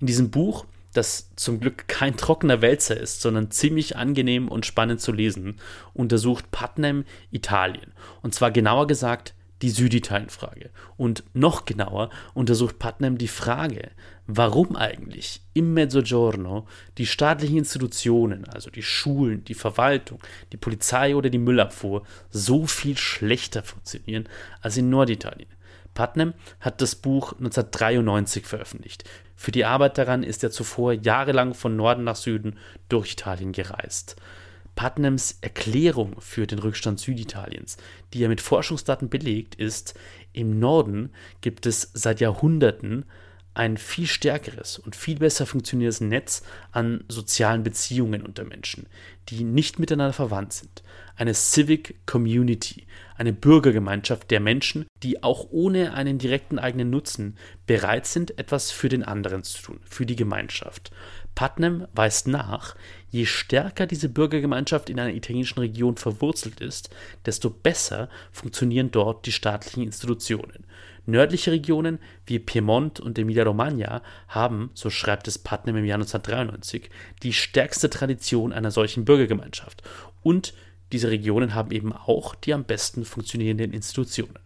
In 0.00 0.06
diesem 0.06 0.30
Buch 0.30 0.64
das 0.92 1.30
zum 1.36 1.60
Glück 1.60 1.88
kein 1.88 2.16
trockener 2.16 2.60
Wälzer 2.60 2.98
ist, 2.98 3.22
sondern 3.22 3.50
ziemlich 3.50 3.96
angenehm 3.96 4.48
und 4.48 4.66
spannend 4.66 5.00
zu 5.00 5.12
lesen, 5.12 5.58
untersucht 5.94 6.50
Putnam 6.50 7.04
Italien. 7.30 7.92
Und 8.20 8.34
zwar 8.34 8.50
genauer 8.50 8.86
gesagt 8.86 9.34
die 9.62 9.70
Süditalienfrage. 9.70 10.70
Und 10.96 11.22
noch 11.34 11.64
genauer 11.64 12.10
untersucht 12.34 12.78
Putnam 12.78 13.16
die 13.16 13.28
Frage, 13.28 13.92
warum 14.26 14.76
eigentlich 14.76 15.40
im 15.54 15.72
Mezzogiorno 15.72 16.66
die 16.98 17.06
staatlichen 17.06 17.58
Institutionen, 17.58 18.44
also 18.46 18.70
die 18.70 18.82
Schulen, 18.82 19.44
die 19.44 19.54
Verwaltung, 19.54 20.18
die 20.50 20.56
Polizei 20.56 21.14
oder 21.14 21.30
die 21.30 21.38
Müllabfuhr, 21.38 22.02
so 22.28 22.66
viel 22.66 22.98
schlechter 22.98 23.62
funktionieren 23.62 24.28
als 24.60 24.76
in 24.76 24.90
Norditalien. 24.90 25.48
Putnam 25.94 26.34
hat 26.60 26.80
das 26.80 26.94
Buch 26.94 27.32
1993 27.32 28.46
veröffentlicht. 28.46 29.04
Für 29.36 29.52
die 29.52 29.64
Arbeit 29.64 29.98
daran 29.98 30.22
ist 30.22 30.42
er 30.42 30.50
zuvor 30.50 30.92
jahrelang 30.92 31.54
von 31.54 31.76
Norden 31.76 32.04
nach 32.04 32.16
Süden 32.16 32.58
durch 32.88 33.12
Italien 33.12 33.52
gereist. 33.52 34.16
Putnams 34.74 35.38
Erklärung 35.42 36.20
für 36.20 36.46
den 36.46 36.58
Rückstand 36.58 36.98
Süditaliens, 36.98 37.76
die 38.12 38.22
er 38.22 38.28
mit 38.28 38.40
Forschungsdaten 38.40 39.10
belegt, 39.10 39.54
ist, 39.54 39.94
im 40.32 40.58
Norden 40.58 41.10
gibt 41.42 41.66
es 41.66 41.90
seit 41.92 42.20
Jahrhunderten 42.20 43.04
ein 43.54 43.76
viel 43.76 44.06
stärkeres 44.06 44.78
und 44.78 44.96
viel 44.96 45.18
besser 45.18 45.44
funktionierendes 45.44 46.00
Netz 46.00 46.42
an 46.70 47.04
sozialen 47.08 47.62
Beziehungen 47.62 48.22
unter 48.22 48.44
Menschen, 48.44 48.86
die 49.28 49.44
nicht 49.44 49.78
miteinander 49.78 50.14
verwandt 50.14 50.54
sind. 50.54 50.82
Eine 51.16 51.34
Civic 51.34 52.06
Community, 52.06 52.86
eine 53.16 53.32
Bürgergemeinschaft 53.32 54.30
der 54.30 54.40
Menschen, 54.40 54.86
die 55.02 55.22
auch 55.22 55.48
ohne 55.50 55.94
einen 55.94 56.18
direkten 56.18 56.58
eigenen 56.58 56.90
Nutzen 56.90 57.36
bereit 57.66 58.06
sind, 58.06 58.38
etwas 58.38 58.70
für 58.70 58.88
den 58.88 59.02
anderen 59.02 59.42
zu 59.42 59.62
tun, 59.62 59.80
für 59.84 60.06
die 60.06 60.16
Gemeinschaft. 60.16 60.90
Putnam 61.34 61.86
weist 61.94 62.28
nach, 62.28 62.76
je 63.08 63.24
stärker 63.24 63.86
diese 63.86 64.08
Bürgergemeinschaft 64.08 64.90
in 64.90 65.00
einer 65.00 65.14
italienischen 65.14 65.60
Region 65.60 65.96
verwurzelt 65.96 66.60
ist, 66.60 66.90
desto 67.24 67.50
besser 67.50 68.08
funktionieren 68.32 68.90
dort 68.90 69.26
die 69.26 69.32
staatlichen 69.32 69.82
Institutionen. 69.82 70.64
Nördliche 71.04 71.50
Regionen 71.50 71.98
wie 72.26 72.38
Piemont 72.38 73.00
und 73.00 73.18
Emilia-Romagna 73.18 74.02
haben, 74.28 74.70
so 74.74 74.88
schreibt 74.88 75.26
es 75.26 75.38
Putnam 75.38 75.76
im 75.76 75.84
Jahr 75.84 75.96
1993, 75.96 76.90
die 77.22 77.32
stärkste 77.32 77.90
Tradition 77.90 78.52
einer 78.52 78.70
solchen 78.70 79.04
Bürgergemeinschaft. 79.04 79.82
Und 80.22 80.54
diese 80.92 81.10
Regionen 81.10 81.54
haben 81.54 81.72
eben 81.72 81.92
auch 81.92 82.34
die 82.34 82.54
am 82.54 82.64
besten 82.64 83.04
funktionierenden 83.04 83.72
Institutionen. 83.72 84.38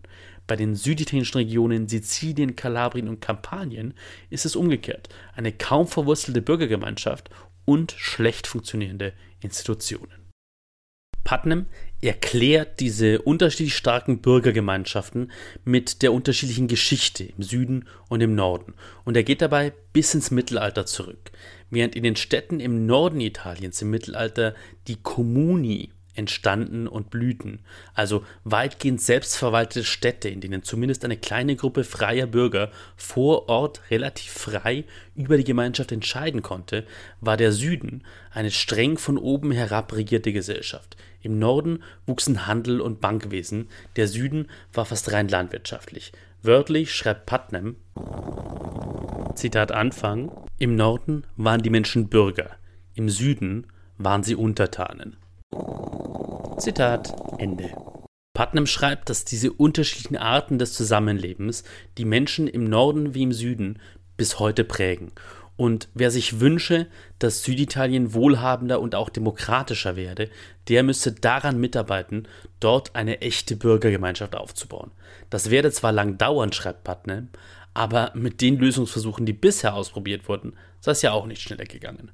Bei 0.46 0.54
den 0.54 0.76
süditalienischen 0.76 1.38
Regionen 1.38 1.88
Sizilien, 1.88 2.54
Kalabrien 2.54 3.08
und 3.08 3.20
Kampanien 3.20 3.94
ist 4.30 4.46
es 4.46 4.54
umgekehrt. 4.54 5.08
Eine 5.34 5.52
kaum 5.52 5.88
verwurzelte 5.88 6.40
Bürgergemeinschaft 6.40 7.30
und 7.64 7.92
schlecht 7.96 8.46
funktionierende 8.46 9.12
Institutionen. 9.40 10.26
Putnam 11.24 11.66
erklärt 12.00 12.78
diese 12.78 13.20
unterschiedlich 13.20 13.74
starken 13.74 14.20
Bürgergemeinschaften 14.20 15.32
mit 15.64 16.02
der 16.02 16.12
unterschiedlichen 16.12 16.68
Geschichte 16.68 17.24
im 17.24 17.42
Süden 17.42 17.88
und 18.08 18.20
im 18.20 18.36
Norden. 18.36 18.74
Und 19.04 19.16
er 19.16 19.24
geht 19.24 19.42
dabei 19.42 19.72
bis 19.92 20.14
ins 20.14 20.30
Mittelalter 20.30 20.86
zurück. 20.86 21.32
Während 21.68 21.96
in 21.96 22.04
den 22.04 22.14
Städten 22.14 22.60
im 22.60 22.86
Norden 22.86 23.20
Italiens 23.20 23.82
im 23.82 23.90
Mittelalter 23.90 24.54
die 24.86 25.02
Kommuni 25.02 25.90
entstanden 26.16 26.88
und 26.88 27.10
blühten, 27.10 27.60
also 27.94 28.24
weitgehend 28.44 29.00
selbstverwaltete 29.00 29.84
Städte, 29.84 30.28
in 30.28 30.40
denen 30.40 30.62
zumindest 30.62 31.04
eine 31.04 31.16
kleine 31.16 31.56
Gruppe 31.56 31.84
freier 31.84 32.26
Bürger 32.26 32.70
vor 32.96 33.48
Ort 33.48 33.82
relativ 33.90 34.32
frei 34.32 34.84
über 35.14 35.36
die 35.36 35.44
Gemeinschaft 35.44 35.92
entscheiden 35.92 36.42
konnte, 36.42 36.84
war 37.20 37.36
der 37.36 37.52
Süden 37.52 38.02
eine 38.30 38.50
streng 38.50 38.98
von 38.98 39.18
oben 39.18 39.52
herab 39.52 39.94
regierte 39.94 40.32
Gesellschaft. 40.32 40.96
Im 41.22 41.38
Norden 41.38 41.82
wuchsen 42.06 42.46
Handel 42.46 42.80
und 42.80 43.00
Bankwesen, 43.00 43.68
der 43.96 44.08
Süden 44.08 44.48
war 44.72 44.84
fast 44.84 45.12
rein 45.12 45.28
landwirtschaftlich. 45.28 46.12
Wörtlich 46.42 46.94
schreibt 46.94 47.26
Putnam, 47.26 47.76
Zitat 49.34 49.72
Anfang, 49.72 50.30
im 50.58 50.76
Norden 50.76 51.24
waren 51.36 51.62
die 51.62 51.70
Menschen 51.70 52.08
Bürger, 52.08 52.56
im 52.94 53.08
Süden 53.08 53.66
waren 53.98 54.22
sie 54.22 54.34
Untertanen. 54.34 55.16
Zitat 56.58 57.14
Ende. 57.38 57.70
Putnam 58.32 58.66
schreibt, 58.66 59.10
dass 59.10 59.26
diese 59.26 59.52
unterschiedlichen 59.52 60.16
Arten 60.16 60.58
des 60.58 60.72
Zusammenlebens 60.72 61.64
die 61.98 62.06
Menschen 62.06 62.48
im 62.48 62.64
Norden 62.64 63.14
wie 63.14 63.24
im 63.24 63.32
Süden 63.32 63.78
bis 64.16 64.38
heute 64.38 64.64
prägen. 64.64 65.12
Und 65.56 65.88
wer 65.94 66.10
sich 66.10 66.40
wünsche, 66.40 66.86
dass 67.18 67.42
Süditalien 67.42 68.14
wohlhabender 68.14 68.80
und 68.80 68.94
auch 68.94 69.10
demokratischer 69.10 69.96
werde, 69.96 70.30
der 70.68 70.82
müsse 70.82 71.12
daran 71.12 71.60
mitarbeiten, 71.60 72.26
dort 72.58 72.96
eine 72.96 73.20
echte 73.20 73.54
Bürgergemeinschaft 73.54 74.34
aufzubauen. 74.34 74.92
Das 75.28 75.50
werde 75.50 75.70
zwar 75.70 75.92
lang 75.92 76.16
dauern, 76.16 76.52
schreibt 76.52 76.84
Putnam, 76.84 77.28
aber 77.74 78.12
mit 78.14 78.40
den 78.40 78.58
Lösungsversuchen, 78.58 79.26
die 79.26 79.34
bisher 79.34 79.74
ausprobiert 79.74 80.28
wurden, 80.28 80.54
sei 80.80 80.92
es 80.92 81.02
ja 81.02 81.12
auch 81.12 81.26
nicht 81.26 81.42
schneller 81.42 81.66
gegangen. 81.66 82.12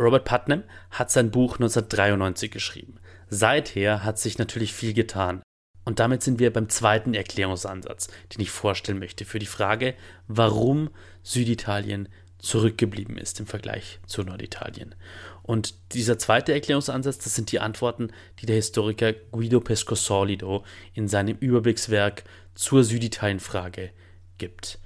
Robert 0.00 0.24
Putnam 0.24 0.64
hat 0.90 1.10
sein 1.10 1.30
Buch 1.30 1.54
1993 1.56 2.50
geschrieben. 2.50 2.96
Seither 3.28 4.02
hat 4.02 4.18
sich 4.18 4.38
natürlich 4.38 4.72
viel 4.72 4.94
getan. 4.94 5.42
Und 5.84 5.98
damit 5.98 6.22
sind 6.22 6.38
wir 6.38 6.52
beim 6.52 6.68
zweiten 6.70 7.14
Erklärungsansatz, 7.14 8.08
den 8.32 8.40
ich 8.40 8.50
vorstellen 8.50 8.98
möchte, 8.98 9.24
für 9.26 9.38
die 9.38 9.46
Frage, 9.46 9.94
warum 10.26 10.88
Süditalien 11.22 12.08
zurückgeblieben 12.38 13.18
ist 13.18 13.40
im 13.40 13.46
Vergleich 13.46 14.00
zu 14.06 14.22
Norditalien. 14.22 14.94
Und 15.42 15.74
dieser 15.92 16.18
zweite 16.18 16.54
Erklärungsansatz, 16.54 17.18
das 17.18 17.34
sind 17.34 17.52
die 17.52 17.60
Antworten, 17.60 18.10
die 18.40 18.46
der 18.46 18.56
Historiker 18.56 19.12
Guido 19.12 19.60
Pescosolido 19.60 20.64
in 20.94 21.08
seinem 21.08 21.36
Überblickswerk 21.36 22.24
zur 22.54 22.84
Süditalienfrage 22.84 23.90
gibt. 24.38 24.78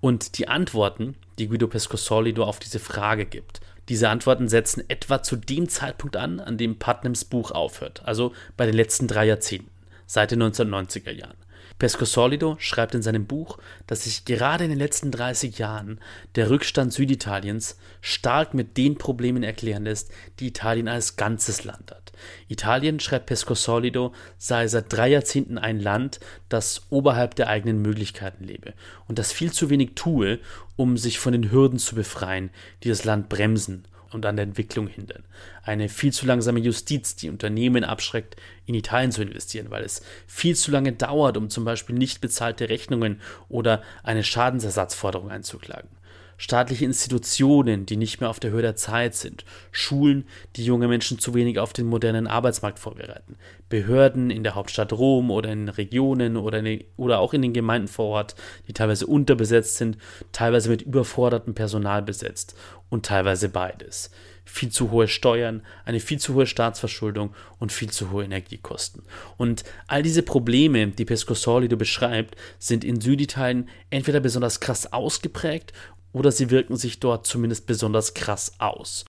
Und 0.00 0.38
die 0.38 0.46
Antworten, 0.46 1.16
die 1.38 1.48
Guido 1.48 1.66
Pescosolido 1.66 2.44
auf 2.44 2.60
diese 2.60 2.78
Frage 2.78 3.26
gibt, 3.26 3.60
diese 3.90 4.08
Antworten 4.08 4.48
setzen 4.48 4.84
etwa 4.86 5.20
zu 5.20 5.34
dem 5.34 5.68
Zeitpunkt 5.68 6.16
an, 6.16 6.38
an 6.38 6.56
dem 6.56 6.78
Putnams 6.78 7.24
Buch 7.24 7.50
aufhört, 7.50 8.02
also 8.04 8.32
bei 8.56 8.64
den 8.64 8.76
letzten 8.76 9.08
drei 9.08 9.26
Jahrzehnten, 9.26 9.68
seit 10.06 10.30
den 10.30 10.40
1990er 10.44 11.10
Jahren. 11.10 11.36
Pescosolido 11.80 12.56
schreibt 12.58 12.94
in 12.94 13.02
seinem 13.02 13.26
Buch, 13.26 13.58
dass 13.88 14.04
sich 14.04 14.24
gerade 14.26 14.64
in 14.64 14.70
den 14.70 14.78
letzten 14.78 15.10
30 15.10 15.58
Jahren 15.58 15.98
der 16.36 16.50
Rückstand 16.50 16.92
Süditaliens 16.92 17.78
stark 18.02 18.54
mit 18.54 18.76
den 18.76 18.98
Problemen 18.98 19.42
erklären 19.42 19.84
lässt, 19.84 20.12
die 20.38 20.48
Italien 20.48 20.88
als 20.88 21.16
ganzes 21.16 21.64
Land 21.64 21.90
hat. 21.90 22.12
Italien, 22.48 23.00
schreibt 23.00 23.26
Pescosolido, 23.26 24.12
sei 24.36 24.68
seit 24.68 24.92
drei 24.92 25.08
Jahrzehnten 25.08 25.56
ein 25.56 25.80
Land, 25.80 26.20
das 26.50 26.82
oberhalb 26.90 27.34
der 27.34 27.48
eigenen 27.48 27.80
Möglichkeiten 27.80 28.44
lebe 28.44 28.74
und 29.08 29.18
das 29.18 29.32
viel 29.32 29.50
zu 29.50 29.70
wenig 29.70 29.92
tue, 29.94 30.38
um 30.76 30.98
sich 30.98 31.18
von 31.18 31.32
den 31.32 31.50
Hürden 31.50 31.78
zu 31.78 31.94
befreien, 31.94 32.50
die 32.84 32.90
das 32.90 33.04
Land 33.04 33.30
bremsen 33.30 33.86
und 34.12 34.26
an 34.26 34.36
der 34.36 34.44
Entwicklung 34.44 34.86
hindern. 34.86 35.24
Eine 35.62 35.88
viel 35.88 36.12
zu 36.12 36.26
langsame 36.26 36.60
Justiz, 36.60 37.16
die 37.16 37.28
Unternehmen 37.28 37.84
abschreckt, 37.84 38.36
in 38.66 38.74
Italien 38.74 39.12
zu 39.12 39.22
investieren, 39.22 39.70
weil 39.70 39.84
es 39.84 40.02
viel 40.26 40.56
zu 40.56 40.70
lange 40.70 40.92
dauert, 40.92 41.36
um 41.36 41.50
zum 41.50 41.64
Beispiel 41.64 41.96
nicht 41.96 42.20
bezahlte 42.20 42.68
Rechnungen 42.68 43.20
oder 43.48 43.82
eine 44.02 44.24
Schadensersatzforderung 44.24 45.30
einzuklagen 45.30 45.99
staatliche 46.40 46.86
Institutionen, 46.86 47.84
die 47.84 47.98
nicht 47.98 48.20
mehr 48.20 48.30
auf 48.30 48.40
der 48.40 48.50
Höhe 48.50 48.62
der 48.62 48.74
Zeit 48.74 49.14
sind, 49.14 49.44
Schulen, 49.72 50.24
die 50.56 50.64
junge 50.64 50.88
Menschen 50.88 51.18
zu 51.18 51.34
wenig 51.34 51.58
auf 51.58 51.74
den 51.74 51.86
modernen 51.86 52.26
Arbeitsmarkt 52.26 52.78
vorbereiten, 52.78 53.36
Behörden 53.68 54.30
in 54.30 54.42
der 54.42 54.54
Hauptstadt 54.54 54.94
Rom 54.94 55.30
oder 55.30 55.52
in 55.52 55.68
Regionen 55.68 56.38
oder, 56.38 56.60
in 56.60 56.64
den, 56.64 56.84
oder 56.96 57.18
auch 57.18 57.34
in 57.34 57.42
den 57.42 57.52
Gemeinden 57.52 57.88
vor 57.88 58.06
Ort, 58.06 58.36
die 58.66 58.72
teilweise 58.72 59.06
unterbesetzt 59.06 59.76
sind, 59.76 59.98
teilweise 60.32 60.70
mit 60.70 60.80
überfordertem 60.80 61.52
Personal 61.52 62.00
besetzt 62.00 62.56
und 62.88 63.04
teilweise 63.04 63.50
beides. 63.50 64.10
viel 64.46 64.70
zu 64.70 64.90
hohe 64.90 65.06
Steuern, 65.06 65.62
eine 65.84 66.00
viel 66.00 66.18
zu 66.18 66.34
hohe 66.34 66.46
Staatsverschuldung 66.46 67.34
und 67.60 67.70
viel 67.70 67.90
zu 67.90 68.10
hohe 68.10 68.24
Energiekosten. 68.24 69.02
Und 69.36 69.62
all 69.86 70.02
diese 70.02 70.22
Probleme, 70.22 70.88
die 70.88 71.04
Pesco 71.04 71.34
Solido 71.34 71.76
beschreibt, 71.76 72.34
sind 72.58 72.82
in 72.82 73.00
Süditalien 73.00 73.68
entweder 73.90 74.18
besonders 74.18 74.58
krass 74.58 74.92
ausgeprägt 74.92 75.72
oder 76.12 76.32
sie 76.32 76.50
wirken 76.50 76.76
sich 76.76 77.00
dort 77.00 77.26
zumindest 77.26 77.66
besonders 77.66 78.14
krass 78.14 78.52
aus. 78.58 79.04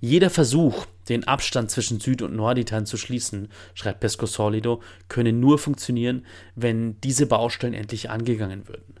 Jeder 0.00 0.30
Versuch, 0.30 0.86
den 1.08 1.24
Abstand 1.24 1.70
zwischen 1.70 2.00
Süd- 2.00 2.22
und 2.22 2.34
Norditalien 2.34 2.86
zu 2.86 2.96
schließen, 2.96 3.48
schreibt 3.74 4.00
Pesco 4.00 4.26
Solido, 4.26 4.82
könne 5.08 5.32
nur 5.32 5.58
funktionieren, 5.58 6.26
wenn 6.56 7.00
diese 7.02 7.26
Baustellen 7.26 7.72
endlich 7.72 8.10
angegangen 8.10 8.66
würden. 8.66 8.98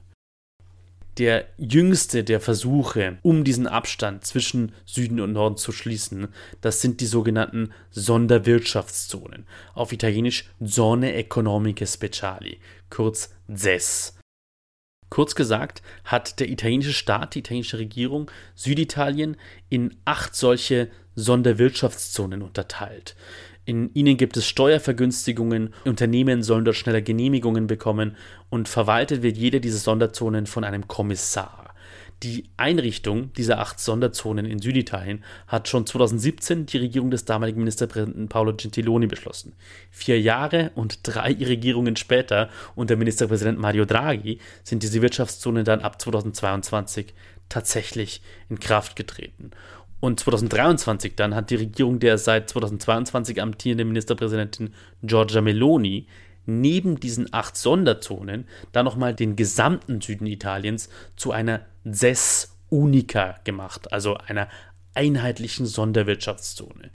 Der 1.18 1.46
jüngste 1.58 2.24
der 2.24 2.40
Versuche, 2.40 3.18
um 3.22 3.42
diesen 3.44 3.66
Abstand 3.66 4.24
zwischen 4.24 4.72
Süden 4.86 5.20
und 5.20 5.32
Norden 5.32 5.56
zu 5.56 5.72
schließen, 5.72 6.28
das 6.60 6.80
sind 6.80 7.00
die 7.00 7.06
sogenannten 7.06 7.72
Sonderwirtschaftszonen, 7.90 9.46
auf 9.74 9.92
Italienisch 9.92 10.48
Zone 10.64 11.14
Economiche 11.14 11.86
Speciali, 11.86 12.60
kurz 12.88 13.34
ZES. 13.52 14.21
Kurz 15.12 15.34
gesagt 15.34 15.82
hat 16.06 16.40
der 16.40 16.48
italienische 16.48 16.94
Staat, 16.94 17.34
die 17.34 17.40
italienische 17.40 17.76
Regierung 17.76 18.30
Süditalien 18.54 19.36
in 19.68 19.94
acht 20.06 20.34
solche 20.34 20.88
Sonderwirtschaftszonen 21.16 22.40
unterteilt. 22.40 23.14
In 23.66 23.92
ihnen 23.92 24.16
gibt 24.16 24.38
es 24.38 24.48
Steuervergünstigungen, 24.48 25.74
Unternehmen 25.84 26.42
sollen 26.42 26.64
dort 26.64 26.78
schneller 26.78 27.02
Genehmigungen 27.02 27.66
bekommen 27.66 28.16
und 28.48 28.70
verwaltet 28.70 29.22
wird 29.22 29.36
jede 29.36 29.60
dieser 29.60 29.76
Sonderzonen 29.76 30.46
von 30.46 30.64
einem 30.64 30.88
Kommissar. 30.88 31.61
Die 32.22 32.44
Einrichtung 32.56 33.32
dieser 33.32 33.58
acht 33.58 33.80
Sonderzonen 33.80 34.46
in 34.46 34.60
Süditalien 34.60 35.24
hat 35.48 35.66
schon 35.66 35.86
2017 35.86 36.66
die 36.66 36.78
Regierung 36.78 37.10
des 37.10 37.24
damaligen 37.24 37.58
Ministerpräsidenten 37.58 38.28
Paolo 38.28 38.54
Gentiloni 38.54 39.08
beschlossen. 39.08 39.54
Vier 39.90 40.20
Jahre 40.20 40.70
und 40.76 41.00
drei 41.02 41.32
Regierungen 41.32 41.96
später 41.96 42.48
unter 42.76 42.94
Ministerpräsident 42.94 43.58
Mario 43.58 43.86
Draghi 43.86 44.38
sind 44.62 44.84
diese 44.84 45.02
Wirtschaftszonen 45.02 45.64
dann 45.64 45.80
ab 45.80 46.00
2022 46.00 47.12
tatsächlich 47.48 48.22
in 48.48 48.60
Kraft 48.60 48.94
getreten. 48.94 49.50
Und 49.98 50.20
2023 50.20 51.16
dann 51.16 51.34
hat 51.34 51.50
die 51.50 51.56
Regierung 51.56 51.98
der 51.98 52.18
seit 52.18 52.48
2022 52.50 53.42
amtierenden 53.42 53.88
Ministerpräsidentin 53.88 54.74
Giorgia 55.02 55.40
Meloni 55.40 56.06
neben 56.46 56.98
diesen 57.00 57.32
acht 57.32 57.56
Sonderzonen 57.56 58.46
dann 58.72 58.84
nochmal 58.84 59.14
den 59.14 59.36
gesamten 59.36 60.00
Süden 60.00 60.26
Italiens 60.26 60.88
zu 61.16 61.32
einer 61.32 61.66
Ses 61.84 62.56
Unica 62.68 63.38
gemacht, 63.44 63.92
also 63.92 64.16
einer 64.16 64.48
einheitlichen 64.94 65.66
Sonderwirtschaftszone. 65.66 66.90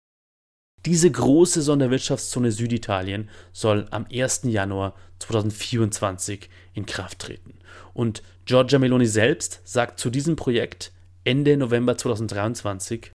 Diese 0.86 1.12
große 1.12 1.62
Sonderwirtschaftszone 1.62 2.52
Süditalien 2.52 3.30
soll 3.52 3.88
am 3.92 4.06
1. 4.12 4.42
Januar 4.44 4.96
2024 5.20 6.50
in 6.74 6.86
Kraft 6.86 7.20
treten. 7.20 7.60
Und 7.94 8.24
Giorgia 8.46 8.80
Meloni 8.80 9.08
selbst 9.08 9.62
sagt 9.66 10.00
zu 10.00 10.10
diesem 10.10 10.36
Projekt 10.36 10.92
Ende 11.24 11.58
November 11.58 11.98
2023, 11.98 13.12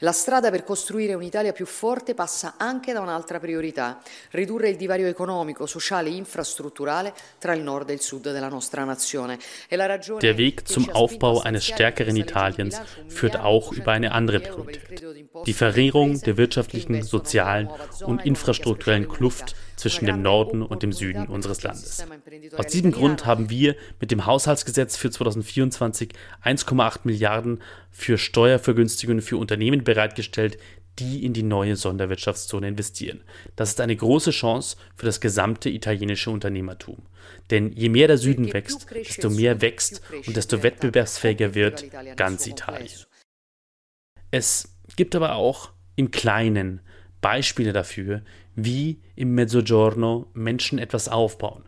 La 0.00 0.12
strada 0.12 0.50
per 0.50 0.62
costruire 0.62 1.14
un'Italia 1.14 1.52
più 1.52 1.64
forte 1.64 2.12
passa 2.12 2.56
anche 2.58 2.92
da 2.92 3.00
un'altra 3.00 3.40
priorità, 3.40 3.98
ridurre 4.32 4.68
il 4.68 4.76
divario 4.76 5.06
economico, 5.06 5.64
sociale 5.64 6.10
e 6.10 6.16
infrastrutturale 6.16 7.14
tra 7.38 7.54
il 7.54 7.62
nord 7.62 7.88
e 7.88 7.94
il 7.94 8.02
sud 8.02 8.30
della 8.30 8.48
nostra 8.48 8.84
nazione. 8.84 9.38
E 9.68 9.76
Der 9.78 10.36
Weg 10.36 10.68
zum 10.68 10.90
Aufbau 10.90 11.40
eines 11.40 11.64
stärkeren 11.64 12.16
Italiens 12.16 12.78
führt 13.08 13.38
auch 13.38 13.72
über 13.72 13.92
eine 13.92 14.12
andere 14.12 14.40
Priorität. 14.40 15.02
Die 15.46 15.54
Verringerung 15.54 16.20
der 16.20 16.36
wirtschaftlichen, 16.36 17.02
sozialen 17.02 17.70
und 18.04 18.26
infrastrukturellen 18.26 19.08
Kluft 19.08 19.56
zwischen 19.76 20.06
dem 20.06 20.22
Norden 20.22 20.62
und 20.62 20.82
dem 20.82 20.92
Süden 20.92 21.26
unseres 21.26 21.62
Landes. 21.62 22.04
Aus 22.56 22.66
diesem 22.66 22.92
Grund 22.92 23.26
haben 23.26 23.50
wir 23.50 23.76
mit 24.00 24.10
dem 24.10 24.26
Haushaltsgesetz 24.26 24.96
für 24.96 25.10
2024 25.10 26.12
1,8 26.42 27.00
Milliarden 27.04 27.62
für 27.90 28.18
Steuervergünstigungen 28.18 29.22
für 29.22 29.36
Unternehmen 29.36 29.84
bereitgestellt, 29.84 30.58
die 30.98 31.24
in 31.24 31.34
die 31.34 31.42
neue 31.42 31.76
Sonderwirtschaftszone 31.76 32.68
investieren. 32.68 33.22
Das 33.54 33.70
ist 33.70 33.80
eine 33.80 33.94
große 33.94 34.30
Chance 34.30 34.76
für 34.96 35.06
das 35.06 35.20
gesamte 35.20 35.68
italienische 35.68 36.30
Unternehmertum. 36.30 37.02
Denn 37.50 37.72
je 37.72 37.90
mehr 37.90 38.08
der 38.08 38.18
Süden 38.18 38.52
wächst, 38.52 38.86
desto 38.90 39.28
mehr 39.28 39.60
wächst 39.60 40.00
und 40.26 40.36
desto 40.36 40.62
wettbewerbsfähiger 40.62 41.54
wird 41.54 41.84
ganz 42.16 42.46
Italien. 42.46 43.04
Es 44.30 44.74
gibt 44.96 45.14
aber 45.14 45.34
auch 45.34 45.70
im 45.96 46.10
Kleinen 46.10 46.80
Beispiele 47.20 47.72
dafür, 47.72 48.22
wie 48.56 49.00
im 49.14 49.34
Mezzogiorno 49.34 50.26
Menschen 50.32 50.78
etwas 50.78 51.08
aufbauen. 51.08 51.64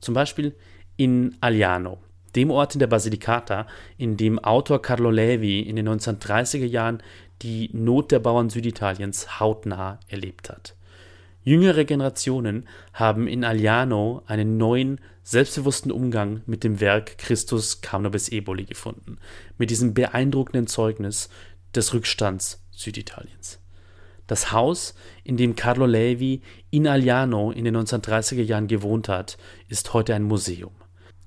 Zum 0.00 0.14
Beispiel 0.14 0.56
in 0.96 1.36
Aliano, 1.40 1.98
dem 2.34 2.50
Ort 2.50 2.74
in 2.74 2.80
der 2.80 2.86
Basilicata, 2.86 3.66
in 3.96 4.16
dem 4.16 4.38
Autor 4.38 4.82
Carlo 4.82 5.10
Levi 5.10 5.60
in 5.60 5.76
den 5.76 5.88
1930er 5.88 6.66
Jahren 6.66 7.02
die 7.42 7.70
Not 7.72 8.10
der 8.10 8.18
Bauern 8.18 8.50
Süditaliens 8.50 9.40
hautnah 9.40 10.00
erlebt 10.08 10.50
hat. 10.50 10.74
Jüngere 11.42 11.84
Generationen 11.84 12.68
haben 12.92 13.26
in 13.26 13.44
Aliano 13.44 14.22
einen 14.26 14.56
neuen, 14.58 15.00
selbstbewussten 15.22 15.90
Umgang 15.90 16.42
mit 16.46 16.64
dem 16.64 16.80
Werk 16.80 17.16
Christus 17.18 17.80
kam 17.80 18.02
nobis 18.02 18.28
eboli 18.28 18.64
gefunden, 18.64 19.18
mit 19.56 19.70
diesem 19.70 19.94
beeindruckenden 19.94 20.66
Zeugnis 20.66 21.30
des 21.74 21.94
Rückstands 21.94 22.62
Süditaliens. 22.72 23.60
Das 24.30 24.52
Haus, 24.52 24.94
in 25.24 25.36
dem 25.36 25.56
Carlo 25.56 25.86
Levi 25.86 26.42
in 26.70 26.86
Agliano 26.86 27.50
in 27.50 27.64
den 27.64 27.76
1930er 27.76 28.44
Jahren 28.44 28.68
gewohnt 28.68 29.08
hat, 29.08 29.36
ist 29.66 29.92
heute 29.92 30.14
ein 30.14 30.22
Museum. 30.22 30.70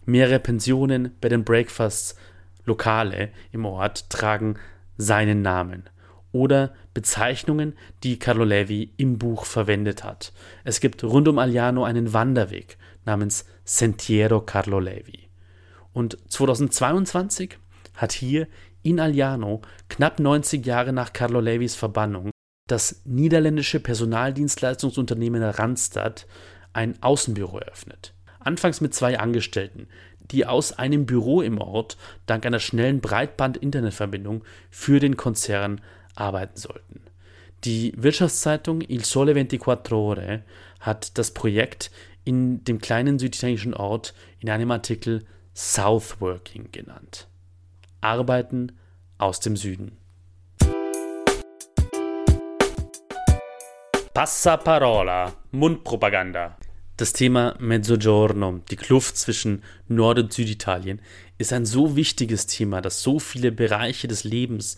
Mehrere 0.06 0.40
Pensionen, 0.40 1.14
Bed 1.20 1.34
and 1.34 1.44
Breakfasts, 1.44 2.16
Lokale 2.64 3.32
im 3.52 3.66
Ort 3.66 4.10
tragen 4.10 4.56
seinen 4.96 5.42
Namen 5.42 5.90
oder 6.32 6.74
Bezeichnungen, 6.94 7.74
die 8.04 8.20
Carlo 8.20 8.46
Levi 8.46 8.94
im 8.96 9.18
Buch 9.18 9.44
verwendet 9.44 10.06
hat. 10.06 10.32
Es 10.64 10.80
gibt 10.80 11.04
rund 11.04 11.28
um 11.28 11.40
Agliano 11.40 11.84
einen 11.84 12.14
Wanderweg 12.14 12.78
namens 13.04 13.44
Sentiero 13.66 14.40
Carlo 14.40 14.80
Levi. 14.80 15.28
Und 15.92 16.18
2022 16.30 17.58
hat 17.96 18.14
hier 18.14 18.48
in 18.82 19.02
Agliano, 19.02 19.62
knapp 19.90 20.22
90 20.22 20.66
Jahre 20.66 20.94
nach 20.94 21.12
Carlo 21.12 21.42
Levis 21.42 21.76
Verbannung, 21.76 22.33
das 22.68 23.02
niederländische 23.06 23.80
Personaldienstleistungsunternehmen 23.80 25.44
Randstad 25.44 26.28
ein 26.72 27.02
Außenbüro 27.02 27.60
eröffnet. 27.60 28.14
Anfangs 28.40 28.82
mit 28.82 28.94
zwei 28.94 29.20
Angestellten, 29.20 29.88
die 30.20 30.46
aus 30.46 30.74
einem 30.74 31.06
Büro 31.06 31.42
im 31.42 31.60
Ort 31.60 31.98
dank 32.26 32.46
einer 32.46 32.60
schnellen 32.60 33.02
Breitband-Internetverbindung 33.02 34.44
für 34.70 35.00
den 35.00 35.18
Konzern 35.18 35.82
arbeiten 36.16 36.58
sollten. 36.58 37.02
Die 37.64 37.94
Wirtschaftszeitung 37.96 38.82
Il 38.82 39.06
Sole 39.06 39.34
24 39.34 39.92
Ore 39.92 40.44
hat 40.80 41.18
das 41.18 41.32
Projekt 41.32 41.92
in 42.26 42.64
dem 42.64 42.80
kleinen 42.80 43.20
süditalienischen 43.20 43.74
Ort 43.74 44.14
in 44.40 44.50
einem 44.50 44.72
Artikel 44.72 45.26
Southworking 45.54 46.72
genannt. 46.72 47.28
Arbeiten 48.02 48.74
aus 49.18 49.40
dem 49.40 49.56
Süden. 49.56 49.98
Passaparola, 54.14 55.34
Mundpropaganda. 55.50 56.56
Das 56.98 57.14
Thema 57.14 57.56
Mezzogiorno, 57.60 58.60
die 58.70 58.76
Kluft 58.76 59.18
zwischen 59.18 59.64
Nord- 59.88 60.20
und 60.20 60.32
Süditalien, 60.32 61.02
ist 61.40 61.52
ein 61.52 61.66
so 61.66 61.96
wichtiges 61.96 62.46
Thema, 62.46 62.82
das 62.82 63.02
so 63.02 63.18
viele 63.18 63.52
Bereiche 63.52 64.08
des 64.08 64.24
Lebens 64.24 64.78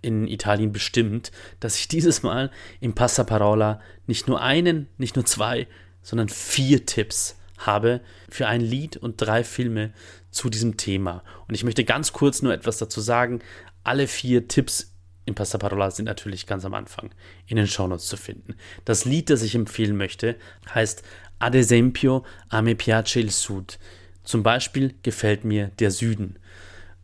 in 0.00 0.28
Italien 0.28 0.70
bestimmt, 0.70 1.32
dass 1.58 1.76
ich 1.76 1.88
dieses 1.88 2.22
Mal 2.22 2.52
im 2.78 2.94
Passaparola 2.94 3.80
nicht 4.06 4.28
nur 4.28 4.40
einen, 4.40 4.86
nicht 4.96 5.16
nur 5.16 5.24
zwei, 5.24 5.66
sondern 6.00 6.28
vier 6.28 6.86
Tipps 6.86 7.36
habe 7.58 8.00
für 8.28 8.46
ein 8.46 8.60
Lied 8.60 8.96
und 8.96 9.16
drei 9.16 9.42
Filme 9.42 9.92
zu 10.30 10.50
diesem 10.50 10.76
Thema. 10.76 11.24
Und 11.48 11.56
ich 11.56 11.64
möchte 11.64 11.82
ganz 11.82 12.12
kurz 12.12 12.42
nur 12.42 12.54
etwas 12.54 12.78
dazu 12.78 13.00
sagen. 13.00 13.40
Alle 13.82 14.06
vier 14.06 14.46
Tipps 14.46 14.92
in 15.28 15.34
Passaparola 15.34 15.90
sind 15.90 16.06
natürlich 16.06 16.46
ganz 16.46 16.64
am 16.64 16.74
Anfang 16.74 17.10
in 17.46 17.56
den 17.56 17.66
Shownotes 17.66 18.06
zu 18.06 18.16
finden. 18.16 18.56
Das 18.84 19.04
Lied, 19.04 19.30
das 19.30 19.42
ich 19.42 19.54
empfehlen 19.54 19.96
möchte, 19.96 20.36
heißt 20.74 21.02
Ad 21.38 21.56
esempio 21.56 22.24
a 22.48 22.62
me 22.62 22.74
piace 22.74 23.16
il 23.16 23.30
Sud. 23.30 23.78
Zum 24.24 24.42
Beispiel 24.42 24.94
gefällt 25.02 25.44
mir 25.44 25.70
der 25.78 25.90
Süden, 25.90 26.36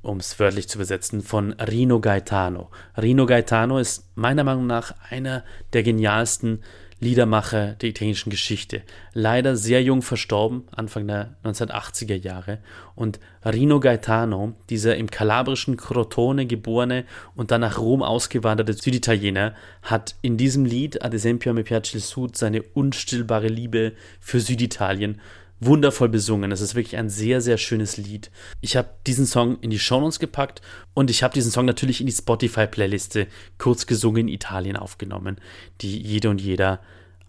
um 0.03 0.19
es 0.19 0.39
wörtlich 0.41 0.69
zu 0.69 0.79
übersetzen, 0.79 1.23
von 1.23 1.53
Rino 1.53 2.01
Gaetano. 2.01 2.71
Rino 3.01 3.27
Gaetano 3.27 3.79
ist 3.79 4.11
meiner 4.17 4.43
Meinung 4.43 4.67
nach 4.67 4.95
einer 5.09 5.45
der 5.73 5.83
genialsten 5.83 6.63
Liedermacher 7.01 7.73
der 7.75 7.89
italienischen 7.89 8.31
Geschichte. 8.31 8.83
Leider 9.13 9.57
sehr 9.57 9.83
jung 9.83 10.03
verstorben, 10.03 10.65
Anfang 10.75 11.07
der 11.07 11.37
1980er 11.45 12.15
Jahre. 12.15 12.59
Und 12.95 13.21
Rino 13.45 13.81
Gaetano, 13.81 14.55
dieser 14.71 14.97
im 14.97 15.11
kalabrischen 15.11 15.77
Crotone 15.77 16.47
geborene 16.47 17.05
und 17.35 17.51
dann 17.51 17.61
nach 17.61 17.79
Rom 17.79 18.03
ausgewanderte 18.03 18.73
Süditaliener, 18.73 19.55
hat 19.83 20.17
in 20.23 20.37
diesem 20.37 20.65
Lied, 20.65 21.03
Ad 21.03 21.15
esempio 21.15 21.53
mi 21.53 21.63
piace 21.63 21.95
il 21.95 22.01
Sud, 22.01 22.37
seine 22.37 22.63
unstillbare 22.63 23.49
Liebe 23.49 23.93
für 24.21 24.41
Süditalien 24.41 25.21
wundervoll 25.67 26.09
besungen. 26.09 26.53
Es 26.53 26.61
ist 26.61 26.75
wirklich 26.75 26.97
ein 26.97 27.09
sehr, 27.09 27.41
sehr 27.41 27.59
schönes 27.59 27.97
Lied. 27.97 28.31
Ich 28.61 28.77
habe 28.77 28.89
diesen 29.07 29.27
Song 29.27 29.59
in 29.61 29.71
die 29.71 29.79
Shownotes 29.79 30.19
gepackt 30.19 30.63
und 30.95 31.11
ich 31.11 31.23
habe 31.23 31.35
diesen 31.35 31.51
Song 31.51 31.65
natürlich 31.65 32.01
in 32.01 32.07
die 32.07 32.13
Spotify-Playliste 32.13 33.27
kurz 33.59 33.87
gesungen 33.87 34.29
in 34.29 34.35
Italien 34.35 34.77
aufgenommen, 34.77 35.37
die 35.81 36.01
jede 36.01 36.31
und 36.31 36.41
jeder 36.41 36.81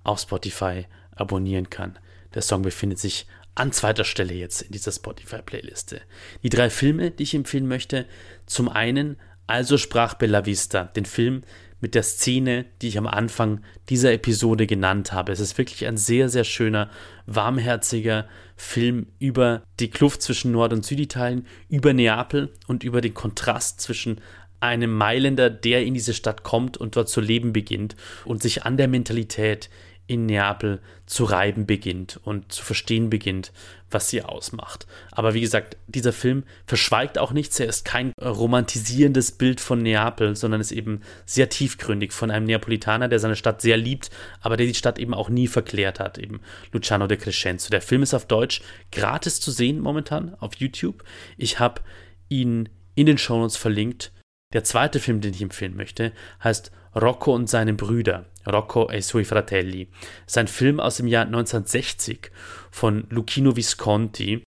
auf 0.04 0.20
Spotify 0.20 0.86
abonnieren 1.16 1.70
kann. 1.70 1.98
Der 2.34 2.42
Song 2.42 2.62
befindet 2.62 3.00
sich 3.00 3.28
an 3.56 3.72
zweiter 3.72 4.04
Stelle 4.04 4.34
jetzt 4.34 4.62
in 4.62 4.72
dieser 4.74 4.92
Spotify-Playliste. 4.92 6.02
Die 6.44 6.50
drei 6.50 6.70
Filme, 6.70 7.12
die 7.12 7.24
ich 7.24 7.34
empfehlen 7.34 7.68
möchte, 7.68 8.06
zum 8.46 8.70
einen 8.70 9.18
Also 9.48 9.78
sprach 9.78 10.16
Bella 10.16 10.46
Vista, 10.46 10.86
den 10.86 11.06
Film, 11.06 11.44
mit 11.86 11.94
der 11.94 12.02
Szene, 12.02 12.66
die 12.82 12.88
ich 12.88 12.98
am 12.98 13.06
Anfang 13.06 13.62
dieser 13.90 14.12
Episode 14.12 14.66
genannt 14.66 15.14
habe. 15.14 15.32
Es 15.32 15.40
ist 15.40 15.60
wirklich 15.60 15.86
ein 15.86 15.98
sehr, 15.98 16.30
sehr 16.30 16.44
schöner, 16.44 16.90
warmherziger 17.28 18.28
Film 18.56 19.06
über 19.20 19.62
die 19.80 19.92
Kluft 19.92 20.24
zwischen 20.24 20.52
Nord- 20.52 20.74
und 20.74 20.84
Süditalien, 20.84 21.46
über 21.70 21.94
Neapel 21.94 22.52
und 22.66 22.84
über 22.84 23.02
den 23.02 23.14
Kontrast 23.14 23.82
zwischen 23.82 24.20
einem 24.60 24.98
Mailänder, 24.98 25.52
der 25.52 25.86
in 25.86 25.94
diese 25.94 26.16
Stadt 26.16 26.42
kommt 26.42 26.76
und 26.76 26.96
dort 26.96 27.08
zu 27.08 27.22
leben 27.22 27.54
beginnt 27.54 27.96
und 28.26 28.42
sich 28.42 28.64
an 28.64 28.78
der 28.78 28.88
Mentalität 28.88 29.70
in 30.08 30.26
Neapel 30.26 30.82
zu 31.06 31.24
reiben 31.24 31.66
beginnt 31.66 32.20
und 32.24 32.52
zu 32.52 32.64
verstehen 32.64 33.10
beginnt, 33.10 33.52
was 33.90 34.10
sie 34.10 34.22
ausmacht. 34.22 34.86
Aber 35.12 35.34
wie 35.34 35.42
gesagt, 35.42 35.78
dieser 35.88 36.14
Film 36.14 36.44
verschweigt 36.66 37.18
auch 37.18 37.32
nichts. 37.32 37.60
Er 37.60 37.68
ist 37.68 37.86
kein 37.86 38.12
romantisierendes 38.22 39.32
Bild 39.32 39.62
von 39.62 39.82
Neapel, 39.82 40.36
sondern 40.36 40.62
ist 40.62 40.72
eben 40.72 41.02
sehr 41.26 41.50
tiefgründig 41.50 42.12
von 42.12 42.30
einem 42.30 42.46
Neapolitaner, 42.46 43.08
der 43.08 43.20
seine 43.20 43.36
Stadt 43.36 43.62
sehr 43.62 43.78
liebt, 43.78 44.10
aber 44.42 44.58
der 44.58 44.68
die 44.68 44.76
Stadt 44.76 45.00
eben 45.00 45.14
auch 45.14 45.30
nie 45.30 45.48
verklärt 45.48 46.00
hat, 46.00 46.18
eben 46.18 46.42
Luciano 46.72 47.08
de 47.08 47.18
Crescenzo. 47.18 47.70
Der 47.70 47.82
Film 47.82 48.04
ist 48.04 48.14
auf 48.14 48.28
Deutsch 48.28 48.62
gratis 48.92 49.40
zu 49.40 49.52
sehen 49.52 49.80
momentan 49.80 50.36
auf 50.36 50.56
YouTube. 50.56 51.04
Ich 51.38 51.60
habe 51.60 51.82
ihn 52.30 52.70
in 52.96 53.06
den 53.06 53.18
Shownotes 53.18 53.58
verlinkt. 53.58 54.12
Der 54.54 54.64
zweite 54.64 55.00
Film, 55.00 55.22
den 55.22 55.34
ich 55.34 55.42
empfehlen 55.42 55.76
möchte, 55.76 56.14
heißt 56.44 56.72
Rocco 56.96 57.34
und 57.34 57.50
seine 57.50 57.74
Brüder. 57.74 58.26
Rocco 58.48 58.90
e 58.90 59.02
suoi 59.02 59.26
fratelli. 59.26 59.90
Sein 60.26 60.48
Film 60.48 60.80
aus 60.80 60.98
dem 60.98 61.08
Jahr 61.08 61.26
1960 61.26 62.32
von 62.72 63.08
Lucchino 63.10 63.56
Visconti. 63.56 64.44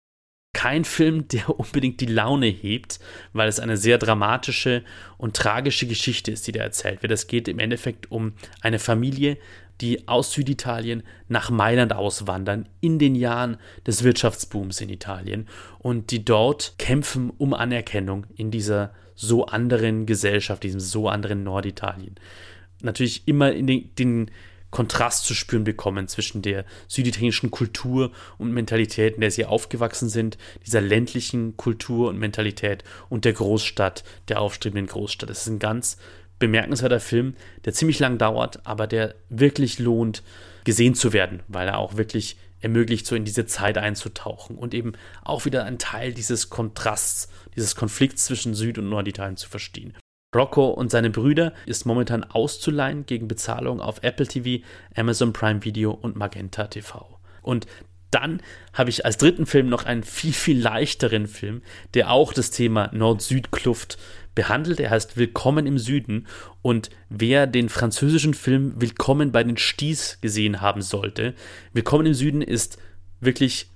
Kein 0.53 0.85
Film, 0.85 1.27
der 1.27 1.49
unbedingt 1.59 2.01
die 2.01 2.05
Laune 2.05 2.47
hebt, 2.47 2.99
weil 3.33 3.49
es 3.49 3.59
eine 3.59 3.77
sehr 3.77 3.97
dramatische 3.97 4.83
und 5.17 5.35
tragische 5.35 5.87
Geschichte 5.87 6.31
ist, 6.31 6.47
die 6.47 6.51
da 6.51 6.61
erzählt 6.61 7.01
wird. 7.01 7.11
Es 7.11 7.27
geht 7.27 7.47
im 7.47 7.59
Endeffekt 7.59 8.11
um 8.11 8.33
eine 8.61 8.79
Familie, 8.79 9.37
die 9.81 10.07
aus 10.07 10.31
Süditalien 10.31 11.03
nach 11.27 11.49
Mailand 11.49 11.93
auswandern 11.93 12.69
in 12.79 12.99
den 12.99 13.15
Jahren 13.15 13.57
des 13.85 14.03
Wirtschaftsbooms 14.03 14.79
in 14.81 14.89
Italien 14.89 15.47
und 15.79 16.11
die 16.11 16.23
dort 16.23 16.75
kämpfen 16.77 17.31
um 17.37 17.53
Anerkennung 17.53 18.25
in 18.35 18.51
dieser 18.51 18.93
so 19.15 19.45
anderen 19.45 20.05
Gesellschaft, 20.05 20.63
diesem 20.63 20.79
so 20.79 21.09
anderen 21.09 21.43
Norditalien. 21.43 22.15
Natürlich 22.81 23.27
immer 23.27 23.51
in 23.53 23.67
den, 23.67 23.95
den 23.95 24.31
Kontrast 24.75 25.23
zu 25.23 25.33
spüren 25.33 25.63
bekommen 25.63 26.09
zwischen 26.09 26.41
der 26.41 26.65
süditalienischen 26.89 27.49
Kultur 27.49 28.11
und 28.37 28.51
Mentalität, 28.51 29.15
in 29.15 29.21
der 29.21 29.31
sie 29.31 29.45
aufgewachsen 29.45 30.09
sind, 30.09 30.37
dieser 30.65 30.81
ländlichen 30.81 31.55
Kultur 31.55 32.09
und 32.09 32.19
Mentalität 32.19 32.83
und 33.07 33.23
der 33.23 33.31
Großstadt, 33.31 34.03
der 34.27 34.41
aufstrebenden 34.41 34.87
Großstadt. 34.87 35.29
Es 35.29 35.41
ist 35.41 35.47
ein 35.47 35.59
ganz 35.59 35.97
bemerkenswerter 36.39 36.99
Film, 36.99 37.35
der 37.63 37.71
ziemlich 37.71 37.99
lang 37.99 38.17
dauert, 38.17 38.65
aber 38.67 38.85
der 38.85 39.15
wirklich 39.29 39.79
lohnt, 39.79 40.23
gesehen 40.65 40.93
zu 40.93 41.13
werden, 41.13 41.41
weil 41.47 41.69
er 41.69 41.77
auch 41.77 41.95
wirklich 41.95 42.35
ermöglicht, 42.59 43.05
so 43.05 43.15
in 43.15 43.25
diese 43.25 43.45
Zeit 43.45 43.77
einzutauchen 43.77 44.57
und 44.57 44.73
eben 44.73 44.93
auch 45.23 45.45
wieder 45.45 45.65
ein 45.65 45.77
Teil 45.77 46.13
dieses 46.13 46.49
Kontrasts, 46.49 47.29
dieses 47.55 47.75
Konflikts 47.75 48.25
zwischen 48.25 48.53
Süd- 48.53 48.77
und 48.77 48.89
Norditalien 48.89 49.37
zu 49.37 49.49
verstehen. 49.49 49.93
Rocco 50.35 50.67
und 50.69 50.91
seine 50.91 51.09
Brüder 51.09 51.53
ist 51.65 51.85
momentan 51.85 52.23
auszuleihen 52.23 53.05
gegen 53.05 53.27
Bezahlung 53.27 53.79
auf 53.79 54.03
Apple 54.03 54.27
TV, 54.27 54.63
Amazon 54.93 55.31
Prime 55.31 55.63
Video 55.63 55.91
und 55.91 56.17
Magenta 56.17 56.67
TV. 56.67 57.19
Und 57.41 57.67
dann 58.15 58.41
habe 58.73 58.89
ich 58.89 59.05
als 59.05 59.17
dritten 59.17 59.45
Film 59.45 59.67
noch 59.67 59.83
einen 59.83 60.03
viel, 60.03 60.31
viel 60.33 60.59
leichteren 60.59 61.27
Film, 61.27 61.61
der 61.93 62.11
auch 62.11 62.31
das 62.31 62.49
Thema 62.49 62.89
Nord-Süd-Kluft 62.93 63.97
behandelt. 64.35 64.79
Er 64.79 64.89
heißt 64.89 65.17
Willkommen 65.17 65.67
im 65.67 65.77
Süden. 65.77 66.27
Und 66.61 66.89
wer 67.09 67.45
den 67.45 67.67
französischen 67.67 68.33
Film 68.33 68.73
Willkommen 68.77 69.33
bei 69.33 69.43
den 69.43 69.57
Sties 69.57 70.19
gesehen 70.21 70.61
haben 70.61 70.81
sollte, 70.81 71.33
Willkommen 71.73 72.05
im 72.05 72.13
Süden 72.13 72.41
ist 72.41 72.77
wirklich 73.19 73.69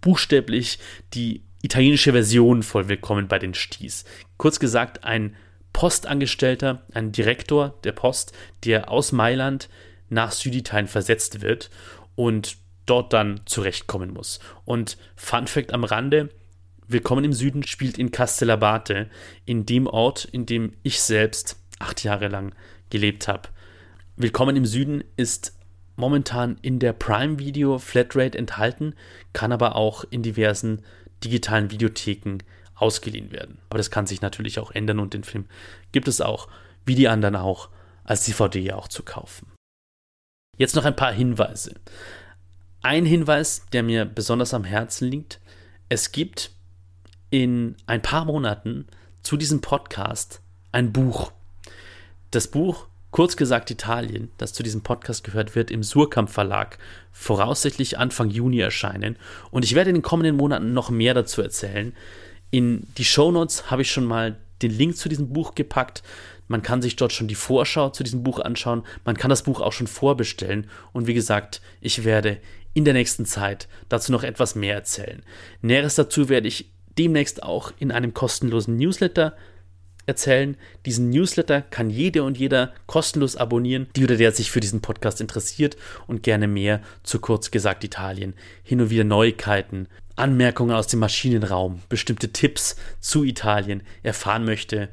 buchstäblich 0.00 0.80
die 1.14 1.44
italienische 1.62 2.12
Version 2.12 2.64
von 2.64 2.88
Willkommen 2.88 3.28
bei 3.28 3.38
den 3.38 3.54
Sties. 3.54 4.04
Kurz 4.38 4.58
gesagt, 4.58 5.04
ein 5.04 5.36
Postangestellter, 5.72 6.82
ein 6.92 7.12
Direktor 7.12 7.78
der 7.84 7.92
Post, 7.92 8.32
der 8.64 8.90
aus 8.90 9.12
Mailand 9.12 9.68
nach 10.08 10.32
Süditalien 10.32 10.88
versetzt 10.88 11.42
wird 11.42 11.70
und 12.16 12.56
dort 12.86 13.12
dann 13.12 13.40
zurechtkommen 13.46 14.12
muss. 14.12 14.40
Und 14.64 14.96
Fun 15.16 15.46
Fact 15.46 15.72
am 15.72 15.84
Rande: 15.84 16.30
Willkommen 16.86 17.24
im 17.24 17.32
Süden 17.32 17.62
spielt 17.62 17.98
in 17.98 18.10
Castellabate, 18.10 19.08
in 19.44 19.66
dem 19.66 19.86
Ort, 19.86 20.24
in 20.24 20.46
dem 20.46 20.72
ich 20.82 21.00
selbst 21.00 21.56
acht 21.78 22.04
Jahre 22.04 22.28
lang 22.28 22.54
gelebt 22.90 23.28
habe. 23.28 23.48
Willkommen 24.16 24.56
im 24.56 24.66
Süden 24.66 25.02
ist 25.16 25.58
momentan 25.96 26.58
in 26.62 26.78
der 26.78 26.92
Prime 26.92 27.38
Video 27.38 27.78
Flatrate 27.78 28.36
enthalten, 28.36 28.94
kann 29.32 29.52
aber 29.52 29.76
auch 29.76 30.04
in 30.10 30.22
diversen 30.22 30.82
digitalen 31.22 31.70
Videotheken 31.70 32.38
ausgeliehen 32.74 33.32
werden. 33.32 33.58
Aber 33.70 33.78
das 33.78 33.90
kann 33.90 34.06
sich 34.06 34.20
natürlich 34.20 34.58
auch 34.58 34.70
ändern 34.70 34.98
und 34.98 35.14
den 35.14 35.24
Film 35.24 35.46
gibt 35.92 36.08
es 36.08 36.20
auch, 36.20 36.48
wie 36.84 36.94
die 36.94 37.08
anderen 37.08 37.36
auch, 37.36 37.70
als 38.04 38.24
DVD 38.24 38.72
auch 38.72 38.88
zu 38.88 39.02
kaufen. 39.02 39.50
Jetzt 40.56 40.76
noch 40.76 40.84
ein 40.84 40.96
paar 40.96 41.12
Hinweise. 41.12 41.74
Ein 42.84 43.06
Hinweis, 43.06 43.64
der 43.72 43.82
mir 43.82 44.04
besonders 44.04 44.52
am 44.52 44.62
Herzen 44.62 45.10
liegt, 45.10 45.40
es 45.88 46.12
gibt 46.12 46.50
in 47.30 47.76
ein 47.86 48.02
paar 48.02 48.26
Monaten 48.26 48.86
zu 49.22 49.38
diesem 49.38 49.62
Podcast 49.62 50.42
ein 50.70 50.92
Buch. 50.92 51.32
Das 52.30 52.46
Buch, 52.46 52.86
kurz 53.10 53.38
gesagt 53.38 53.70
Italien, 53.70 54.30
das 54.36 54.52
zu 54.52 54.62
diesem 54.62 54.82
Podcast 54.82 55.24
gehört, 55.24 55.54
wird 55.54 55.70
im 55.70 55.82
Surkamp 55.82 56.28
Verlag 56.28 56.76
voraussichtlich 57.10 57.96
Anfang 57.96 58.28
Juni 58.28 58.58
erscheinen. 58.58 59.16
Und 59.50 59.64
ich 59.64 59.74
werde 59.74 59.88
in 59.88 59.96
den 59.96 60.02
kommenden 60.02 60.36
Monaten 60.36 60.74
noch 60.74 60.90
mehr 60.90 61.14
dazu 61.14 61.40
erzählen. 61.40 61.94
In 62.50 62.86
die 62.98 63.06
Shownotes 63.06 63.70
habe 63.70 63.80
ich 63.80 63.90
schon 63.90 64.04
mal 64.04 64.36
den 64.60 64.72
Link 64.72 64.98
zu 64.98 65.08
diesem 65.08 65.32
Buch 65.32 65.54
gepackt. 65.54 66.02
Man 66.48 66.60
kann 66.60 66.82
sich 66.82 66.96
dort 66.96 67.14
schon 67.14 67.28
die 67.28 67.34
Vorschau 67.34 67.88
zu 67.88 68.04
diesem 68.04 68.22
Buch 68.22 68.40
anschauen. 68.40 68.82
Man 69.06 69.16
kann 69.16 69.30
das 69.30 69.42
Buch 69.42 69.62
auch 69.62 69.72
schon 69.72 69.86
vorbestellen. 69.86 70.68
Und 70.92 71.06
wie 71.06 71.14
gesagt, 71.14 71.62
ich 71.80 72.04
werde 72.04 72.36
in 72.74 72.84
der 72.84 72.94
nächsten 72.94 73.24
Zeit 73.24 73.68
dazu 73.88 74.12
noch 74.12 74.22
etwas 74.22 74.54
mehr 74.54 74.74
erzählen. 74.74 75.22
Näheres 75.62 75.94
dazu 75.94 76.28
werde 76.28 76.48
ich 76.48 76.70
demnächst 76.98 77.42
auch 77.42 77.72
in 77.78 77.90
einem 77.90 78.14
kostenlosen 78.14 78.76
Newsletter 78.76 79.36
erzählen. 80.06 80.56
Diesen 80.84 81.10
Newsletter 81.10 81.62
kann 81.62 81.90
jede 81.90 82.22
und 82.22 82.36
jeder 82.38 82.72
kostenlos 82.86 83.36
abonnieren, 83.36 83.88
die 83.96 84.04
oder 84.04 84.16
der 84.16 84.32
sich 84.32 84.50
für 84.50 84.60
diesen 84.60 84.82
Podcast 84.82 85.20
interessiert 85.20 85.76
und 86.06 86.22
gerne 86.22 86.46
mehr 86.46 86.80
zu 87.02 87.18
kurz 87.20 87.50
gesagt 87.50 87.84
Italien, 87.84 88.34
hin 88.62 88.80
und 88.80 88.90
wieder 88.90 89.04
Neuigkeiten, 89.04 89.88
Anmerkungen 90.16 90.76
aus 90.76 90.86
dem 90.86 91.00
Maschinenraum, 91.00 91.80
bestimmte 91.88 92.32
Tipps 92.32 92.76
zu 93.00 93.24
Italien 93.24 93.82
erfahren 94.02 94.44
möchte. 94.44 94.90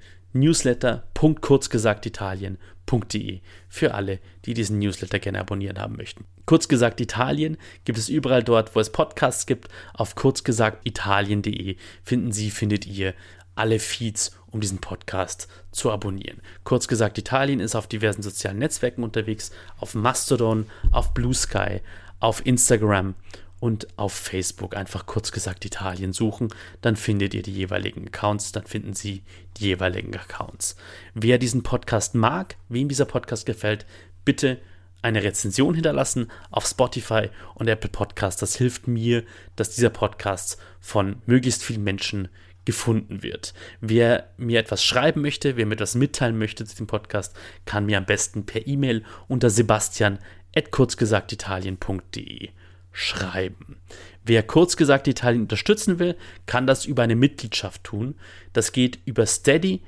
Newsletter.kurzgesagtitalien.de 2.91 3.41
für 3.69 3.93
alle, 3.93 4.19
die 4.45 4.53
diesen 4.53 4.79
Newsletter 4.79 5.19
gerne 5.19 5.39
abonnieren 5.39 5.79
haben 5.79 5.95
möchten. 5.95 6.25
Kurz 6.45 6.67
gesagt 6.67 6.99
Italien 6.99 7.57
gibt 7.85 7.97
es 7.97 8.09
überall 8.09 8.43
dort, 8.43 8.75
wo 8.75 8.79
es 8.79 8.91
Podcasts 8.91 9.45
gibt. 9.45 9.69
Auf 9.93 10.15
kurzgesagtitalien.de 10.15 11.77
finden 12.03 12.31
Sie, 12.31 12.51
findet 12.51 12.85
ihr 12.85 13.13
alle 13.55 13.79
Feeds, 13.79 14.37
um 14.49 14.61
diesen 14.61 14.79
Podcast 14.79 15.47
zu 15.71 15.91
abonnieren. 15.91 16.41
Kurz 16.63 16.87
gesagt, 16.87 17.17
Italien 17.17 17.59
ist 17.59 17.75
auf 17.75 17.87
diversen 17.87 18.21
sozialen 18.21 18.59
Netzwerken 18.59 19.03
unterwegs, 19.03 19.51
auf 19.77 19.93
Mastodon, 19.93 20.67
auf 20.91 21.13
Blue 21.13 21.33
Sky, 21.33 21.81
auf 22.19 22.45
Instagram 22.45 23.15
und 23.61 23.87
auf 23.95 24.11
Facebook 24.11 24.75
einfach 24.75 25.05
kurz 25.05 25.31
gesagt 25.31 25.63
Italien 25.63 26.11
suchen, 26.11 26.49
dann 26.81 26.97
findet 26.97 27.33
ihr 27.33 27.43
die 27.43 27.53
jeweiligen 27.53 28.07
Accounts, 28.07 28.51
dann 28.51 28.65
finden 28.65 28.93
Sie 28.93 29.23
die 29.57 29.63
jeweiligen 29.65 30.17
Accounts. 30.17 30.75
Wer 31.13 31.37
diesen 31.37 31.63
Podcast 31.63 32.15
mag, 32.15 32.57
wem 32.67 32.89
dieser 32.89 33.05
Podcast 33.05 33.45
gefällt, 33.45 33.85
bitte 34.25 34.59
eine 35.03 35.23
Rezension 35.23 35.73
hinterlassen 35.75 36.31
auf 36.49 36.65
Spotify 36.65 37.29
und 37.53 37.67
Apple 37.67 37.91
Podcasts. 37.91 38.41
Das 38.41 38.55
hilft 38.55 38.87
mir, 38.87 39.23
dass 39.55 39.75
dieser 39.75 39.91
Podcast 39.91 40.57
von 40.79 41.21
möglichst 41.27 41.63
vielen 41.63 41.83
Menschen 41.83 42.29
gefunden 42.65 43.21
wird. 43.21 43.53
Wer 43.79 44.31
mir 44.37 44.59
etwas 44.59 44.83
schreiben 44.83 45.21
möchte, 45.21 45.55
wer 45.55 45.67
mir 45.67 45.75
etwas 45.75 45.93
mitteilen 45.93 46.35
möchte 46.37 46.65
zu 46.65 46.75
dem 46.75 46.87
Podcast, 46.87 47.35
kann 47.65 47.85
mir 47.85 47.99
am 47.99 48.05
besten 48.05 48.47
per 48.47 48.65
E-Mail 48.67 49.03
unter 49.27 49.51
sebastian.kurzgesagtitalien.de 49.51 52.49
schreiben. 52.91 53.77
Wer 54.23 54.43
kurz 54.43 54.77
gesagt 54.77 55.07
Italien 55.07 55.41
unterstützen 55.43 55.99
will, 55.99 56.15
kann 56.45 56.67
das 56.67 56.85
über 56.85 57.03
eine 57.03 57.15
Mitgliedschaft 57.15 57.83
tun. 57.83 58.15
Das 58.53 58.71
geht 58.71 58.99
über 59.05 59.25
Steady, 59.25 59.81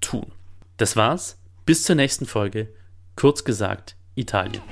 tun. 0.00 0.30
Das 0.76 0.96
war's. 0.96 1.38
Bis 1.66 1.82
zur 1.84 1.96
nächsten 1.96 2.26
Folge. 2.26 2.74
Kurz 3.16 3.42
gesagt, 3.42 3.96
Italien. 4.14 4.62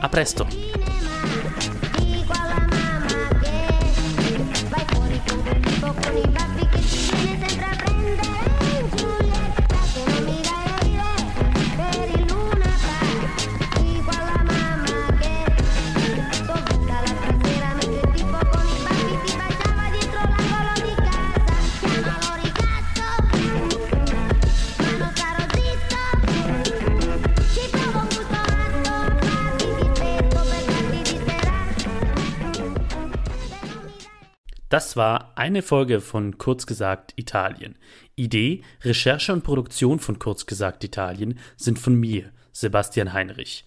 A 0.00 0.08
presto! 0.08 0.46
Das 34.70 34.96
war 34.96 35.32
eine 35.36 35.62
Folge 35.62 36.00
von 36.00 36.38
Kurz 36.38 36.64
gesagt 36.64 37.14
Italien. 37.16 37.74
Idee, 38.14 38.62
Recherche 38.82 39.32
und 39.32 39.42
Produktion 39.42 39.98
von 39.98 40.20
Kurz 40.20 40.46
gesagt 40.46 40.84
Italien 40.84 41.40
sind 41.56 41.76
von 41.76 41.96
mir, 41.96 42.30
Sebastian 42.52 43.12
Heinrich. 43.12 43.64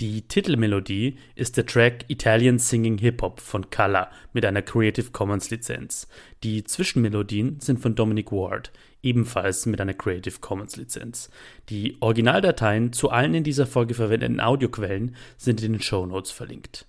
Die 0.00 0.22
Titelmelodie 0.22 1.18
ist 1.34 1.58
der 1.58 1.66
Track 1.66 2.06
Italian 2.08 2.58
Singing 2.58 2.96
Hip 2.96 3.20
Hop 3.20 3.40
von 3.40 3.68
Kalla 3.68 4.10
mit 4.32 4.46
einer 4.46 4.62
Creative 4.62 5.10
Commons 5.10 5.50
Lizenz. 5.50 6.08
Die 6.42 6.64
Zwischenmelodien 6.64 7.60
sind 7.60 7.80
von 7.80 7.94
Dominic 7.94 8.32
Ward, 8.32 8.72
ebenfalls 9.02 9.66
mit 9.66 9.78
einer 9.82 9.94
Creative 9.94 10.40
Commons 10.40 10.76
Lizenz. 10.76 11.28
Die 11.68 11.98
Originaldateien 12.00 12.94
zu 12.94 13.10
allen 13.10 13.34
in 13.34 13.44
dieser 13.44 13.66
Folge 13.66 13.92
verwendeten 13.92 14.40
Audioquellen 14.40 15.16
sind 15.36 15.62
in 15.62 15.74
den 15.74 15.82
Show 15.82 16.06
Notes 16.06 16.30
verlinkt. 16.30 16.86